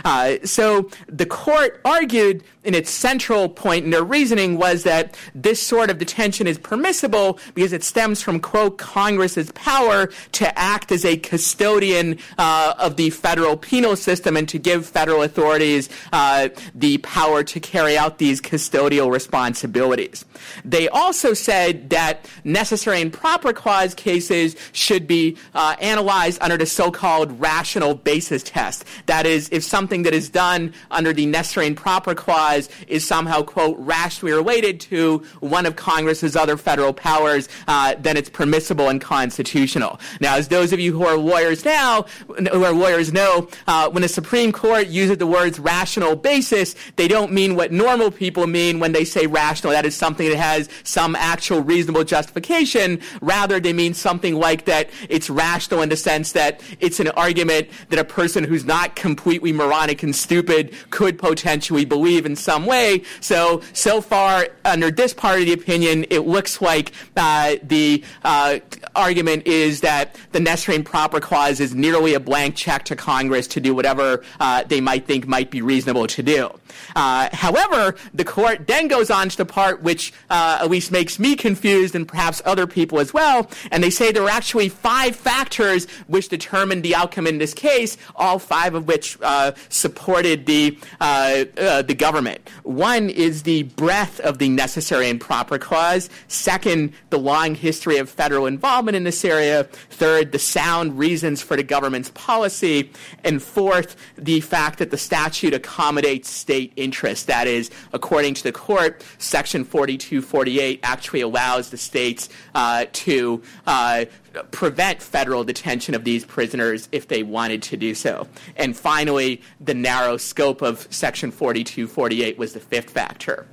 Uh, 0.05 0.37
so 0.43 0.89
the 1.07 1.25
court 1.25 1.79
argued 1.85 2.43
in 2.67 2.75
its 2.75 2.91
central 2.91 3.47
point 3.47 3.85
in 3.85 3.91
their 3.91 4.03
reasoning 4.03 4.57
was 4.57 4.83
that 4.83 5.15
this 5.33 5.65
sort 5.65 5.89
of 5.89 5.97
detention 5.97 6.47
is 6.47 6.57
permissible 6.57 7.39
because 7.53 7.71
it 7.71 7.81
stems 7.81 8.21
from, 8.21 8.41
quote, 8.41 8.77
Congress's 8.77 9.53
power 9.53 10.07
to 10.33 10.59
act 10.59 10.91
as 10.91 11.05
a 11.05 11.15
custodian 11.15 12.19
uh, 12.37 12.73
of 12.77 12.97
the 12.97 13.09
federal 13.09 13.55
penal 13.55 13.95
system 13.95 14.35
and 14.35 14.49
to 14.49 14.59
give 14.59 14.85
federal 14.85 15.23
authorities 15.23 15.87
uh, 16.11 16.49
the 16.75 16.97
power 16.97 17.41
to 17.41 17.57
carry 17.61 17.97
out 17.97 18.17
these 18.17 18.41
custodial 18.41 19.09
responsibilities. 19.09 20.25
They 20.65 20.89
also 20.89 21.33
said 21.33 21.89
that 21.91 22.29
necessary 22.43 22.99
and 22.99 23.13
proper 23.13 23.53
clause 23.53 23.95
cases 23.95 24.57
should 24.73 25.07
be 25.07 25.37
uh, 25.55 25.77
analyzed 25.79 26.39
under 26.41 26.57
the 26.57 26.65
so-called 26.65 27.39
rational 27.39 27.95
basis 27.95 28.43
test. 28.43 28.83
That 29.05 29.25
is, 29.25 29.47
if 29.53 29.63
something 29.63 30.03
that 30.03 30.13
is 30.13 30.27
done 30.27 30.73
under 30.91 31.13
the 31.13 31.25
necessary 31.25 31.67
and 31.67 31.77
proper 31.77 32.13
clause 32.13 32.56
is 32.87 33.05
somehow, 33.05 33.41
quote, 33.41 33.75
rationally 33.79 34.33
related 34.33 34.79
to 34.81 35.23
one 35.39 35.65
of 35.65 35.75
Congress's 35.75 36.35
other 36.35 36.57
federal 36.57 36.93
powers, 36.93 37.47
uh, 37.67 37.95
then 37.99 38.17
it's 38.17 38.29
permissible 38.29 38.89
and 38.89 39.01
constitutional. 39.01 39.99
Now, 40.19 40.35
as 40.35 40.47
those 40.47 40.73
of 40.73 40.79
you 40.79 40.91
who 40.93 41.05
are 41.05 41.17
lawyers 41.17 41.65
now, 41.65 42.05
who 42.27 42.63
are 42.63 42.73
lawyers 42.73 43.11
know, 43.11 43.49
uh, 43.67 43.89
when 43.89 44.01
the 44.01 44.09
Supreme 44.09 44.51
Court 44.51 44.87
uses 44.87 45.17
the 45.17 45.27
words 45.27 45.59
rational 45.59 46.15
basis, 46.15 46.75
they 46.95 47.07
don't 47.07 47.31
mean 47.31 47.55
what 47.55 47.71
normal 47.71 48.11
people 48.11 48.47
mean 48.47 48.79
when 48.79 48.91
they 48.91 49.05
say 49.05 49.27
rational. 49.27 49.73
That 49.73 49.85
is 49.85 49.95
something 49.95 50.27
that 50.29 50.37
has 50.37 50.69
some 50.83 51.15
actual 51.15 51.61
reasonable 51.61 52.03
justification. 52.03 53.01
Rather, 53.21 53.59
they 53.59 53.73
mean 53.73 53.93
something 53.93 54.35
like 54.35 54.65
that 54.65 54.89
it's 55.09 55.29
rational 55.29 55.81
in 55.81 55.89
the 55.89 55.97
sense 55.97 56.31
that 56.33 56.61
it's 56.79 56.99
an 56.99 57.09
argument 57.09 57.69
that 57.89 57.99
a 57.99 58.03
person 58.03 58.43
who's 58.43 58.65
not 58.65 58.95
completely 58.95 59.51
moronic 59.51 60.03
and 60.03 60.15
stupid 60.15 60.73
could 60.89 61.17
potentially 61.17 61.85
believe 61.85 62.25
in 62.25 62.35
some 62.47 62.65
way. 62.65 63.03
So, 63.19 63.61
so 63.73 63.99
far, 63.99 64.47
under 64.63 64.89
this 64.89 65.13
part 65.13 65.41
of 65.41 65.45
the 65.47 65.51
opinion, 65.51 66.05
it 66.09 66.19
looks 66.19 66.61
like 66.61 66.93
uh, 67.17 67.57
the 67.61 68.05
uh, 68.23 68.59
argument 68.95 69.45
is 69.47 69.81
that 69.81 70.15
the 70.31 70.39
necessary 70.39 70.81
proper 70.81 71.19
clause 71.19 71.59
is 71.59 71.75
nearly 71.75 72.13
a 72.13 72.21
blank 72.21 72.55
check 72.55 72.85
to 72.85 72.95
Congress 72.95 73.47
to 73.47 73.59
do 73.59 73.75
whatever 73.75 74.23
uh, 74.39 74.63
they 74.63 74.79
might 74.79 75.05
think 75.05 75.27
might 75.27 75.51
be 75.51 75.61
reasonable 75.61 76.07
to 76.07 76.23
do. 76.23 76.49
Uh, 76.95 77.29
however, 77.33 77.95
the 78.13 78.25
court 78.25 78.67
then 78.67 78.87
goes 78.87 79.09
on 79.09 79.29
to 79.29 79.37
the 79.37 79.45
part 79.45 79.81
which 79.83 80.13
uh, 80.29 80.59
at 80.61 80.69
least 80.69 80.91
makes 80.91 81.19
me 81.19 81.35
confused 81.35 81.95
and 81.95 82.07
perhaps 82.07 82.41
other 82.45 82.67
people 82.67 82.99
as 82.99 83.13
well, 83.13 83.49
and 83.71 83.83
they 83.83 83.89
say 83.89 84.11
there 84.11 84.23
are 84.23 84.29
actually 84.29 84.69
five 84.69 85.15
factors 85.15 85.85
which 86.07 86.29
determined 86.29 86.83
the 86.83 86.95
outcome 86.95 87.27
in 87.27 87.37
this 87.37 87.53
case, 87.53 87.97
all 88.15 88.39
five 88.39 88.73
of 88.73 88.87
which 88.87 89.17
uh, 89.21 89.51
supported 89.69 90.45
the 90.45 90.77
the 90.99 91.95
government. 91.97 92.47
One 92.63 93.09
is 93.09 93.43
the 93.43 93.63
breadth 93.63 94.19
of 94.21 94.37
the 94.37 94.49
necessary 94.49 95.09
and 95.09 95.19
proper 95.19 95.57
clause. 95.57 96.09
Second, 96.27 96.93
the 97.09 97.19
long 97.19 97.55
history 97.55 97.97
of 97.97 98.09
federal 98.09 98.45
involvement 98.45 98.95
in 98.95 99.03
this 99.03 99.23
area. 99.23 99.63
Third, 99.89 100.31
the 100.31 100.39
sound 100.39 100.97
reasons 100.97 101.41
for 101.41 101.55
the 101.55 101.63
government's 101.63 102.09
policy. 102.11 102.91
And 103.23 103.41
fourth, 103.41 103.95
the 104.17 104.41
fact 104.41 104.79
that 104.79 104.91
the 104.91 104.97
statute 104.97 105.53
accommodates 105.53 106.29
state 106.29 106.56
interest. 106.75 107.27
That 107.27 107.47
is, 107.47 107.71
according 107.93 108.35
to 108.35 108.43
the 108.43 108.51
court, 108.51 109.03
Section 109.17 109.63
4248 109.63 110.79
actually 110.83 111.21
allows 111.21 111.69
the 111.69 111.77
states 111.77 112.29
uh, 112.55 112.85
to 112.93 113.41
uh, 113.65 114.05
prevent 114.51 115.01
federal 115.01 115.43
detention 115.43 115.95
of 115.95 116.03
these 116.03 116.25
prisoners 116.25 116.89
if 116.91 117.07
they 117.07 117.23
wanted 117.23 117.63
to 117.63 117.77
do 117.77 117.95
so. 117.95 118.27
And 118.55 118.75
finally, 118.75 119.41
the 119.59 119.73
narrow 119.73 120.17
scope 120.17 120.61
of 120.61 120.87
Section 120.91 121.31
4248 121.31 122.37
was 122.37 122.53
the 122.53 122.59
fifth 122.59 122.89
factor. 122.89 123.47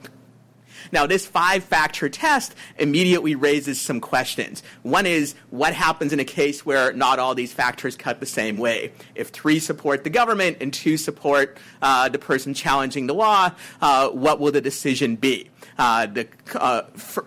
Now, 0.95 1.09
this 1.09 1.27
five 1.27 1.65
factor 1.65 2.09
test 2.09 2.55
immediately 2.79 3.35
raises 3.35 3.81
some 3.81 4.01
questions. 4.01 4.63
One 4.85 5.07
is 5.07 5.35
what 5.51 5.75
happens 5.75 6.13
in 6.13 6.21
a 6.21 6.25
case 6.25 6.65
where 6.65 6.93
not 6.93 7.19
all 7.19 7.35
these 7.35 7.53
factors 7.53 7.97
cut 7.97 8.21
the 8.21 8.27
same 8.27 8.59
way? 8.59 8.93
If 9.17 9.31
three 9.31 9.59
support 9.59 10.05
the 10.05 10.11
government 10.11 10.59
and 10.61 10.73
two 10.73 10.97
support 10.97 11.59
uh, 11.83 12.09
the 12.11 12.19
person 12.19 12.55
challenging 12.55 13.09
the 13.09 13.15
law, 13.15 13.51
uh, 13.83 14.11
what 14.11 14.39
will 14.39 14.53
the 14.53 14.61
decision 14.61 15.17
be? 15.17 15.51
Uh, 15.79 16.07
the, 16.07 16.29
uh, 16.55 16.83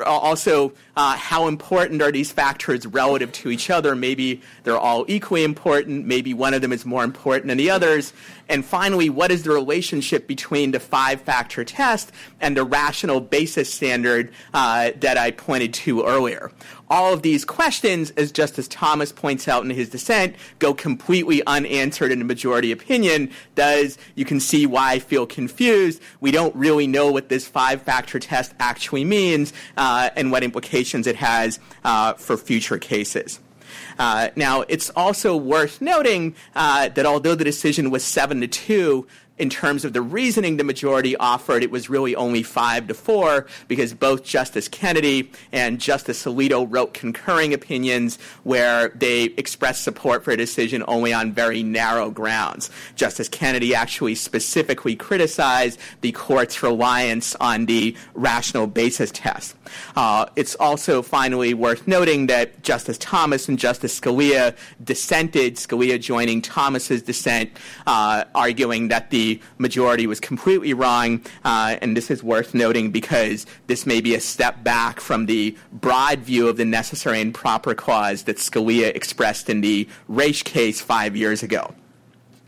also, 0.05 0.73
uh, 0.95 1.15
how 1.17 1.47
important 1.47 2.01
are 2.01 2.11
these 2.11 2.31
factors 2.31 2.85
relative 2.85 3.31
to 3.31 3.49
each 3.49 3.69
other? 3.69 3.95
Maybe 3.95 4.41
they're 4.63 4.77
all 4.77 5.05
equally 5.07 5.43
important. 5.43 6.05
Maybe 6.05 6.33
one 6.33 6.53
of 6.53 6.61
them 6.61 6.71
is 6.71 6.85
more 6.85 7.03
important 7.03 7.47
than 7.47 7.57
the 7.57 7.69
others. 7.69 8.13
And 8.49 8.63
finally, 8.63 9.09
what 9.09 9.31
is 9.31 9.43
the 9.43 9.51
relationship 9.51 10.27
between 10.27 10.71
the 10.71 10.79
five 10.79 11.21
factor 11.21 11.65
test 11.65 12.11
and 12.39 12.55
the 12.55 12.63
rational 12.63 13.19
basis 13.19 13.73
standard 13.73 14.31
that 14.53 15.17
I 15.17 15.31
pointed 15.31 15.73
to 15.75 16.03
earlier? 16.03 16.51
All 16.89 17.13
of 17.13 17.21
these 17.21 17.43
questions, 17.45 18.11
as 18.11 18.31
Justice 18.31 18.67
Thomas 18.67 19.11
points 19.11 19.47
out 19.47 19.63
in 19.63 19.69
his 19.69 19.89
dissent, 19.89 20.35
go 20.59 20.73
completely 20.73 21.45
unanswered 21.45 22.11
in 22.11 22.19
the 22.19 22.25
majority 22.25 22.71
opinion. 22.71 23.31
Does 23.55 23.97
you 24.15 24.25
can 24.25 24.39
see 24.39 24.65
why 24.65 24.93
I 24.93 24.99
feel 24.99 25.25
confused. 25.25 26.01
We 26.21 26.31
don't 26.31 26.55
really 26.55 26.87
know 26.87 27.11
what 27.11 27.29
this 27.29 27.47
five 27.47 27.81
factor 27.81 28.19
test 28.19 28.53
actually 28.59 29.05
means 29.05 29.53
uh, 29.75 30.09
and 30.15 30.31
what 30.31 30.43
implications 30.43 31.07
it 31.07 31.17
has 31.17 31.59
uh, 31.83 32.13
for 32.13 32.37
future 32.37 32.77
cases. 32.77 33.39
Uh, 33.99 34.29
now, 34.35 34.61
it's 34.61 34.89
also 34.91 35.35
worth 35.35 35.81
noting 35.81 36.35
uh, 36.55 36.89
that 36.89 37.05
although 37.05 37.35
the 37.35 37.43
decision 37.43 37.89
was 37.89 38.03
seven 38.03 38.41
to 38.41 38.47
two, 38.47 39.07
in 39.37 39.49
terms 39.49 39.85
of 39.85 39.93
the 39.93 40.01
reasoning 40.01 40.57
the 40.57 40.63
majority 40.63 41.15
offered, 41.17 41.63
it 41.63 41.71
was 41.71 41.89
really 41.89 42.15
only 42.15 42.43
five 42.43 42.87
to 42.87 42.93
four 42.93 43.45
because 43.67 43.93
both 43.93 44.23
Justice 44.23 44.67
Kennedy 44.67 45.31
and 45.51 45.79
Justice 45.79 46.25
Alito 46.25 46.67
wrote 46.69 46.93
concurring 46.93 47.53
opinions 47.53 48.17
where 48.43 48.89
they 48.89 49.25
expressed 49.37 49.83
support 49.83 50.23
for 50.23 50.31
a 50.31 50.37
decision 50.37 50.83
only 50.87 51.13
on 51.13 51.31
very 51.31 51.63
narrow 51.63 52.09
grounds. 52.09 52.69
Justice 52.95 53.29
Kennedy 53.29 53.75
actually 53.75 54.15
specifically 54.15 54.95
criticized 54.95 55.79
the 56.01 56.11
court's 56.11 56.63
reliance 56.63 57.35
on 57.35 57.65
the 57.67 57.95
rational 58.15 58.67
basis 58.67 59.11
test. 59.11 59.55
Uh, 59.95 60.25
it's 60.35 60.55
also 60.55 61.01
finally 61.01 61.53
worth 61.53 61.87
noting 61.87 62.27
that 62.27 62.63
Justice 62.63 62.97
Thomas 62.97 63.47
and 63.47 63.59
Justice 63.59 63.99
Scalia 63.99 64.55
dissented, 64.83 65.55
Scalia 65.55 65.99
joining 65.99 66.41
Thomas's 66.41 67.01
dissent, 67.01 67.51
uh, 67.85 68.23
arguing 68.33 68.87
that 68.87 69.09
the 69.11 69.26
majority 69.57 70.07
was 70.07 70.19
completely 70.19 70.73
wrong. 70.73 71.21
Uh, 71.43 71.77
and 71.81 71.95
this 71.95 72.09
is 72.09 72.23
worth 72.23 72.53
noting 72.53 72.91
because 72.91 73.45
this 73.67 73.85
may 73.85 74.01
be 74.01 74.15
a 74.15 74.19
step 74.19 74.63
back 74.63 74.99
from 74.99 75.25
the 75.25 75.55
broad 75.71 76.19
view 76.19 76.47
of 76.47 76.57
the 76.57 76.65
necessary 76.65 77.21
and 77.21 77.33
proper 77.33 77.73
clause 77.73 78.23
that 78.23 78.37
Scalia 78.37 78.95
expressed 78.95 79.49
in 79.49 79.61
the 79.61 79.87
Raich 80.09 80.43
case 80.43 80.81
five 80.81 81.15
years 81.15 81.43
ago. 81.43 81.73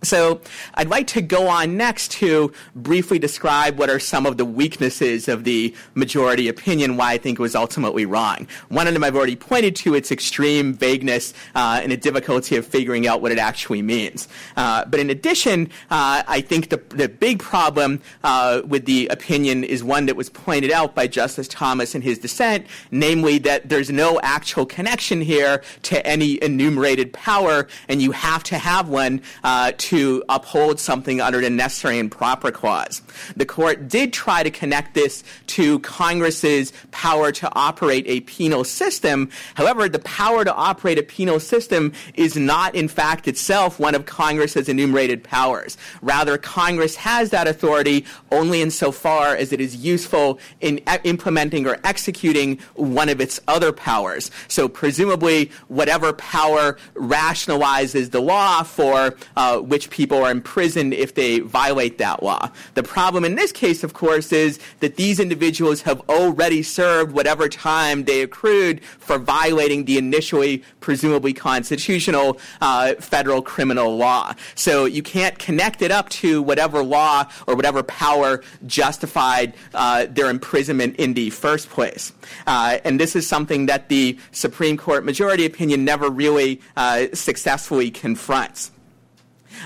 So 0.04 0.42
I'd 0.76 0.90
like 0.90 1.08
to 1.08 1.22
go 1.22 1.48
on 1.48 1.76
next 1.76 2.12
to 2.14 2.54
briefly 2.76 3.20
describe 3.20 3.78
what 3.78 3.90
are 3.90 4.00
some 4.00 4.26
of 4.26 4.38
the 4.38 4.46
weaknesses 4.46 5.28
of 5.28 5.44
the 5.44 5.76
majority 5.94 6.48
opinion, 6.48 6.96
why 6.96 7.14
I 7.14 7.18
think 7.18 7.40
it 7.40 7.42
was 7.42 7.56
ultimately 7.56 8.06
wrong. 8.06 8.48
One 8.70 8.88
of 8.88 8.94
them 8.94 9.04
I've 9.04 9.16
already 9.16 9.36
pointed 9.36 9.76
to, 9.78 9.96
its 9.96 10.12
extreme 10.12 10.74
vagueness 10.74 11.34
uh, 11.56 11.80
and 11.82 11.92
the 11.92 11.98
difficulty 11.98 12.56
of 12.56 12.66
figuring 12.66 13.08
out 13.08 13.22
what 13.22 13.32
it 13.32 13.40
actually 13.40 13.82
means. 13.82 14.28
Uh, 14.56 14.86
but 14.86 15.00
in 15.00 15.10
addition, 15.10 15.68
uh, 15.92 16.24
I 16.28 16.42
think 16.42 16.70
the, 16.70 16.78
the 16.90 17.10
big 17.10 17.40
problem 17.40 18.02
uh, 18.24 18.62
with 18.66 18.86
the 18.86 19.08
opinion 19.08 19.64
is 19.64 19.84
one 19.84 20.06
that 20.06 20.16
was 20.16 20.30
pointed 20.30 20.72
out 20.72 20.96
by 20.96 21.08
Justice 21.08 21.48
Thomas 21.48 21.96
in 21.96 22.02
his 22.02 22.20
dissent, 22.20 22.68
namely 22.92 23.38
that 23.40 23.68
there's 23.68 23.90
no 23.90 24.20
actual 24.22 24.66
connection 24.66 25.20
here 25.22 25.62
to 25.84 26.06
any 26.08 26.42
enumerated 26.42 27.12
power, 27.12 27.68
and 27.90 28.02
you 28.02 28.12
have 28.12 28.44
to 28.44 28.58
have 28.58 28.88
one 28.88 29.22
uh, 29.44 29.74
to 29.78 29.89
to 29.90 30.24
uphold 30.30 30.80
something 30.80 31.20
under 31.20 31.42
the 31.42 31.50
necessary 31.50 31.98
and 31.98 32.12
proper 32.12 32.52
clause. 32.52 33.02
The 33.36 33.46
court 33.46 33.88
did 33.88 34.14
try 34.14 34.44
to 34.44 34.52
connect 34.52 34.94
this 34.94 35.24
to 35.48 35.80
Congress's 35.80 36.72
power 36.92 37.32
to 37.32 37.52
operate 37.56 38.04
a 38.06 38.20
penal 38.22 38.64
system. 38.64 39.32
However, 39.56 39.90
the 39.90 39.98
power 40.00 40.46
to 40.46 40.54
operate 40.54 41.00
a 41.00 41.04
penal 41.04 41.40
system 41.40 41.92
is 42.14 42.38
not, 42.38 42.76
in 42.76 42.88
fact, 42.88 43.28
itself 43.28 43.80
one 43.80 43.96
of 43.96 44.06
Congress's 44.06 44.70
enumerated 44.70 45.24
powers. 45.24 45.76
Rather, 46.04 46.38
Congress 46.38 46.96
has 46.96 47.32
that 47.32 47.48
authority 47.48 48.06
only 48.32 48.62
insofar 48.62 49.36
as 49.36 49.52
it 49.52 49.60
is 49.60 49.76
useful 49.76 50.40
in 50.62 50.78
e- 50.88 50.98
implementing 51.04 51.66
or 51.66 51.78
executing 51.84 52.60
one 52.76 53.10
of 53.10 53.20
its 53.20 53.40
other 53.48 53.72
powers. 53.72 54.30
So, 54.50 54.70
presumably, 54.70 55.50
whatever 55.68 56.14
power 56.14 56.78
rationalizes 56.94 58.12
the 58.12 58.22
law 58.22 58.62
for 58.62 59.16
uh, 59.36 59.58
which 59.58 59.79
which 59.80 59.90
people 59.92 60.22
are 60.22 60.30
imprisoned 60.30 60.94
if 60.94 61.16
they 61.16 61.40
violate 61.40 62.00
that 62.00 62.22
law. 62.22 62.52
The 62.74 62.84
problem 62.84 63.24
in 63.24 63.36
this 63.36 63.54
case, 63.54 63.82
of 63.82 63.94
course, 63.94 64.34
is 64.34 64.60
that 64.82 64.98
these 64.98 65.22
individuals 65.22 65.84
have 65.84 66.02
already 66.10 66.64
served 66.64 67.14
whatever 67.14 67.48
time 67.48 68.04
they 68.04 68.22
accrued 68.22 68.84
for 68.84 69.18
violating 69.18 69.86
the 69.86 69.98
initially 69.98 70.66
presumably 70.82 71.32
constitutional 71.32 72.38
uh, 72.60 72.96
federal 72.96 73.42
criminal 73.42 73.96
law. 73.96 74.34
So 74.54 74.84
you 74.84 75.02
can't 75.02 75.40
connect 75.40 75.82
it 75.82 75.92
up 75.92 76.10
to 76.24 76.42
whatever 76.42 76.84
law 76.84 77.24
or 77.48 77.56
whatever 77.56 77.82
power 77.82 78.44
justified 78.66 79.54
uh, 79.74 80.08
their 80.10 80.30
imprisonment 80.30 80.98
in 80.98 81.14
the 81.14 81.30
first 81.30 81.70
place. 81.70 82.12
Uh, 82.46 82.80
and 82.84 83.00
this 83.00 83.16
is 83.16 83.26
something 83.26 83.68
that 83.68 83.88
the 83.88 84.20
Supreme 84.34 84.76
Court 84.76 85.06
majority 85.06 85.46
opinion 85.46 85.86
never 85.86 86.10
really 86.10 86.60
uh, 86.76 87.06
successfully 87.14 87.90
confronts 87.90 88.72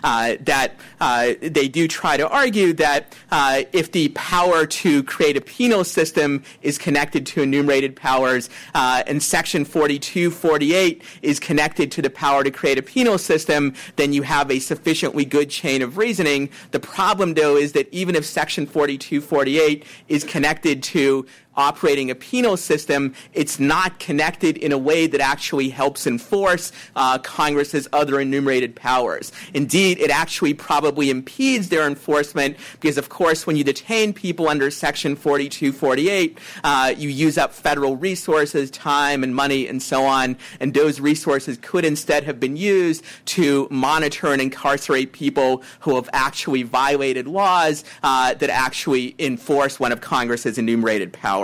uh, 0.03 0.35
that 0.41 0.75
uh, 0.99 1.33
they 1.41 1.67
do 1.67 1.87
try 1.87 2.17
to 2.17 2.27
argue 2.27 2.73
that 2.73 3.15
uh, 3.31 3.63
if 3.71 3.91
the 3.91 4.09
power 4.09 4.65
to 4.65 5.03
create 5.03 5.37
a 5.37 5.41
penal 5.41 5.83
system 5.83 6.43
is 6.61 6.77
connected 6.77 7.25
to 7.25 7.41
enumerated 7.41 7.95
powers 7.95 8.49
uh, 8.73 9.03
and 9.07 9.21
Section 9.21 9.65
4248 9.65 11.03
is 11.21 11.39
connected 11.39 11.91
to 11.91 12.01
the 12.01 12.09
power 12.09 12.43
to 12.43 12.51
create 12.51 12.77
a 12.77 12.81
penal 12.81 13.17
system, 13.17 13.73
then 13.95 14.13
you 14.13 14.21
have 14.23 14.49
a 14.49 14.59
sufficiently 14.59 15.25
good 15.25 15.49
chain 15.49 15.81
of 15.81 15.97
reasoning. 15.97 16.49
The 16.71 16.79
problem, 16.79 17.33
though, 17.33 17.55
is 17.57 17.73
that 17.73 17.87
even 17.93 18.15
if 18.15 18.25
Section 18.25 18.65
4248 18.65 19.85
is 20.07 20.23
connected 20.23 20.83
to 20.83 21.25
operating 21.55 22.09
a 22.09 22.15
penal 22.15 22.57
system, 22.57 23.13
it's 23.33 23.59
not 23.59 23.99
connected 23.99 24.57
in 24.57 24.71
a 24.71 24.77
way 24.77 25.07
that 25.07 25.21
actually 25.21 25.69
helps 25.69 26.07
enforce 26.07 26.71
uh, 26.95 27.17
Congress's 27.19 27.87
other 27.93 28.19
enumerated 28.19 28.75
powers. 28.75 29.31
Indeed, 29.53 29.99
it 29.99 30.09
actually 30.09 30.53
probably 30.53 31.09
impedes 31.09 31.69
their 31.69 31.87
enforcement 31.87 32.57
because, 32.79 32.97
of 32.97 33.09
course, 33.09 33.45
when 33.45 33.55
you 33.55 33.63
detain 33.63 34.13
people 34.13 34.47
under 34.47 34.71
Section 34.71 35.15
4248, 35.15 36.37
uh, 36.63 36.93
you 36.97 37.09
use 37.09 37.37
up 37.37 37.53
federal 37.53 37.97
resources, 37.97 38.71
time 38.71 39.23
and 39.23 39.35
money, 39.35 39.67
and 39.67 39.81
so 39.81 40.03
on, 40.03 40.37
and 40.59 40.73
those 40.73 40.99
resources 40.99 41.57
could 41.61 41.85
instead 41.85 42.23
have 42.23 42.39
been 42.39 42.57
used 42.57 43.03
to 43.25 43.67
monitor 43.69 44.27
and 44.27 44.41
incarcerate 44.41 45.13
people 45.13 45.63
who 45.81 45.95
have 45.95 46.09
actually 46.13 46.63
violated 46.63 47.27
laws 47.27 47.83
uh, 48.01 48.33
that 48.35 48.49
actually 48.49 49.15
enforce 49.19 49.79
one 49.79 49.91
of 49.91 50.01
Congress's 50.01 50.57
enumerated 50.57 51.13
powers 51.13 51.42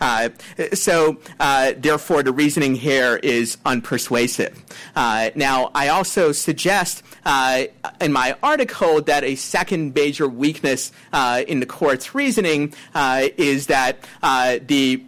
Uh, 0.00 0.30
so, 0.72 1.18
uh, 1.40 1.72
therefore, 1.76 2.22
the 2.22 2.32
reasoning 2.32 2.74
here 2.74 3.16
is 3.22 3.56
unpersuasive. 3.64 4.56
Uh, 4.96 5.30
now, 5.34 5.70
I 5.74 5.88
also 5.88 6.32
suggest 6.32 7.02
uh, 7.24 7.64
in 8.00 8.12
my 8.12 8.36
article 8.42 9.02
that 9.02 9.24
a 9.24 9.34
second 9.34 9.94
major 9.94 10.28
weakness 10.28 10.92
uh, 11.12 11.42
in 11.46 11.60
the 11.60 11.66
court's 11.66 12.14
reasoning 12.14 12.74
uh, 12.94 13.28
is 13.36 13.66
that 13.66 14.06
the 14.22 15.02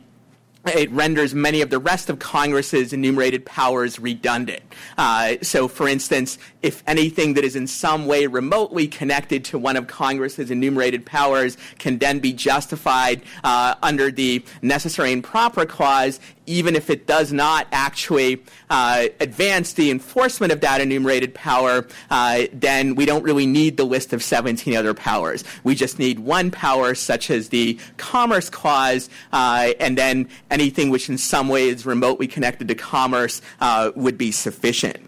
it 0.66 0.90
renders 0.90 1.34
many 1.34 1.60
of 1.60 1.70
the 1.70 1.78
rest 1.78 2.10
of 2.10 2.18
Congress's 2.18 2.92
enumerated 2.92 3.44
powers 3.44 3.98
redundant. 3.98 4.62
Uh, 4.98 5.36
so, 5.42 5.68
for 5.68 5.88
instance, 5.88 6.38
if 6.62 6.82
anything 6.86 7.34
that 7.34 7.44
is 7.44 7.56
in 7.56 7.66
some 7.66 8.06
way 8.06 8.26
remotely 8.26 8.88
connected 8.88 9.44
to 9.46 9.58
one 9.58 9.76
of 9.76 9.86
Congress's 9.86 10.50
enumerated 10.50 11.06
powers 11.06 11.56
can 11.78 11.98
then 11.98 12.18
be 12.18 12.32
justified 12.32 13.22
uh, 13.44 13.74
under 13.82 14.10
the 14.10 14.44
necessary 14.62 15.12
and 15.12 15.22
proper 15.22 15.64
clause, 15.64 16.20
even 16.46 16.76
if 16.76 16.90
it 16.90 17.06
does 17.06 17.32
not 17.32 17.66
actually 17.72 18.42
uh, 18.70 19.06
advance 19.20 19.74
the 19.74 19.90
enforcement 19.90 20.52
of 20.52 20.60
that 20.60 20.80
enumerated 20.80 21.34
power, 21.34 21.86
uh, 22.10 22.44
then 22.52 22.94
we 22.94 23.04
don't 23.04 23.22
really 23.22 23.46
need 23.46 23.76
the 23.76 23.84
list 23.84 24.12
of 24.12 24.22
17 24.22 24.74
other 24.76 24.94
powers. 24.94 25.44
We 25.64 25.74
just 25.74 25.98
need 25.98 26.20
one 26.20 26.50
power, 26.50 26.94
such 26.94 27.30
as 27.30 27.50
the 27.50 27.78
Commerce 27.96 28.50
Clause, 28.50 29.08
uh, 29.32 29.72
and 29.80 29.96
then 29.96 30.28
anything 30.50 30.90
which 30.90 31.08
in 31.08 31.18
some 31.18 31.48
way 31.48 31.68
is 31.68 31.86
remotely 31.86 32.26
connected 32.26 32.68
to 32.68 32.74
commerce 32.74 33.42
uh, 33.60 33.92
would 33.94 34.18
be 34.18 34.32
sufficient. 34.32 35.05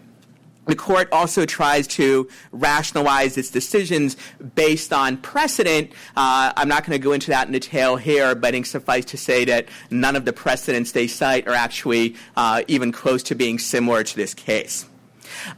The 0.69 0.75
court 0.75 1.09
also 1.11 1.47
tries 1.47 1.87
to 1.87 2.29
rationalize 2.51 3.39
its 3.39 3.49
decisions 3.49 4.15
based 4.53 4.93
on 4.93 5.17
precedent. 5.17 5.91
Uh, 6.15 6.53
I'm 6.55 6.67
not 6.67 6.85
going 6.85 6.99
to 6.99 7.03
go 7.03 7.11
into 7.11 7.31
that 7.31 7.47
in 7.47 7.53
detail 7.53 7.95
here, 7.95 8.35
but 8.35 8.49
suffice 8.67 9.05
to 9.05 9.17
say 9.17 9.45
that 9.45 9.67
none 9.89 10.15
of 10.15 10.25
the 10.25 10.33
precedents 10.33 10.91
they 10.91 11.07
cite 11.07 11.47
are 11.47 11.55
actually 11.55 12.15
uh, 12.35 12.63
even 12.67 12.91
close 12.91 13.23
to 13.23 13.35
being 13.35 13.57
similar 13.57 14.03
to 14.03 14.15
this 14.15 14.33
case. 14.33 14.88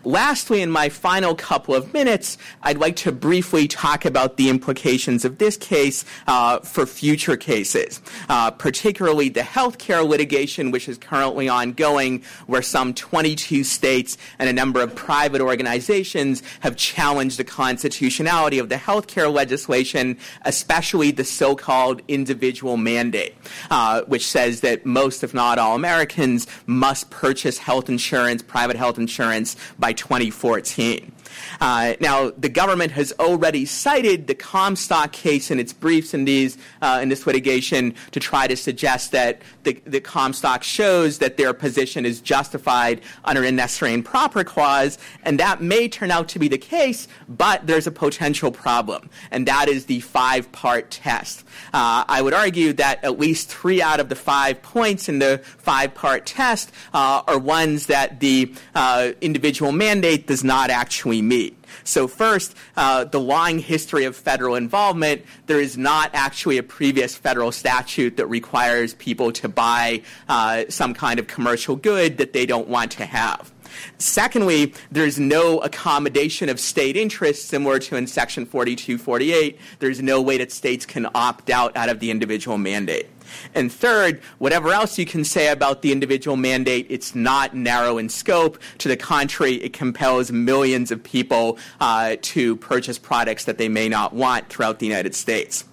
Lastly, 0.03 0.61
in 0.61 0.71
my 0.71 0.89
final 0.89 1.36
couple 1.36 1.75
of 1.75 1.93
minutes, 1.93 2.38
I'd 2.63 2.77
like 2.77 2.95
to 2.97 3.11
briefly 3.11 3.67
talk 3.67 4.05
about 4.05 4.38
the 4.38 4.49
implications 4.49 5.25
of 5.25 5.38
this 5.38 5.57
case 5.57 6.05
uh, 6.27 6.59
for 6.59 6.86
future 6.86 7.38
cases, 7.38 8.01
uh, 8.29 8.51
particularly 8.51 9.29
the 9.29 9.41
healthcare 9.41 10.07
litigation, 10.07 10.71
which 10.71 10.88
is 10.88 10.97
currently 10.97 11.49
ongoing, 11.49 12.23
where 12.47 12.61
some 12.61 12.93
22 12.93 13.63
states 13.63 14.17
and 14.39 14.49
a 14.49 14.53
number 14.53 14.82
of 14.82 14.95
private 14.95 15.41
organizations 15.41 16.43
have 16.61 16.75
challenged 16.75 17.38
the 17.38 17.43
constitutionality 17.43 18.59
of 18.59 18.69
the 18.69 18.75
healthcare 18.75 19.32
legislation, 19.32 20.17
especially 20.43 21.11
the 21.11 21.23
so-called 21.23 22.01
individual 22.07 22.77
mandate, 22.77 23.36
uh, 23.69 24.01
which 24.03 24.27
says 24.27 24.61
that 24.61 24.86
most, 24.86 25.23
if 25.23 25.34
not 25.34 25.57
all, 25.57 25.75
Americans 25.75 26.47
must 26.65 27.09
purchase 27.09 27.57
health 27.57 27.89
insurance, 27.89 28.41
private 28.41 28.75
health 28.75 28.97
insurance, 28.97 29.55
by 29.80 29.93
2014. 29.93 31.11
Uh, 31.59 31.93
now, 31.99 32.32
the 32.32 32.49
government 32.49 32.91
has 32.91 33.13
already 33.19 33.65
cited 33.65 34.28
the 34.28 34.36
Comstock 34.36 35.11
case 35.11 35.51
in 35.51 35.59
its 35.59 35.74
briefs 35.74 36.13
in 36.13 36.26
these 36.26 36.57
uh, 36.82 36.99
in 37.01 37.09
this 37.09 37.26
litigation 37.26 37.93
to 38.11 38.19
try 38.19 38.47
to 38.47 38.55
suggest 38.55 39.11
that 39.11 39.41
the, 39.64 39.82
the 39.86 40.01
Comstock 40.01 40.64
shows 40.64 41.20
that 41.20 41.38
their 41.38 41.53
position 41.53 42.05
is 42.05 42.22
justified 42.22 43.01
under 43.24 43.43
a 43.43 43.51
necessary 43.51 43.93
and 43.93 44.03
proper 44.03 44.43
clause, 44.43 44.97
and 45.24 45.39
that 45.39 45.62
may 45.62 45.88
turn 45.88 46.12
out 46.12 46.28
to 46.30 46.39
be 46.39 46.47
the 46.47 46.57
case, 46.57 47.07
but 47.28 47.68
there's 47.68 47.88
a 47.88 47.91
potential 47.91 48.51
problem, 48.51 49.09
and 49.32 49.47
that 49.47 49.68
is 49.68 49.86
the 49.86 49.99
five-part 50.01 50.91
test. 50.91 51.43
Uh, 51.74 52.03
I 52.07 52.22
would 52.22 52.34
argue 52.34 52.74
that 52.74 53.03
at 53.03 53.20
least 53.20 53.49
three 53.49 53.82
out 53.82 53.99
of 53.99 54.09
the 54.09 54.16
five 54.16 54.62
points 54.62 55.09
in 55.09 55.20
the 55.20 55.41
five-part 55.57 56.26
test 56.26 56.72
uh, 56.93 57.24
are 57.28 57.39
ones 57.39 57.88
that 57.88 58.20
the 58.20 58.53
uh, 58.76 59.12
individual 59.22 59.72
mandate 59.72 60.28
does 60.28 60.43
not 60.43 60.70
actually 60.70 61.22
meet. 61.22 61.57
So, 61.84 62.07
first, 62.07 62.55
uh, 62.76 63.05
the 63.05 63.19
long 63.19 63.59
history 63.59 64.05
of 64.05 64.15
federal 64.15 64.55
involvement, 64.55 65.24
there 65.47 65.59
is 65.59 65.78
not 65.78 66.11
actually 66.13 66.57
a 66.57 66.63
previous 66.63 67.15
federal 67.15 67.51
statute 67.51 68.17
that 68.17 68.28
requires 68.28 68.93
people 68.95 69.32
to 69.34 69.49
buy 69.49 70.01
uh, 70.30 70.65
some 70.69 70.93
kind 70.93 71.19
of 71.19 71.28
commercial 71.28 71.76
good 71.76 72.17
that 72.17 72.34
they 72.34 72.45
don't 72.45 72.67
want 72.67 72.91
to 72.91 73.05
have. 73.05 73.51
Secondly, 73.97 74.74
there's 74.91 75.19
no 75.19 75.59
accommodation 75.59 76.49
of 76.49 76.59
state 76.59 76.97
interests 76.97 77.45
similar 77.45 77.80
to 77.80 77.95
in 77.95 78.07
Section 78.07 78.45
4248. 78.45 79.59
There's 79.80 80.01
no 80.01 80.22
way 80.22 80.38
that 80.38 80.51
states 80.51 80.86
can 80.86 81.07
opt 81.15 81.49
out 81.49 81.76
out 81.78 81.89
of 81.89 81.99
the 81.99 82.11
individual 82.11 82.57
mandate. 82.57 83.07
And 83.53 83.71
third, 83.71 84.21
whatever 84.38 84.69
else 84.69 84.97
you 84.97 85.05
can 85.05 85.23
say 85.23 85.49
about 85.49 85.82
the 85.82 85.91
individual 85.91 86.38
mandate, 86.38 86.88
it's 86.89 87.15
not 87.15 87.55
narrow 87.55 87.97
in 87.97 88.09
scope. 88.09 88.59
To 88.79 88.88
the 88.88 88.97
contrary, 88.97 89.55
it 89.55 89.73
compels 89.73 90.32
millions 90.32 90.91
of 90.91 91.03
people 91.03 91.57
uh, 91.79 92.17
to 92.21 92.55
purchase 92.57 92.97
products 92.97 93.45
that 93.45 93.57
they 93.57 93.69
may 93.69 93.89
not 93.89 94.13
want 94.13 94.49
throughout 94.49 94.79
the 94.79 94.86
United 94.86 95.15
States. 95.15 95.65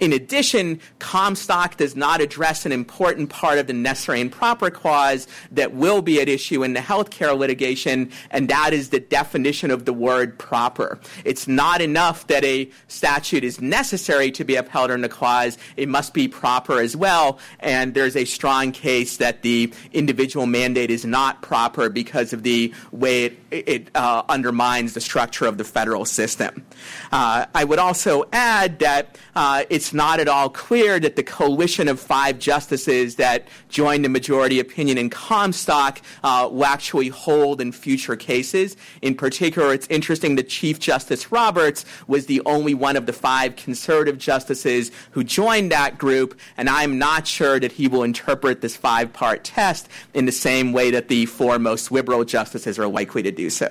In 0.00 0.12
addition, 0.12 0.80
Comstock 0.98 1.76
does 1.76 1.96
not 1.96 2.20
address 2.20 2.66
an 2.66 2.72
important 2.72 3.30
part 3.30 3.58
of 3.58 3.66
the 3.66 3.72
necessary 3.72 4.20
and 4.20 4.30
proper 4.30 4.70
clause 4.70 5.26
that 5.52 5.74
will 5.74 6.02
be 6.02 6.20
at 6.20 6.28
issue 6.28 6.62
in 6.62 6.72
the 6.72 6.80
healthcare 6.80 7.36
litigation, 7.36 8.10
and 8.30 8.48
that 8.48 8.72
is 8.72 8.90
the 8.90 9.00
definition 9.00 9.70
of 9.70 9.84
the 9.84 9.92
word 9.92 10.38
proper. 10.38 10.98
It's 11.24 11.48
not 11.48 11.80
enough 11.80 12.26
that 12.28 12.44
a 12.44 12.70
statute 12.88 13.44
is 13.44 13.60
necessary 13.60 14.30
to 14.32 14.44
be 14.44 14.56
upheld 14.56 14.90
under 14.90 15.08
the 15.08 15.14
clause, 15.14 15.58
it 15.76 15.88
must 15.88 16.14
be 16.14 16.28
proper 16.28 16.80
as 16.80 16.96
well, 16.96 17.38
and 17.60 17.94
there's 17.94 18.16
a 18.16 18.24
strong 18.24 18.72
case 18.72 19.16
that 19.18 19.42
the 19.42 19.72
individual 19.92 20.46
mandate 20.46 20.90
is 20.90 21.04
not 21.04 21.42
proper 21.42 21.88
because 21.88 22.32
of 22.32 22.42
the 22.42 22.72
way 22.92 23.26
it, 23.26 23.38
it 23.50 23.90
uh, 23.94 24.22
undermines 24.28 24.94
the 24.94 25.00
structure 25.00 25.46
of 25.46 25.58
the 25.58 25.64
federal 25.64 26.04
system. 26.04 26.64
Uh, 27.12 27.46
I 27.54 27.64
would 27.64 27.78
also 27.78 28.24
add 28.32 28.78
that 28.80 29.18
uh, 29.34 29.57
it's 29.70 29.92
not 29.92 30.20
at 30.20 30.28
all 30.28 30.48
clear 30.48 30.98
that 31.00 31.16
the 31.16 31.22
coalition 31.22 31.88
of 31.88 32.00
five 32.00 32.38
justices 32.38 33.16
that 33.16 33.46
joined 33.68 34.04
the 34.04 34.08
majority 34.08 34.60
opinion 34.60 34.98
in 34.98 35.10
Comstock 35.10 36.00
uh, 36.24 36.48
will 36.50 36.64
actually 36.64 37.08
hold 37.08 37.60
in 37.60 37.72
future 37.72 38.16
cases. 38.16 38.76
In 39.02 39.14
particular, 39.14 39.72
it's 39.72 39.86
interesting 39.88 40.36
that 40.36 40.48
Chief 40.48 40.78
Justice 40.78 41.30
Roberts 41.32 41.84
was 42.06 42.26
the 42.26 42.40
only 42.46 42.74
one 42.74 42.96
of 42.96 43.06
the 43.06 43.12
five 43.12 43.56
conservative 43.56 44.18
justices 44.18 44.90
who 45.12 45.24
joined 45.24 45.72
that 45.72 45.98
group, 45.98 46.38
and 46.56 46.68
I'm 46.68 46.98
not 46.98 47.26
sure 47.26 47.60
that 47.60 47.72
he 47.72 47.88
will 47.88 48.02
interpret 48.02 48.60
this 48.60 48.76
five 48.76 49.12
part 49.12 49.44
test 49.44 49.88
in 50.14 50.26
the 50.26 50.32
same 50.32 50.72
way 50.72 50.90
that 50.90 51.08
the 51.08 51.26
four 51.26 51.58
most 51.58 51.92
liberal 51.92 52.24
justices 52.24 52.78
are 52.78 52.86
likely 52.86 53.22
to 53.22 53.30
do 53.30 53.50
so. 53.50 53.68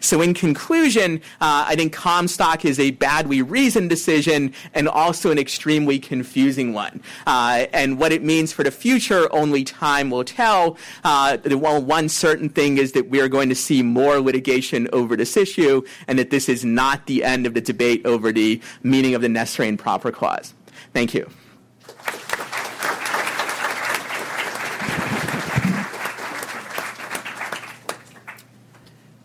So, 0.00 0.20
in 0.20 0.34
conclusion, 0.34 1.18
uh, 1.40 1.66
I 1.68 1.76
think 1.76 1.92
Comstock 1.92 2.64
is 2.64 2.78
a 2.78 2.90
badly 2.92 3.42
reasoned 3.42 3.90
decision 3.90 4.52
and 4.74 4.88
also 4.88 5.27
an 5.30 5.38
extremely 5.38 5.98
confusing 5.98 6.72
one. 6.72 7.02
Uh, 7.26 7.66
and 7.72 7.98
what 7.98 8.12
it 8.12 8.22
means 8.22 8.52
for 8.52 8.62
the 8.62 8.70
future, 8.70 9.32
only 9.32 9.64
time 9.64 10.10
will 10.10 10.24
tell. 10.24 10.76
Uh, 11.04 11.38
well, 11.46 11.82
one 11.82 12.08
certain 12.08 12.48
thing 12.48 12.78
is 12.78 12.92
that 12.92 13.08
we 13.08 13.20
are 13.20 13.28
going 13.28 13.48
to 13.48 13.54
see 13.54 13.82
more 13.82 14.20
litigation 14.20 14.88
over 14.92 15.16
this 15.16 15.36
issue, 15.36 15.82
and 16.06 16.18
that 16.18 16.30
this 16.30 16.48
is 16.48 16.64
not 16.64 17.06
the 17.06 17.24
end 17.24 17.46
of 17.46 17.54
the 17.54 17.60
debate 17.60 18.04
over 18.04 18.32
the 18.32 18.60
meaning 18.82 19.14
of 19.14 19.22
the 19.22 19.28
necessary 19.28 19.68
and 19.68 19.78
proper 19.78 20.10
clause. 20.10 20.54
Thank 20.92 21.14
you. 21.14 21.28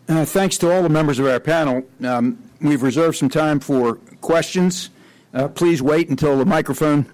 Uh, 0.06 0.24
thanks 0.24 0.58
to 0.58 0.70
all 0.70 0.82
the 0.82 0.88
members 0.88 1.18
of 1.18 1.26
our 1.26 1.40
panel. 1.40 1.82
Um, 2.04 2.38
we've 2.60 2.82
reserved 2.82 3.16
some 3.16 3.28
time 3.28 3.58
for 3.58 3.96
questions. 4.20 4.90
Uh, 5.34 5.48
please 5.48 5.82
wait 5.82 6.08
until 6.08 6.38
the 6.38 6.44
microphone 6.44 7.04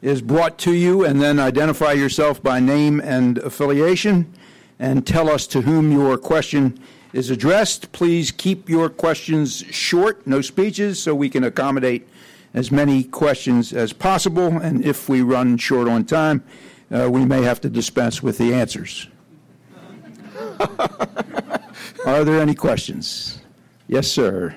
is 0.00 0.22
brought 0.22 0.58
to 0.58 0.72
you 0.72 1.04
and 1.04 1.20
then 1.20 1.40
identify 1.40 1.90
yourself 1.90 2.40
by 2.40 2.60
name 2.60 3.00
and 3.00 3.38
affiliation 3.38 4.32
and 4.78 5.04
tell 5.04 5.28
us 5.28 5.48
to 5.48 5.62
whom 5.62 5.90
your 5.90 6.16
question 6.16 6.78
is 7.12 7.30
addressed. 7.30 7.90
Please 7.90 8.30
keep 8.30 8.68
your 8.68 8.88
questions 8.88 9.64
short, 9.70 10.24
no 10.24 10.40
speeches, 10.40 11.02
so 11.02 11.16
we 11.16 11.28
can 11.28 11.42
accommodate 11.42 12.08
as 12.54 12.70
many 12.70 13.02
questions 13.02 13.72
as 13.72 13.92
possible. 13.92 14.46
And 14.46 14.84
if 14.84 15.08
we 15.08 15.22
run 15.22 15.56
short 15.56 15.88
on 15.88 16.04
time, 16.04 16.44
uh, 16.92 17.10
we 17.10 17.24
may 17.24 17.42
have 17.42 17.60
to 17.62 17.68
dispense 17.68 18.22
with 18.22 18.38
the 18.38 18.54
answers. 18.54 19.08
Are 22.06 22.22
there 22.22 22.40
any 22.40 22.54
questions? 22.54 23.40
Yes, 23.88 24.06
sir. 24.06 24.54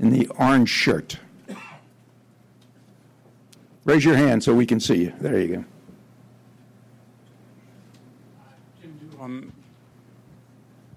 In 0.00 0.10
the 0.10 0.26
orange 0.38 0.70
shirt. 0.70 1.20
Raise 3.86 4.04
your 4.04 4.16
hand 4.16 4.42
so 4.42 4.52
we 4.52 4.66
can 4.66 4.80
see 4.80 4.96
you. 4.96 5.12
There 5.20 5.38
you 5.38 5.64
go. 8.82 9.22
Um, 9.22 9.52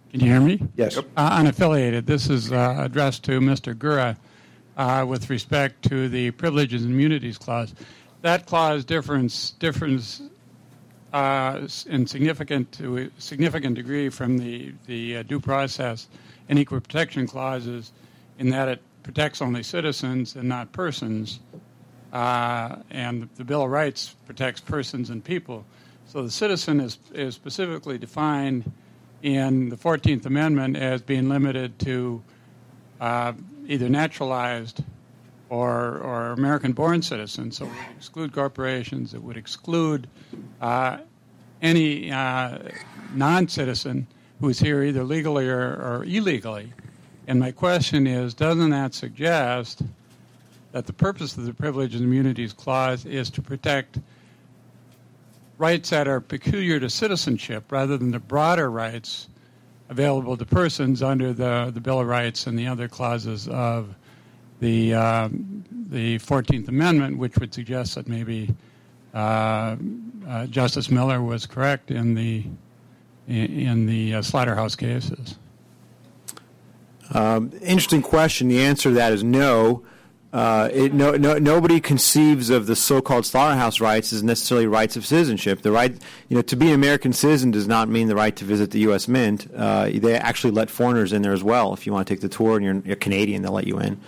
can 0.09 0.19
you 0.21 0.25
hear 0.25 0.39
me? 0.41 0.59
Yes. 0.75 0.97
Uh, 0.97 1.03
unaffiliated. 1.15 2.07
This 2.07 2.31
is 2.31 2.51
uh, 2.51 2.77
addressed 2.79 3.23
to 3.25 3.39
Mr. 3.39 3.75
Gura 3.75 4.17
uh, 4.75 5.05
with 5.05 5.29
respect 5.29 5.87
to 5.89 6.09
the 6.09 6.31
Privileges 6.31 6.83
and 6.83 6.91
Immunities 6.91 7.37
Clause. 7.37 7.75
That 8.23 8.47
clause 8.47 8.83
differs, 8.85 9.51
differs 9.59 10.23
uh, 11.13 11.67
in 11.85 12.07
significant 12.07 12.71
to 12.71 12.97
a 12.97 13.09
significant 13.19 13.75
degree 13.75 14.09
from 14.09 14.39
the 14.39 14.73
the 14.87 15.17
uh, 15.17 15.23
due 15.23 15.39
process 15.39 16.07
and 16.49 16.57
equal 16.57 16.79
protection 16.81 17.27
clauses, 17.27 17.91
in 18.39 18.49
that 18.49 18.67
it 18.67 18.81
protects 19.03 19.43
only 19.43 19.61
citizens 19.61 20.35
and 20.35 20.49
not 20.49 20.71
persons, 20.71 21.39
uh, 22.11 22.77
and 22.89 23.29
the 23.35 23.43
Bill 23.43 23.63
of 23.63 23.69
Rights 23.69 24.15
protects 24.25 24.61
persons 24.61 25.09
and 25.09 25.23
people. 25.23 25.65
So 26.07 26.23
the 26.23 26.31
citizen 26.31 26.79
is 26.79 26.97
is 27.13 27.35
specifically 27.35 27.97
defined 27.97 28.71
in 29.21 29.69
the 29.69 29.77
Fourteenth 29.77 30.25
Amendment 30.25 30.77
as 30.77 31.01
being 31.01 31.29
limited 31.29 31.77
to 31.79 32.23
uh, 32.99 33.33
either 33.67 33.89
naturalized 33.89 34.83
or, 35.49 35.97
or 35.97 36.27
American 36.31 36.73
born 36.73 37.01
citizens. 37.01 37.57
So 37.57 37.65
it 37.65 37.69
would 37.69 37.97
exclude 37.97 38.33
corporations, 38.33 39.13
it 39.13 39.23
would 39.23 39.37
exclude 39.37 40.07
uh, 40.61 40.97
any 41.61 42.11
uh, 42.11 42.59
non 43.13 43.47
citizen 43.47 44.07
who 44.39 44.49
is 44.49 44.59
here 44.59 44.83
either 44.83 45.03
legally 45.03 45.49
or, 45.49 45.59
or, 45.59 46.05
illegally. 46.05 46.71
And 47.27 47.39
my 47.39 47.51
question 47.51 48.07
is 48.07 48.33
doesn't 48.33 48.69
that 48.69 48.93
suggest 48.93 49.81
that 50.71 50.85
the 50.85 50.93
purpose 50.93 51.37
of 51.37 51.45
the 51.45 51.53
Privilege 51.53 51.95
and 51.95 52.03
Immunities 52.03 52.53
Clause 52.53 53.05
is 53.05 53.29
to 53.31 53.41
protect 53.41 53.99
rights 55.57 55.89
that 55.89 56.07
are 56.07 56.21
peculiar 56.21 56.79
to 56.79 56.89
citizenship 56.89 57.71
rather 57.71 57.97
than 57.97 58.11
the 58.11 58.19
broader 58.19 58.69
rights 58.69 59.27
available 59.89 60.37
to 60.37 60.45
persons 60.45 61.01
under 61.01 61.33
the, 61.33 61.71
the 61.73 61.81
Bill 61.81 61.99
of 61.99 62.07
Rights 62.07 62.47
and 62.47 62.57
the 62.57 62.67
other 62.67 62.87
clauses 62.87 63.47
of 63.47 63.95
the 64.59 64.93
um, 64.93 65.63
the 65.89 66.17
Fourteenth 66.19 66.67
Amendment, 66.67 67.17
which 67.17 67.37
would 67.37 67.53
suggest 67.53 67.95
that 67.95 68.07
maybe 68.07 68.53
uh, 69.13 69.75
uh, 70.27 70.45
Justice 70.47 70.91
Miller 70.91 71.21
was 71.21 71.45
correct 71.45 71.91
in 71.91 72.13
the 72.13 72.45
in, 73.27 73.59
in 73.59 73.85
the 73.85 74.15
uh, 74.15 74.21
slaughterhouse 74.21 74.75
cases. 74.75 75.35
Um, 77.11 77.51
interesting 77.61 78.01
question. 78.01 78.49
The 78.49 78.59
answer 78.59 78.89
to 78.89 78.95
that 78.95 79.13
is 79.13 79.23
no. 79.23 79.83
Uh, 80.31 80.69
it, 80.71 80.93
no, 80.93 81.15
no, 81.15 81.39
nobody 81.39 81.79
conceives 81.79 82.51
of 82.51 82.67
the 82.67 82.75
so-called 82.75 83.25
slaughterhouse 83.25 83.79
rights 83.79 84.13
as 84.13 84.21
necessarily 84.21 84.67
rights 84.67 84.95
of 84.95 85.03
citizenship. 85.03 85.63
The 85.63 85.71
right, 85.71 85.91
you 86.27 86.35
know, 86.35 86.43
to 86.43 86.55
be 86.55 86.67
an 86.67 86.73
American 86.75 87.13
citizen 87.13 87.49
does 87.49 87.67
not 87.67 87.89
mean 87.89 88.07
the 88.07 88.15
right 88.15 88.35
to 88.35 88.45
visit 88.45 88.69
the 88.69 88.79
U.S. 88.81 89.07
Mint. 89.07 89.47
Uh, 89.55 89.89
they 89.91 90.15
actually 90.15 90.51
let 90.51 90.69
foreigners 90.69 91.13
in 91.13 91.23
there 91.23 91.33
as 91.33 91.43
well. 91.43 91.73
If 91.73 91.87
you 91.87 91.93
want 91.93 92.07
to 92.07 92.13
take 92.13 92.21
the 92.21 92.29
tour 92.29 92.57
and 92.57 92.63
you're, 92.63 92.81
you're 92.85 92.95
Canadian, 92.95 93.41
they'll 93.41 93.53
let 93.53 93.65
you 93.65 93.79
in 93.79 93.99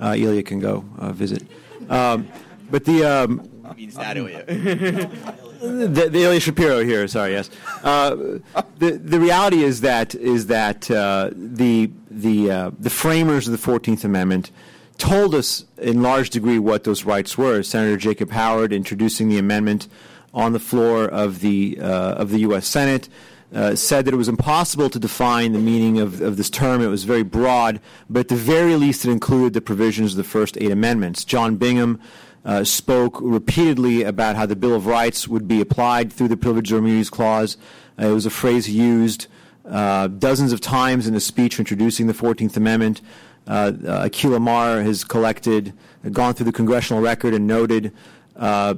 uh, 0.00 0.14
Ilya 0.16 0.42
can 0.42 0.60
go 0.60 0.84
uh, 0.98 1.12
visit. 1.12 1.42
Um, 1.88 2.28
but 2.70 2.84
the 2.84 3.04
um, 3.04 3.48
means 3.76 3.94
that 3.94 4.16
Ilya. 4.16 4.44
the, 5.60 6.08
the 6.10 6.22
Ilya 6.22 6.40
Shapiro 6.40 6.84
here. 6.84 7.06
Sorry, 7.08 7.32
yes. 7.32 7.50
Uh, 7.82 8.38
the 8.78 8.92
the 9.02 9.18
reality 9.18 9.62
is 9.62 9.80
that 9.82 10.14
is 10.14 10.46
that 10.46 10.90
uh, 10.90 11.30
the 11.32 11.90
the 12.10 12.50
uh, 12.50 12.70
the 12.78 12.90
framers 12.90 13.48
of 13.48 13.52
the 13.52 13.58
Fourteenth 13.58 14.04
Amendment 14.04 14.50
told 14.98 15.34
us 15.34 15.64
in 15.78 16.02
large 16.02 16.30
degree 16.30 16.58
what 16.58 16.84
those 16.84 17.04
rights 17.04 17.38
were. 17.38 17.62
Senator 17.62 17.96
Jacob 17.96 18.30
Howard 18.30 18.72
introducing 18.72 19.28
the 19.28 19.38
amendment 19.38 19.88
on 20.34 20.52
the 20.52 20.60
floor 20.60 21.04
of 21.04 21.40
the 21.40 21.78
uh, 21.80 22.14
of 22.14 22.30
the 22.30 22.40
U.S. 22.40 22.66
Senate. 22.66 23.08
Uh, 23.50 23.74
said 23.74 24.04
that 24.04 24.12
it 24.12 24.18
was 24.18 24.28
impossible 24.28 24.90
to 24.90 24.98
define 24.98 25.54
the 25.54 25.58
meaning 25.58 25.98
of, 25.98 26.20
of 26.20 26.36
this 26.36 26.50
term. 26.50 26.82
It 26.82 26.88
was 26.88 27.04
very 27.04 27.22
broad, 27.22 27.80
but 28.10 28.20
at 28.20 28.28
the 28.28 28.36
very 28.36 28.76
least, 28.76 29.06
it 29.06 29.10
included 29.10 29.54
the 29.54 29.62
provisions 29.62 30.12
of 30.12 30.18
the 30.18 30.24
first 30.24 30.58
eight 30.60 30.70
amendments. 30.70 31.24
John 31.24 31.56
Bingham 31.56 31.98
uh, 32.44 32.62
spoke 32.64 33.18
repeatedly 33.22 34.02
about 34.02 34.36
how 34.36 34.44
the 34.44 34.54
Bill 34.54 34.74
of 34.74 34.84
Rights 34.84 35.28
would 35.28 35.48
be 35.48 35.62
applied 35.62 36.12
through 36.12 36.28
the 36.28 36.36
Privileges 36.36 36.74
or 36.74 36.78
Immunities 36.78 37.08
Clause. 37.08 37.56
Uh, 37.98 38.08
it 38.08 38.12
was 38.12 38.26
a 38.26 38.30
phrase 38.30 38.68
used 38.68 39.28
uh, 39.64 40.08
dozens 40.08 40.52
of 40.52 40.60
times 40.60 41.06
in 41.06 41.14
a 41.14 41.20
speech 41.20 41.58
introducing 41.58 42.06
the 42.06 42.12
14th 42.12 42.56
Amendment. 42.56 43.00
Uh, 43.46 43.72
Akhil 44.06 44.36
Amar 44.36 44.82
has 44.82 45.04
collected, 45.04 45.72
gone 46.12 46.34
through 46.34 46.46
the 46.46 46.52
congressional 46.52 47.02
record 47.02 47.32
and 47.34 47.46
noted 47.46 47.92
uh, 48.38 48.74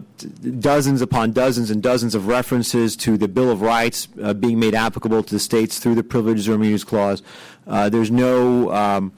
dozens 0.59 1.03
upon 1.03 1.33
dozens 1.33 1.71
and 1.71 1.83
dozens 1.83 2.15
of 2.15 2.27
references 2.27 2.97
to 2.97 3.19
the 3.19 3.29
Bill 3.29 3.51
of 3.51 3.61
Rights 3.61 4.09
uh, 4.23 4.33
being 4.33 4.59
made 4.59 4.75
applicable 4.75 5.23
to 5.23 5.35
the 5.35 5.39
states 5.39 5.79
through 5.79 5.97
the 5.97 6.03
Privileges 6.03 6.49
or 6.49 6.55
Immunities 6.55 6.83
Clause. 6.83 7.23
Uh, 7.67 7.91
there's 7.91 8.11
no 8.11 8.73
um, 8.73 9.13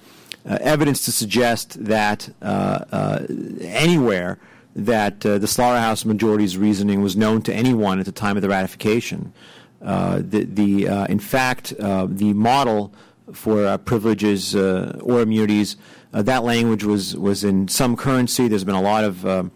uh, 0.45 0.59
evidence 0.61 1.05
to 1.05 1.13
suggest 1.13 1.85
that 1.85 2.29
uh, 2.43 3.21
anywhere 3.61 4.39
that 4.75 5.21
the 5.21 5.47
Slaughterhouse 5.47 6.05
majority's 6.05 6.57
reasoning 6.57 7.03
was 7.03 7.15
known 7.15 7.43
to 7.43 7.55
anyone 7.55 8.01
at 8.01 8.07
the 8.07 8.13
time 8.13 8.37
of 8.37 8.43
the 8.43 8.49
ratification. 8.49 9.33
the, 9.81 10.47
the 10.51 10.87
in 11.09 11.21
fact, 11.21 11.75
the 11.79 12.33
model 12.35 12.93
for 13.33 13.77
privileges 13.79 14.55
or 14.55 15.21
immunities, 15.21 15.77
that 16.13 16.45
language 16.45 16.85
was, 16.85 17.17
was 17.17 17.45
in 17.45 17.69
some 17.69 17.97
currency. 17.97 18.49
There's 18.49 18.65
been 18.65 18.75
a 18.75 18.83
lot 18.83 19.05
of 19.05 19.27
um, 19.27 19.51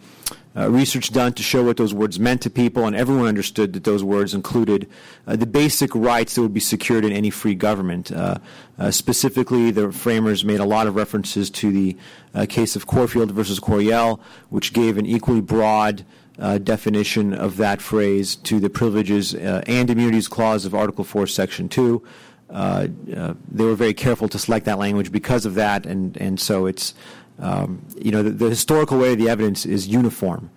uh, 0.56 0.70
research 0.70 1.12
done 1.12 1.32
to 1.34 1.42
show 1.42 1.62
what 1.62 1.76
those 1.76 1.92
words 1.92 2.18
meant 2.18 2.40
to 2.40 2.50
people, 2.50 2.86
and 2.86 2.96
everyone 2.96 3.26
understood 3.26 3.74
that 3.74 3.84
those 3.84 4.02
words 4.02 4.32
included 4.32 4.88
uh, 5.26 5.36
the 5.36 5.46
basic 5.46 5.94
rights 5.94 6.34
that 6.34 6.40
would 6.40 6.54
be 6.54 6.60
secured 6.60 7.04
in 7.04 7.12
any 7.12 7.28
free 7.28 7.54
government. 7.54 8.10
Uh, 8.10 8.38
uh 8.78 8.90
specifically, 8.90 9.70
the 9.70 9.92
framers 9.92 10.44
made 10.44 10.60
a 10.60 10.64
lot 10.64 10.86
of 10.86 10.96
references 10.96 11.50
to 11.50 11.70
the 11.70 11.96
uh, 12.34 12.46
case 12.48 12.74
of 12.74 12.86
Corfield 12.86 13.32
versus 13.32 13.60
Coryell, 13.60 14.18
which 14.48 14.72
gave 14.72 14.96
an 14.96 15.04
equally 15.04 15.42
broad 15.42 16.06
uh, 16.38 16.56
definition 16.58 17.34
of 17.34 17.58
that 17.58 17.82
phrase 17.82 18.36
to 18.36 18.58
the 18.58 18.70
privileges 18.70 19.34
and 19.34 19.90
immunities 19.90 20.28
clause 20.28 20.64
of 20.64 20.74
Article 20.74 21.04
4, 21.04 21.26
Section 21.26 21.68
2. 21.68 22.02
They 22.48 23.64
were 23.64 23.74
very 23.74 23.94
careful 23.94 24.28
to 24.28 24.38
select 24.38 24.66
that 24.66 24.78
language 24.78 25.10
because 25.10 25.46
of 25.46 25.54
that, 25.54 25.86
and, 25.86 26.16
and 26.16 26.40
so 26.40 26.66
it's 26.66 26.94
um, 27.38 27.84
you 28.00 28.10
know, 28.10 28.22
the, 28.22 28.30
the, 28.30 28.48
historical 28.48 28.98
way 28.98 29.12
of 29.12 29.18
the 29.18 29.28
evidence 29.28 29.66
is 29.66 29.86
uniform. 29.86 30.50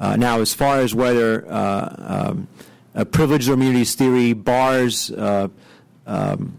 Uh, 0.00 0.16
now, 0.16 0.40
as 0.40 0.54
far 0.54 0.80
as 0.80 0.94
whether 0.94 1.46
uh, 1.50 1.94
um, 1.98 2.48
a 2.94 3.04
privilege 3.04 3.48
or 3.48 3.54
immunities 3.54 3.94
theory 3.94 4.32
bars 4.32 5.10
uh, 5.10 5.48
um, 6.06 6.56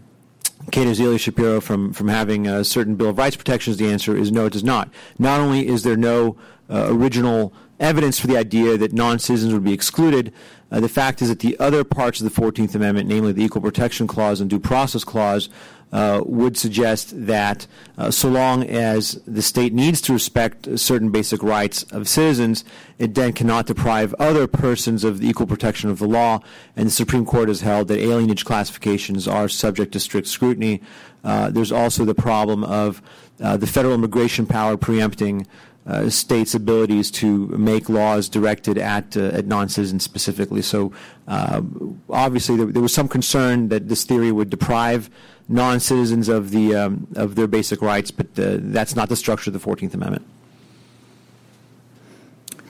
Shapiro 0.72 1.60
from, 1.60 1.92
from 1.92 2.08
having 2.08 2.46
a 2.46 2.64
certain 2.64 2.94
Bill 2.94 3.10
of 3.10 3.18
Rights 3.18 3.36
protections, 3.36 3.76
the 3.76 3.90
answer 3.90 4.16
is 4.16 4.30
no, 4.32 4.46
it 4.46 4.52
does 4.52 4.64
not. 4.64 4.88
Not 5.18 5.40
only 5.40 5.66
is 5.66 5.82
there 5.82 5.96
no 5.96 6.36
uh, 6.70 6.86
original 6.88 7.52
evidence 7.80 8.18
for 8.18 8.28
the 8.28 8.36
idea 8.36 8.78
that 8.78 8.92
non 8.92 9.18
citizens 9.18 9.52
would 9.52 9.64
be 9.64 9.72
excluded, 9.72 10.32
uh, 10.70 10.80
the 10.80 10.88
fact 10.88 11.22
is 11.22 11.28
that 11.28 11.40
the 11.40 11.58
other 11.58 11.84
parts 11.84 12.20
of 12.20 12.32
the 12.32 12.40
14th 12.40 12.74
Amendment, 12.74 13.08
namely 13.08 13.32
the 13.32 13.44
Equal 13.44 13.62
Protection 13.62 14.06
Clause 14.06 14.40
and 14.40 14.50
Due 14.50 14.58
Process 14.58 15.04
Clause, 15.04 15.48
uh, 15.94 16.20
would 16.26 16.56
suggest 16.56 17.12
that 17.26 17.68
uh, 17.96 18.10
so 18.10 18.28
long 18.28 18.64
as 18.64 19.12
the 19.28 19.40
state 19.40 19.72
needs 19.72 20.00
to 20.00 20.12
respect 20.12 20.66
certain 20.76 21.10
basic 21.10 21.40
rights 21.40 21.84
of 21.84 22.08
citizens, 22.08 22.64
it 22.98 23.14
then 23.14 23.32
cannot 23.32 23.66
deprive 23.66 24.12
other 24.14 24.48
persons 24.48 25.04
of 25.04 25.20
the 25.20 25.28
equal 25.28 25.46
protection 25.46 25.88
of 25.88 26.00
the 26.00 26.08
law. 26.08 26.40
And 26.74 26.88
the 26.88 26.90
Supreme 26.90 27.24
Court 27.24 27.46
has 27.46 27.60
held 27.60 27.86
that 27.88 28.00
alienage 28.00 28.44
classifications 28.44 29.28
are 29.28 29.48
subject 29.48 29.92
to 29.92 30.00
strict 30.00 30.26
scrutiny. 30.26 30.82
Uh, 31.22 31.50
there's 31.50 31.70
also 31.70 32.04
the 32.04 32.14
problem 32.14 32.64
of 32.64 33.00
uh, 33.40 33.56
the 33.56 33.66
federal 33.66 33.94
immigration 33.94 34.46
power 34.46 34.76
preempting 34.76 35.46
uh, 35.86 36.08
states' 36.08 36.54
abilities 36.54 37.10
to 37.10 37.48
make 37.48 37.88
laws 37.88 38.28
directed 38.28 38.78
at, 38.78 39.16
uh, 39.16 39.24
at 39.26 39.46
non-citizens 39.46 40.02
specifically. 40.02 40.62
So 40.62 40.92
uh, 41.28 41.60
obviously 42.08 42.56
there, 42.56 42.66
there, 42.66 42.82
was 42.82 42.94
some 42.94 43.08
concern 43.08 43.68
that 43.68 43.88
this 43.88 44.04
theory 44.04 44.32
would 44.32 44.48
deprive 44.48 45.10
non-citizens 45.48 46.28
of 46.28 46.50
the 46.50 46.74
um, 46.74 47.06
of 47.16 47.34
their 47.34 47.46
basic 47.46 47.82
rights, 47.82 48.10
but 48.10 48.26
uh, 48.38 48.56
that's 48.60 48.96
not 48.96 49.10
the 49.10 49.16
structure 49.16 49.50
of 49.50 49.52
the 49.52 49.60
Fourteenth 49.60 49.92
Amendment. 49.92 50.26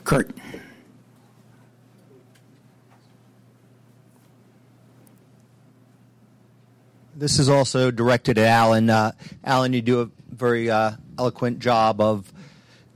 Kurt. 0.03 0.29
This 7.15 7.39
is 7.39 7.47
also 7.47 7.91
directed 7.91 8.37
at 8.37 8.45
Alan. 8.45 8.89
Uh, 8.89 9.13
Alan, 9.45 9.71
you 9.71 9.81
do 9.81 10.01
a 10.01 10.09
very 10.29 10.69
uh, 10.69 10.91
eloquent 11.17 11.59
job 11.59 12.01
of 12.01 12.33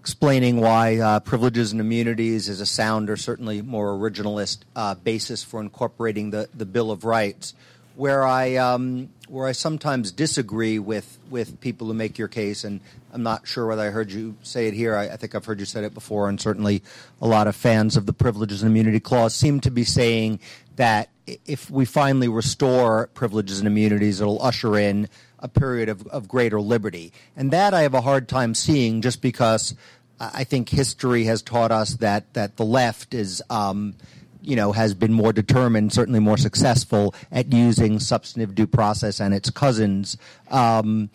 explaining 0.10 0.60
why 0.60 0.98
uh, 0.98 1.20
privileges 1.20 1.72
and 1.72 1.80
immunities 1.80 2.50
is 2.50 2.62
a 2.62 2.66
sound 2.66 3.12
or 3.12 3.16
certainly 3.16 3.62
more 3.62 3.92
originalist 3.92 4.58
uh, 4.76 4.96
basis 4.96 5.44
for 5.44 5.62
incorporating 5.62 6.32
the, 6.32 6.50
the 6.52 6.66
Bill 6.66 6.90
of 6.90 7.06
Rights 7.06 7.54
where 7.96 8.26
I 8.26 8.56
um, 8.56 9.10
where 9.28 9.46
I 9.46 9.52
sometimes 9.52 10.12
disagree 10.12 10.80
with 10.80 11.20
with 11.30 11.62
people 11.62 11.86
who 11.86 11.94
make 11.94 12.18
your 12.18 12.28
case, 12.28 12.64
and 12.64 12.80
I'm 13.14 13.22
not 13.22 13.46
sure 13.46 13.68
whether 13.68 13.84
I 13.84 13.92
heard 13.92 14.12
you 14.12 14.36
say 14.42 14.68
it 14.68 14.74
here. 14.74 14.96
I, 14.96 15.10
I, 15.10 15.18
think 15.18 15.36
I've 15.36 15.46
heard 15.46 15.60
you 15.60 15.66
say 15.66 15.84
it 15.84 15.94
before, 15.94 16.28
and 16.28 16.42
certainly 16.42 16.82
a 17.22 17.28
lot 17.28 17.46
of 17.46 17.56
fans 17.56 17.96
of 17.96 18.08
the 18.08 18.14
Privileges 18.14 18.64
and 18.64 18.72
Immunity 18.72 19.00
Clause 19.00 19.36
seem 19.36 19.60
to 19.60 19.70
be 19.70 19.84
saying 19.84 20.40
that 20.78 21.10
if 21.46 21.70
we 21.70 21.86
finally 21.86 22.30
restore 22.30 23.08
privileges 23.14 23.60
and 23.60 23.68
immunities, 23.68 24.22
it'll 24.22 24.42
usher 24.42 24.78
in 24.78 25.10
a 25.40 25.50
period 25.50 25.90
of, 25.90 26.08
of 26.08 26.28
greater 26.28 26.62
liberty, 26.62 27.12
and 27.36 27.52
that 27.52 27.74
I 27.74 27.82
have 27.82 27.94
a 27.94 28.02
hard 28.02 28.30
time 28.30 28.56
seeing, 28.56 29.02
just 29.02 29.22
because 29.22 29.76
I 30.20 30.44
think 30.44 30.70
history 30.70 31.24
has 31.26 31.42
taught 31.42 31.72
us 31.72 31.96
that 31.96 32.34
that 32.34 32.58
the 32.58 32.66
left 32.66 33.14
is. 33.14 33.42
Um, 33.50 33.96
you 34.42 34.56
know, 34.56 34.72
has 34.72 34.94
been 34.94 35.12
more 35.12 35.34
determined, 35.34 35.92
certainly 35.92 36.22
more 36.22 36.38
successful 36.38 37.14
at 37.30 37.52
using 37.52 38.00
substantive 38.00 38.56
due 38.56 38.66
process 38.66 39.20
and 39.20 39.34
its 39.34 39.50
cousins 39.50 40.18
um, 40.50 41.10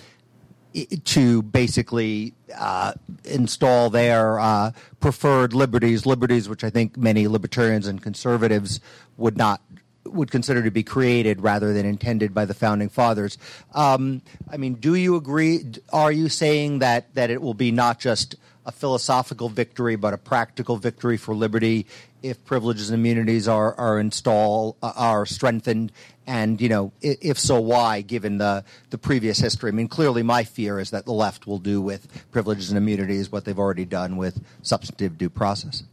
to 1.04 1.42
basically 1.42 2.34
uh, 2.56 2.92
install 3.24 3.90
their 3.90 4.38
uh, 4.38 4.72
preferred 5.00 5.54
liberties, 5.54 6.04
liberties 6.04 6.48
which 6.48 6.64
I 6.64 6.70
think 6.70 6.96
many 6.96 7.26
libertarians 7.28 7.86
and 7.86 8.02
conservatives 8.02 8.80
would 9.16 9.36
not 9.36 9.62
would 10.04 10.30
consider 10.30 10.62
to 10.62 10.70
be 10.70 10.82
created 10.82 11.40
rather 11.40 11.72
than 11.72 11.86
intended 11.86 12.34
by 12.34 12.44
the 12.44 12.54
founding 12.54 12.88
fathers. 12.88 13.38
Um, 13.72 14.20
I 14.50 14.58
mean, 14.58 14.74
do 14.74 14.94
you 14.94 15.16
agree? 15.16 15.64
Are 15.92 16.12
you 16.12 16.28
saying 16.28 16.80
that 16.80 17.14
that 17.14 17.30
it 17.30 17.40
will 17.40 17.54
be 17.54 17.72
not 17.72 18.00
just 18.00 18.36
a 18.66 18.72
philosophical 18.72 19.48
victory, 19.48 19.96
but 19.96 20.14
a 20.14 20.18
practical 20.18 20.76
victory 20.76 21.16
for 21.16 21.34
liberty 21.34 21.86
if 22.22 22.42
privileges 22.44 22.90
and 22.90 22.98
immunities 22.98 23.46
are 23.46 23.74
are 23.74 24.00
installed 24.00 24.76
uh, 24.82 24.92
are 24.96 25.26
strengthened. 25.26 25.92
And 26.26 26.60
you 26.60 26.68
know 26.70 26.92
if 27.02 27.38
so 27.38 27.60
why 27.60 28.00
given 28.00 28.38
the 28.38 28.64
the 28.90 28.98
previous 28.98 29.38
history? 29.38 29.68
I 29.68 29.72
mean 29.72 29.88
clearly 29.88 30.22
my 30.22 30.44
fear 30.44 30.78
is 30.80 30.90
that 30.90 31.04
the 31.04 31.12
left 31.12 31.46
will 31.46 31.58
do 31.58 31.80
with 31.80 32.08
privileges 32.32 32.70
and 32.70 32.78
immunities 32.78 33.30
what 33.30 33.44
they've 33.44 33.58
already 33.58 33.84
done 33.84 34.16
with 34.16 34.42
substantive 34.62 35.18
due 35.18 35.30
process 35.30 35.84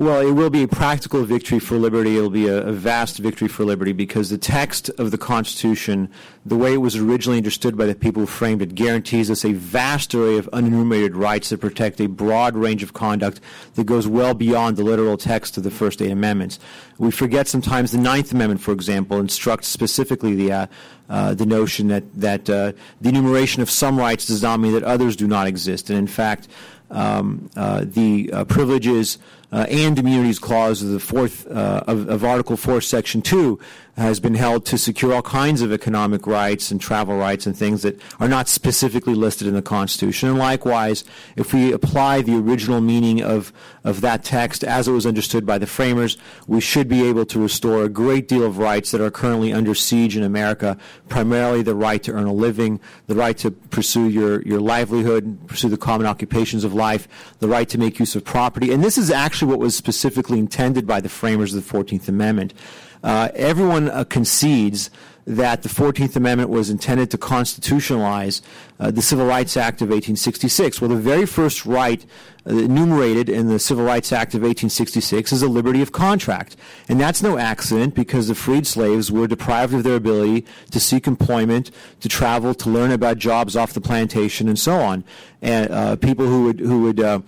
well, 0.00 0.26
it 0.26 0.32
will 0.32 0.48
be 0.48 0.62
a 0.62 0.68
practical 0.68 1.24
victory 1.24 1.58
for 1.58 1.76
liberty. 1.76 2.16
It 2.16 2.22
will 2.22 2.30
be 2.30 2.48
a, 2.48 2.68
a, 2.68 2.72
vast 2.72 3.18
victory 3.18 3.48
for 3.48 3.66
liberty 3.66 3.92
because 3.92 4.30
the 4.30 4.38
text 4.38 4.88
of 4.98 5.10
the 5.10 5.18
Constitution, 5.18 6.08
the 6.46 6.56
way 6.56 6.72
it 6.72 6.78
was 6.78 6.96
originally 6.96 7.36
understood 7.36 7.76
by 7.76 7.84
the 7.84 7.94
people 7.94 8.20
who 8.20 8.26
framed 8.26 8.62
it, 8.62 8.74
guarantees 8.74 9.30
us 9.30 9.44
a 9.44 9.52
vast 9.52 10.14
array 10.14 10.38
of 10.38 10.48
unenumerated 10.54 11.14
rights 11.14 11.50
that 11.50 11.60
protect 11.60 12.00
a 12.00 12.06
broad 12.06 12.56
range 12.56 12.82
of 12.82 12.94
conduct 12.94 13.42
that 13.74 13.84
goes 13.84 14.08
well 14.08 14.32
beyond 14.32 14.78
the 14.78 14.84
literal 14.84 15.18
text 15.18 15.58
of 15.58 15.64
the 15.64 15.70
first 15.70 16.00
eight 16.00 16.10
amendments. 16.10 16.58
We 16.96 17.10
forget 17.10 17.46
sometimes 17.46 17.92
the 17.92 17.98
Ninth 17.98 18.32
Amendment, 18.32 18.62
for 18.62 18.72
example, 18.72 19.18
instructs 19.18 19.68
specifically 19.68 20.34
the 20.34 20.52
uh, 20.52 20.66
uh, 21.10 21.34
the 21.34 21.44
notion 21.44 21.88
that 21.88 22.04
that 22.14 22.48
uh, 22.48 22.72
the 23.02 23.10
enumeration 23.10 23.60
of 23.60 23.68
some 23.68 23.98
rights 23.98 24.28
does 24.28 24.42
not 24.42 24.60
mean 24.60 24.72
that 24.72 24.84
others 24.84 25.14
do 25.14 25.26
not 25.26 25.46
exist, 25.46 25.90
and 25.90 25.98
in 25.98 26.06
fact 26.06 26.48
um, 26.90 27.50
uh, 27.56 27.84
the 27.84 28.30
uh, 28.32 28.44
privileges 28.44 29.18
Uh, 29.52 29.66
and 29.68 29.98
immunities 29.98 30.38
clause 30.38 30.80
of 30.80 30.90
the 30.90 31.00
fourth 31.00 31.50
uh, 31.50 31.82
of, 31.88 32.08
of, 32.08 32.24
Article 32.24 32.56
Four, 32.56 32.80
Section 32.80 33.20
Two 33.20 33.58
has 33.96 34.20
been 34.20 34.34
held 34.34 34.64
to 34.66 34.78
secure 34.78 35.12
all 35.12 35.22
kinds 35.22 35.62
of 35.62 35.72
economic 35.72 36.26
rights 36.26 36.70
and 36.70 36.80
travel 36.80 37.16
rights 37.16 37.46
and 37.46 37.56
things 37.56 37.82
that 37.82 38.00
are 38.18 38.28
not 38.28 38.48
specifically 38.48 39.14
listed 39.14 39.46
in 39.46 39.54
the 39.54 39.62
Constitution. 39.62 40.28
And 40.30 40.38
likewise, 40.38 41.04
if 41.36 41.52
we 41.52 41.72
apply 41.72 42.22
the 42.22 42.36
original 42.36 42.80
meaning 42.80 43.22
of, 43.22 43.52
of 43.84 44.00
that 44.00 44.24
text 44.24 44.64
as 44.64 44.88
it 44.88 44.92
was 44.92 45.06
understood 45.06 45.44
by 45.44 45.58
the 45.58 45.66
framers, 45.66 46.16
we 46.46 46.60
should 46.60 46.88
be 46.88 47.06
able 47.06 47.26
to 47.26 47.40
restore 47.40 47.84
a 47.84 47.88
great 47.88 48.28
deal 48.28 48.44
of 48.44 48.58
rights 48.58 48.90
that 48.92 49.00
are 49.00 49.10
currently 49.10 49.52
under 49.52 49.74
siege 49.74 50.16
in 50.16 50.22
America, 50.22 50.78
primarily 51.08 51.62
the 51.62 51.74
right 51.74 52.02
to 52.02 52.12
earn 52.12 52.26
a 52.26 52.32
living, 52.32 52.80
the 53.06 53.14
right 53.14 53.36
to 53.38 53.50
pursue 53.50 54.08
your, 54.08 54.42
your 54.42 54.60
livelihood, 54.60 55.38
pursue 55.46 55.68
the 55.68 55.76
common 55.76 56.06
occupations 56.06 56.64
of 56.64 56.72
life, 56.72 57.08
the 57.40 57.48
right 57.48 57.68
to 57.68 57.78
make 57.78 57.98
use 57.98 58.16
of 58.16 58.24
property. 58.24 58.72
And 58.72 58.82
this 58.82 58.96
is 58.96 59.10
actually 59.10 59.50
what 59.50 59.58
was 59.58 59.76
specifically 59.76 60.38
intended 60.38 60.86
by 60.86 61.00
the 61.00 61.08
framers 61.08 61.54
of 61.54 61.66
the 61.66 61.78
14th 61.78 62.08
Amendment. 62.08 62.54
Uh, 63.02 63.28
everyone 63.34 63.88
uh, 63.90 64.04
concedes 64.04 64.90
that 65.26 65.62
the 65.62 65.68
14th 65.68 66.16
Amendment 66.16 66.50
was 66.50 66.70
intended 66.70 67.10
to 67.10 67.18
constitutionalize 67.18 68.40
uh, 68.80 68.90
the 68.90 69.02
Civil 69.02 69.26
Rights 69.26 69.56
Act 69.56 69.82
of 69.82 69.88
1866. 69.88 70.80
Well, 70.80 70.88
the 70.88 70.96
very 70.96 71.26
first 71.26 71.66
right 71.66 72.04
uh, 72.46 72.54
enumerated 72.54 73.28
in 73.28 73.46
the 73.46 73.58
Civil 73.58 73.84
Rights 73.84 74.12
Act 74.12 74.34
of 74.34 74.40
1866 74.40 75.32
is 75.32 75.40
the 75.42 75.48
liberty 75.48 75.82
of 75.82 75.92
contract. 75.92 76.56
And 76.88 76.98
that's 76.98 77.22
no 77.22 77.38
accident 77.38 77.94
because 77.94 78.28
the 78.28 78.34
freed 78.34 78.66
slaves 78.66 79.12
were 79.12 79.26
deprived 79.26 79.74
of 79.74 79.84
their 79.84 79.96
ability 79.96 80.46
to 80.70 80.80
seek 80.80 81.06
employment, 81.06 81.70
to 82.00 82.08
travel, 82.08 82.54
to 82.54 82.70
learn 82.70 82.90
about 82.90 83.18
jobs 83.18 83.54
off 83.56 83.72
the 83.72 83.80
plantation, 83.80 84.48
and 84.48 84.58
so 84.58 84.80
on. 84.80 85.04
And 85.42 85.70
uh, 85.70 85.96
people 85.96 86.26
who 86.26 86.44
would, 86.44 86.60
who 86.60 86.82
would 86.82 87.00
uh, 87.00 87.20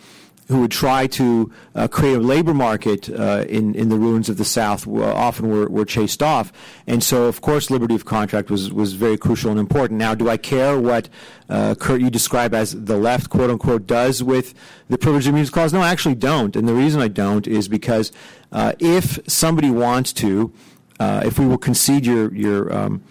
who 0.53 0.61
would 0.61 0.71
try 0.71 1.07
to 1.07 1.51
uh, 1.75 1.89
create 1.89 2.17
a 2.17 2.21
labor 2.21 2.53
market 2.53 3.09
uh, 3.11 3.45
in, 3.49 3.75
in 3.75 3.89
the 3.89 3.97
ruins 3.97 4.29
of 4.29 4.37
the 4.37 4.45
South 4.45 4.87
uh, 4.87 5.03
often 5.03 5.49
were, 5.49 5.67
were 5.69 5.85
chased 5.85 6.23
off. 6.23 6.53
And 6.87 7.03
so, 7.03 7.25
of 7.25 7.41
course, 7.41 7.71
liberty 7.71 7.95
of 7.95 8.05
contract 8.05 8.51
was, 8.51 8.71
was 8.73 8.93
very 8.93 9.17
crucial 9.17 9.51
and 9.51 9.59
important. 9.59 9.99
Now, 9.99 10.15
do 10.15 10.29
I 10.29 10.37
care 10.37 10.79
what, 10.79 11.09
uh, 11.49 11.75
Kurt, 11.75 12.01
you 12.01 12.11
describe 12.11 12.55
as 12.55 12.73
the 12.85 12.97
left, 12.97 13.31
quote 13.31 13.51
unquote, 13.51 13.87
does 13.87 14.23
with 14.23 14.55
the 14.89 14.99
Privilege 14.99 15.25
of 15.25 15.31
Immunities 15.31 15.51
Clause? 15.51 15.73
No, 15.73 15.81
I 15.81 15.89
actually 15.89 16.17
don't. 16.17 16.55
And 16.55 16.69
the 16.69 16.75
reason 16.75 17.01
I 17.01 17.09
don't 17.09 17.47
is 17.47 17.67
because 17.67 18.13
uh, 18.53 18.75
if 18.79 19.19
somebody 19.27 19.71
wants 19.71 20.13
to, 20.15 20.53
uh, 21.01 21.23
if 21.25 21.39
we 21.39 21.47
will 21.47 21.59
concede 21.59 22.05
your, 22.05 22.33
your, 22.35 22.73
um, 22.73 23.03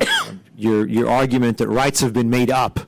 your, 0.56 0.86
your 0.86 1.10
argument 1.10 1.58
that 1.58 1.68
rights 1.68 2.00
have 2.00 2.12
been 2.12 2.30
made 2.30 2.50
up, 2.50 2.80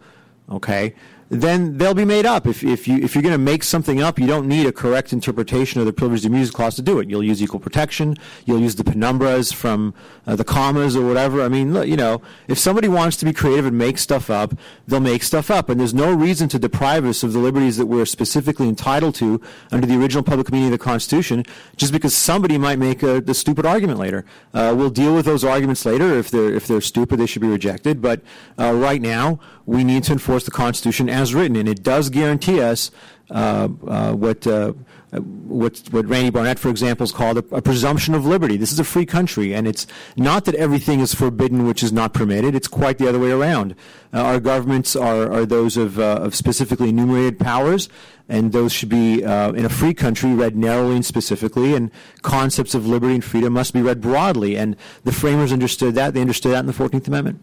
okay, 0.49 0.95
then 1.29 1.79
they'll 1.79 1.95
be 1.95 2.05
made 2.05 2.25
up. 2.25 2.47
If, 2.47 2.63
if, 2.63 2.87
you, 2.87 2.99
if 2.99 3.15
you're 3.15 3.23
going 3.23 3.33
to 3.33 3.39
make 3.39 3.65
something 3.65 4.01
up, 4.01 4.19
you 4.19 4.27
don't 4.27 4.47
need 4.47 4.67
a 4.67 4.73
correct 4.73 5.13
interpretation 5.13 5.81
of 5.81 5.87
the 5.87 5.93
privileged 5.93 6.25
immunity 6.25 6.53
clause 6.53 6.77
to 6.77 6.83
do 6.83 7.01
it. 7.01 7.11
You'll 7.11 7.25
use 7.25 7.43
equal 7.43 7.61
protection. 7.61 8.17
You'll 8.45 8.61
use 8.61 8.77
the 8.77 8.85
penumbras 8.85 9.53
from 9.53 9.95
uh, 10.27 10.37
the 10.37 10.45
commas 10.45 10.95
or 10.95 11.07
whatever. 11.07 11.43
I 11.43 11.49
mean, 11.49 11.75
you 11.85 11.97
know, 11.97 12.23
if 12.47 12.59
somebody 12.59 12.89
wants 12.89 13.17
to 13.19 13.25
be 13.25 13.33
creative 13.33 13.67
and 13.67 13.77
make 13.77 13.99
stuff 13.99 14.31
up, 14.31 14.55
they'll 14.87 15.01
make 15.01 15.23
stuff 15.23 15.51
up. 15.51 15.69
And 15.69 15.81
there's 15.81 15.95
no 15.95 16.13
reason 16.13 16.49
to 16.51 16.59
deprive 16.59 17.05
us 17.05 17.23
of 17.23 17.33
the 17.33 17.39
liberties 17.41 17.77
that 17.77 17.87
we're 17.87 18.07
specifically 18.07 18.69
entitled 18.69 19.15
to 19.17 19.41
under 19.73 19.87
the 19.87 19.97
original 19.97 20.23
public 20.23 20.53
meaning 20.53 20.69
of 20.69 20.73
the 20.73 20.79
Constitution 20.79 21.45
just 21.77 21.93
because 21.93 22.15
somebody 22.15 22.57
might 22.57 22.79
make 22.79 23.03
a, 23.03 23.21
the 23.21 23.35
stupid 23.35 23.67
argument 23.67 23.99
later. 23.99 24.25
Uh, 24.55 24.75
we'll 24.77 24.91
deal 24.91 25.15
with 25.15 25.25
those 25.25 25.45
arguments 25.45 25.85
later. 25.85 26.15
If 26.17 26.31
they're, 26.31 26.55
if 26.55 26.67
they're 26.67 26.81
stupid, 26.81 27.19
they 27.19 27.27
should 27.27 27.43
be 27.43 27.49
rejected. 27.49 28.01
But 28.01 28.21
uh, 28.59 28.73
right 28.75 29.03
now, 29.03 29.41
we 29.67 29.83
need 29.83 30.05
to 30.05 30.13
enforce 30.13 30.45
the 30.45 30.53
Constitution 30.53 31.09
as 31.17 31.35
written, 31.35 31.57
and 31.57 31.69
it 31.69 31.83
does 31.83 32.11
guarantee 32.11 32.61
us 32.61 32.91
uh, 33.31 33.69
uh, 33.87 34.13
what, 34.13 34.47
uh, 34.47 34.73
what 35.13 35.79
what 35.91 36.07
Randy 36.07 36.31
Barnett, 36.31 36.59
for 36.59 36.69
example, 36.69 37.05
has 37.05 37.13
called 37.13 37.39
a, 37.39 37.57
a, 37.57 37.63
presumption 37.63 38.15
of 38.15 38.27
liberty. 38.27 38.57
This 38.57 38.71
is 38.71 38.79
a 38.79 38.85
free 38.85 39.07
country, 39.07 39.55
and 39.55 39.67
it's 39.67 39.87
not 40.17 40.45
that 40.45 40.55
everything 40.55 41.01
is 41.01 41.15
forbidden 41.15 41.67
which 41.67 41.83
is 41.83 41.93
not 41.93 42.13
permitted. 42.13 42.55
It's 42.55 42.69
quite 42.69 42.99
the 42.99 43.09
other 43.09 43.19
way 43.19 43.31
around. 43.31 43.75
Uh, 44.13 44.21
our 44.21 44.41
governments 44.41 44.95
are, 44.95 45.33
are 45.33 45.47
those 45.47 45.77
of, 45.77 45.99
uh, 45.99 46.21
of 46.23 46.35
specifically 46.35 46.91
enumerated 46.91 47.39
powers, 47.39 47.89
and 48.29 48.53
those 48.53 48.73
should 48.73 48.89
be 48.89 49.25
uh, 49.25 49.53
in 49.53 49.65
a 49.65 49.71
free 49.71 49.95
country 49.95 50.35
read 50.35 50.57
narrowly 50.57 50.97
and 50.97 51.05
specifically. 51.05 51.75
And 51.75 51.91
concepts 52.23 52.75
of 52.75 52.87
liberty 52.87 53.15
and 53.15 53.25
freedom 53.25 53.55
must 53.55 53.73
be 53.73 53.83
read 53.83 54.01
broadly. 54.01 54.57
And 54.57 54.77
the 55.05 55.13
framers 55.13 55.53
understood 55.53 55.95
that. 55.95 56.15
They 56.15 56.21
understood 56.21 56.53
that 56.53 56.61
in 56.61 56.67
the 56.67 56.73
Fourteenth 56.73 57.09
Amendment. 57.09 57.41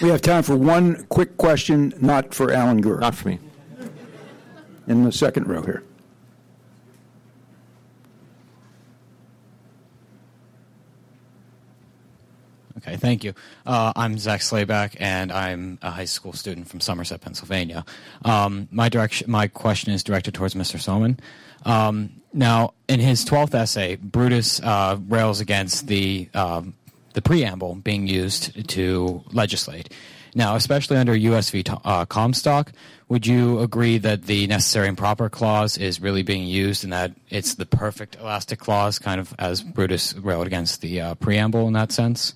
We 0.00 0.08
have 0.08 0.22
time 0.22 0.42
for 0.42 0.56
one 0.56 1.04
quick 1.04 1.36
question, 1.36 1.92
not 2.00 2.34
for 2.34 2.52
Alan 2.52 2.82
Gura. 2.82 3.00
Not 3.00 3.14
for 3.14 3.28
me. 3.28 3.38
In 4.86 5.04
the 5.04 5.12
second 5.12 5.46
row 5.46 5.62
here. 5.62 5.84
Okay, 12.84 12.96
thank 12.96 13.22
you. 13.22 13.32
Uh, 13.64 13.92
I'm 13.94 14.18
Zach 14.18 14.40
Slayback, 14.40 14.96
and 14.98 15.30
I'm 15.30 15.78
a 15.82 15.90
high 15.90 16.04
school 16.04 16.32
student 16.32 16.66
from 16.66 16.80
Somerset, 16.80 17.20
Pennsylvania. 17.20 17.84
Um, 18.24 18.66
my 18.72 18.88
direction, 18.88 19.30
my 19.30 19.46
question 19.46 19.92
is 19.92 20.02
directed 20.02 20.34
towards 20.34 20.54
Mr. 20.54 20.80
Somin. 20.80 21.18
Um, 21.64 22.20
now, 22.32 22.74
in 22.88 22.98
his 22.98 23.24
twelfth 23.24 23.54
essay, 23.54 23.96
Brutus 23.96 24.60
uh, 24.60 24.98
rails 25.08 25.40
against 25.40 25.86
the 25.86 26.28
um, 26.34 26.74
the 27.14 27.22
preamble 27.22 27.76
being 27.76 28.06
used 28.06 28.68
to 28.70 29.22
legislate. 29.32 29.92
Now, 30.34 30.56
especially 30.56 30.96
under 30.96 31.14
US 31.14 31.50
v. 31.50 31.62
Uh, 31.84 32.06
Comstock, 32.06 32.72
would 33.08 33.26
you 33.26 33.60
agree 33.60 33.98
that 33.98 34.22
the 34.22 34.46
necessary 34.46 34.88
and 34.88 34.96
proper 34.96 35.28
clause 35.28 35.76
is 35.76 36.00
really 36.00 36.22
being 36.22 36.46
used 36.46 36.84
and 36.84 36.92
that 36.92 37.12
it's 37.28 37.54
the 37.54 37.66
perfect 37.66 38.16
elastic 38.16 38.58
clause, 38.58 38.98
kind 38.98 39.20
of 39.20 39.34
as 39.38 39.62
Brutus 39.62 40.14
railed 40.14 40.46
against 40.46 40.80
the 40.80 41.00
uh, 41.00 41.14
preamble 41.16 41.66
in 41.66 41.74
that 41.74 41.92
sense? 41.92 42.34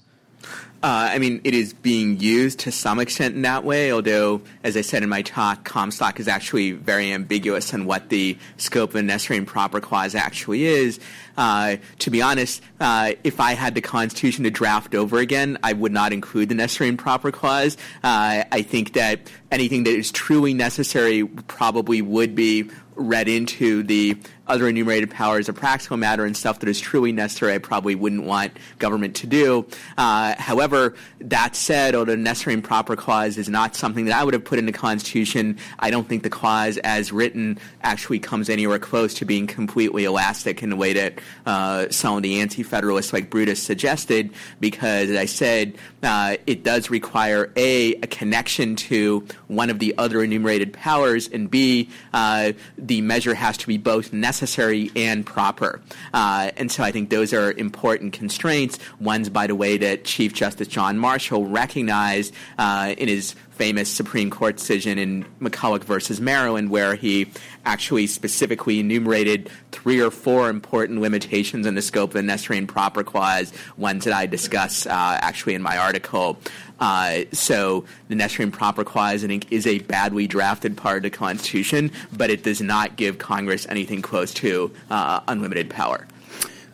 Uh, 0.87 1.11
I 1.11 1.19
mean, 1.19 1.41
it 1.43 1.53
is 1.53 1.75
being 1.75 2.21
used 2.21 2.61
to 2.61 2.71
some 2.71 3.01
extent 3.01 3.35
in 3.35 3.43
that 3.43 3.65
way, 3.65 3.91
although, 3.91 4.41
as 4.63 4.77
I 4.77 4.83
said 4.83 5.03
in 5.03 5.09
my 5.09 5.21
talk, 5.21 5.65
Comstock 5.65 6.21
is 6.21 6.29
actually 6.29 6.71
very 6.71 7.13
ambiguous 7.13 7.75
on 7.75 7.87
what 7.87 8.09
the 8.09 8.39
scope 8.57 8.91
of 8.91 8.95
the 8.95 9.03
necessary 9.03 9.39
and 9.39 9.49
proper 9.49 9.81
clause 9.81 10.15
actually 10.15 10.65
is. 10.65 11.01
Uh, 11.37 11.79
to 11.99 12.09
be 12.09 12.23
honest, 12.23 12.63
uh, 12.79 13.15
if 13.25 13.41
I 13.41 13.55
had 13.55 13.75
the 13.75 13.81
Constitution 13.81 14.45
to 14.45 14.51
draft 14.53 14.95
over 14.95 15.19
again, 15.19 15.59
I 15.61 15.73
would 15.73 15.91
not 15.91 16.13
include 16.13 16.51
the 16.51 16.55
necessary 16.55 16.89
and 16.89 16.97
proper 16.97 17.33
clause. 17.33 17.77
Uh, 18.05 18.45
I 18.53 18.63
think 18.63 18.93
that 18.93 19.29
anything 19.51 19.83
that 19.83 19.91
is 19.91 20.13
truly 20.13 20.55
necessary 20.55 21.27
probably 21.27 22.01
would 22.01 22.37
be 22.37 22.71
read 22.95 23.27
into 23.27 23.83
the 23.83 24.17
other 24.47 24.69
enumerated 24.69 25.11
powers 25.11 25.49
a 25.49 25.53
practical 25.53 25.97
matter 25.97 26.25
and 26.25 26.37
stuff 26.37 26.61
that 26.61 26.69
is 26.69 26.79
truly 26.79 27.13
necessary, 27.13 27.55
I 27.55 27.59
probably 27.59 27.95
wouldn't 27.95 28.25
want 28.25 28.53
government 28.79 29.17
to 29.17 29.27
do. 29.27 29.67
Uh, 29.99 30.35
however, 30.39 30.95
that 31.21 31.57
said, 31.57 31.95
although 31.95 32.15
necessary 32.15 32.55
and 32.55 32.63
proper 32.63 32.95
clause 32.95 33.39
is 33.39 33.49
not 33.49 33.75
something 33.75 34.05
that 34.05 34.15
I 34.15 34.23
would 34.23 34.35
have 34.35 34.45
put 34.45 34.59
in 34.59 34.67
the 34.67 34.73
Constitution, 34.73 35.59
I 35.79 35.91
don't 35.91 36.09
think 36.09 36.23
the 36.23 36.31
clause 36.31 36.79
as 36.79 37.11
written 37.11 37.59
actually 37.83 38.21
comes 38.21 38.49
anywhere 38.49 38.79
close 38.79 39.15
to 39.15 39.25
being 39.25 39.47
completely 39.47 40.05
elastic 40.05 40.63
in 40.63 40.71
the 40.71 40.77
way 40.77 40.93
that 40.93 41.19
uh, 41.45 41.89
some 41.91 42.17
of 42.17 42.23
the 42.23 42.41
anti-federalists 42.41 43.13
like 43.13 43.31
Brutus 43.31 43.63
suggested, 43.63 44.33
because 44.61 45.11
as 45.11 45.17
I 45.17 45.27
said, 45.27 45.77
uh, 46.03 46.37
it 46.47 46.63
does 46.63 46.91
require 46.91 47.53
a 47.57 47.95
a 47.97 48.07
connection 48.07 48.77
to 48.77 49.27
one 49.49 49.71
of 49.71 49.79
the 49.79 49.95
other 49.99 50.23
enumerated 50.23 50.73
powers, 50.73 51.29
and 51.29 51.51
b 51.51 51.89
uh, 52.13 52.53
the 52.79 53.01
measure 53.01 53.35
has 53.35 53.57
to 53.57 53.67
be 53.67 53.79
both 53.79 54.13
necessary 54.13 54.36
necessary 54.37 54.91
and 54.95 55.25
proper. 55.25 55.81
Uh, 56.13 56.51
and 56.59 56.71
so 56.71 56.83
I 56.83 56.91
think 56.93 57.09
those 57.09 57.33
are 57.33 57.53
important 57.53 58.13
constraints. 58.13 58.79
One's, 59.01 59.31
by 59.31 59.47
the 59.47 59.55
way, 59.55 59.79
that 59.79 60.05
Chief 60.05 60.35
Justice 60.35 60.69
John 60.69 60.99
Marshall 60.99 61.47
recognized 61.47 62.35
uh, 62.59 62.95
in 62.99 63.09
his 63.09 63.35
famous 63.53 63.89
Supreme 63.89 64.29
Court 64.29 64.59
decision 64.59 64.99
in 64.99 65.25
McCulloch 65.41 65.83
versus 65.85 66.21
Maryland, 66.21 66.69
where 66.71 66.95
he 66.95 67.31
actually 67.65 68.07
specifically 68.07 68.79
enumerated 68.79 69.49
three 69.73 69.99
or 69.99 70.11
four 70.11 70.51
important 70.51 71.01
limitations 71.01 71.67
in 71.67 71.75
the 71.75 71.81
scope 71.81 72.11
of 72.11 72.15
the 72.15 72.23
necessary 72.23 72.59
and 72.59 72.69
proper 72.69 73.03
clause, 73.03 73.55
ones 73.79 74.05
that 74.05 74.13
I 74.13 74.27
discuss 74.27 74.87
uh, 74.87 74.91
actually 74.93 75.55
in 75.55 75.63
my 75.63 75.79
article. 75.79 76.39
Uh, 76.79 77.21
so 77.33 77.85
the 78.09 78.15
necessary 78.15 78.45
and 78.45 78.53
proper 78.53 78.85
clause, 78.85 79.25
I 79.25 79.27
think, 79.27 79.51
is 79.51 79.67
a 79.67 79.79
badly 79.81 80.27
drafted 80.27 80.77
part 80.77 80.99
of 80.99 81.03
the 81.05 81.11
Constitution, 81.11 81.91
but 82.17 82.31
it 82.31 82.43
does 82.43 82.61
not 82.61 82.97
give 82.97 83.19
Congress 83.19 83.67
anything 83.69 84.03
close 84.03 84.35
to 84.35 84.71
uh, 84.91 85.21
unlimited 85.29 85.71
power. 85.71 86.07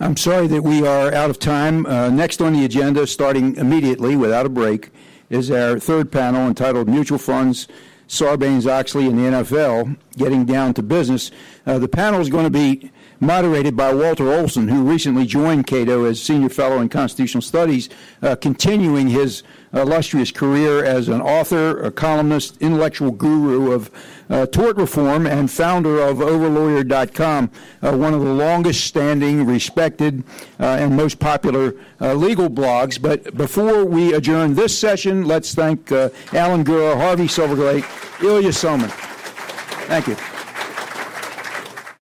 I'm 0.01 0.17
sorry 0.17 0.49
that 0.49 0.63
we 0.63 0.85
are 0.85 1.15
out 1.15 1.31
of 1.31 1.39
time. 1.39 1.87
Uh, 1.87 2.11
next 2.11 2.43
on 2.43 2.53
the 2.55 2.65
agenda, 2.65 3.07
starting 3.07 3.55
immediately 3.57 4.17
without 4.17 4.47
a 4.47 4.49
break, 4.49 4.91
is 5.31 5.51
our 5.51 5.79
third 5.79 6.11
panel 6.11 6.49
entitled 6.49 6.89
Mutual 6.89 7.19
Funds, 7.19 7.69
Sarbanes 8.09 8.67
Oxley, 8.67 9.07
and 9.07 9.17
the 9.17 9.23
NFL 9.23 9.97
Getting 10.17 10.45
Down 10.45 10.75
to 10.75 10.83
Business. 10.83 11.31
Uh, 11.65 11.79
the 11.79 11.89
panel 11.89 12.21
is 12.21 12.29
going 12.29 12.45
to 12.45 12.51
be 12.51 12.91
moderated 13.21 13.77
by 13.77 13.95
Walter 13.95 14.33
Olson, 14.33 14.67
who 14.67 14.83
recently 14.83 15.25
joined 15.25 15.69
Cato 15.69 16.05
as 16.05 16.21
Senior 16.21 16.49
Fellow 16.49 16.81
in 16.81 16.89
Constitutional 16.89 17.41
Studies, 17.41 17.89
uh, 18.21 18.35
continuing 18.35 19.07
his 19.07 19.45
illustrious 19.73 20.31
career 20.31 20.85
as 20.85 21.09
an 21.09 21.21
author, 21.21 21.79
a 21.83 21.91
columnist, 21.91 22.57
intellectual 22.61 23.11
guru 23.11 23.73
of 23.73 23.91
uh, 24.31 24.47
tort 24.47 24.77
reform, 24.77 25.27
and 25.27 25.51
founder 25.51 26.01
of 26.01 26.19
Overlawyered.com, 26.19 27.51
uh, 27.83 27.97
one 27.97 28.15
of 28.15 28.21
the 28.21 28.33
longest 28.33 28.85
standing, 28.85 29.47
respected, 29.47 30.25
uh, 30.61 30.65
and 30.65 30.97
most 30.97 31.19
popular 31.19 31.75
uh, 32.01 32.15
legal 32.15 32.49
blogs. 32.49 33.01
But 33.01 33.37
before 33.37 33.85
we 33.85 34.15
adjourn 34.15 34.55
this 34.55 34.79
session, 34.79 35.27
let's 35.27 35.55
thank 35.55 35.93
uh, 35.93 36.11
Alan 36.33 36.65
Gura, 36.65 36.97
Harvey 36.97 37.27
Silverglate, 37.27 37.85
Ilya 38.23 38.51
Somin. 38.51 38.91
Thank 39.89 40.09
you. 40.09 40.32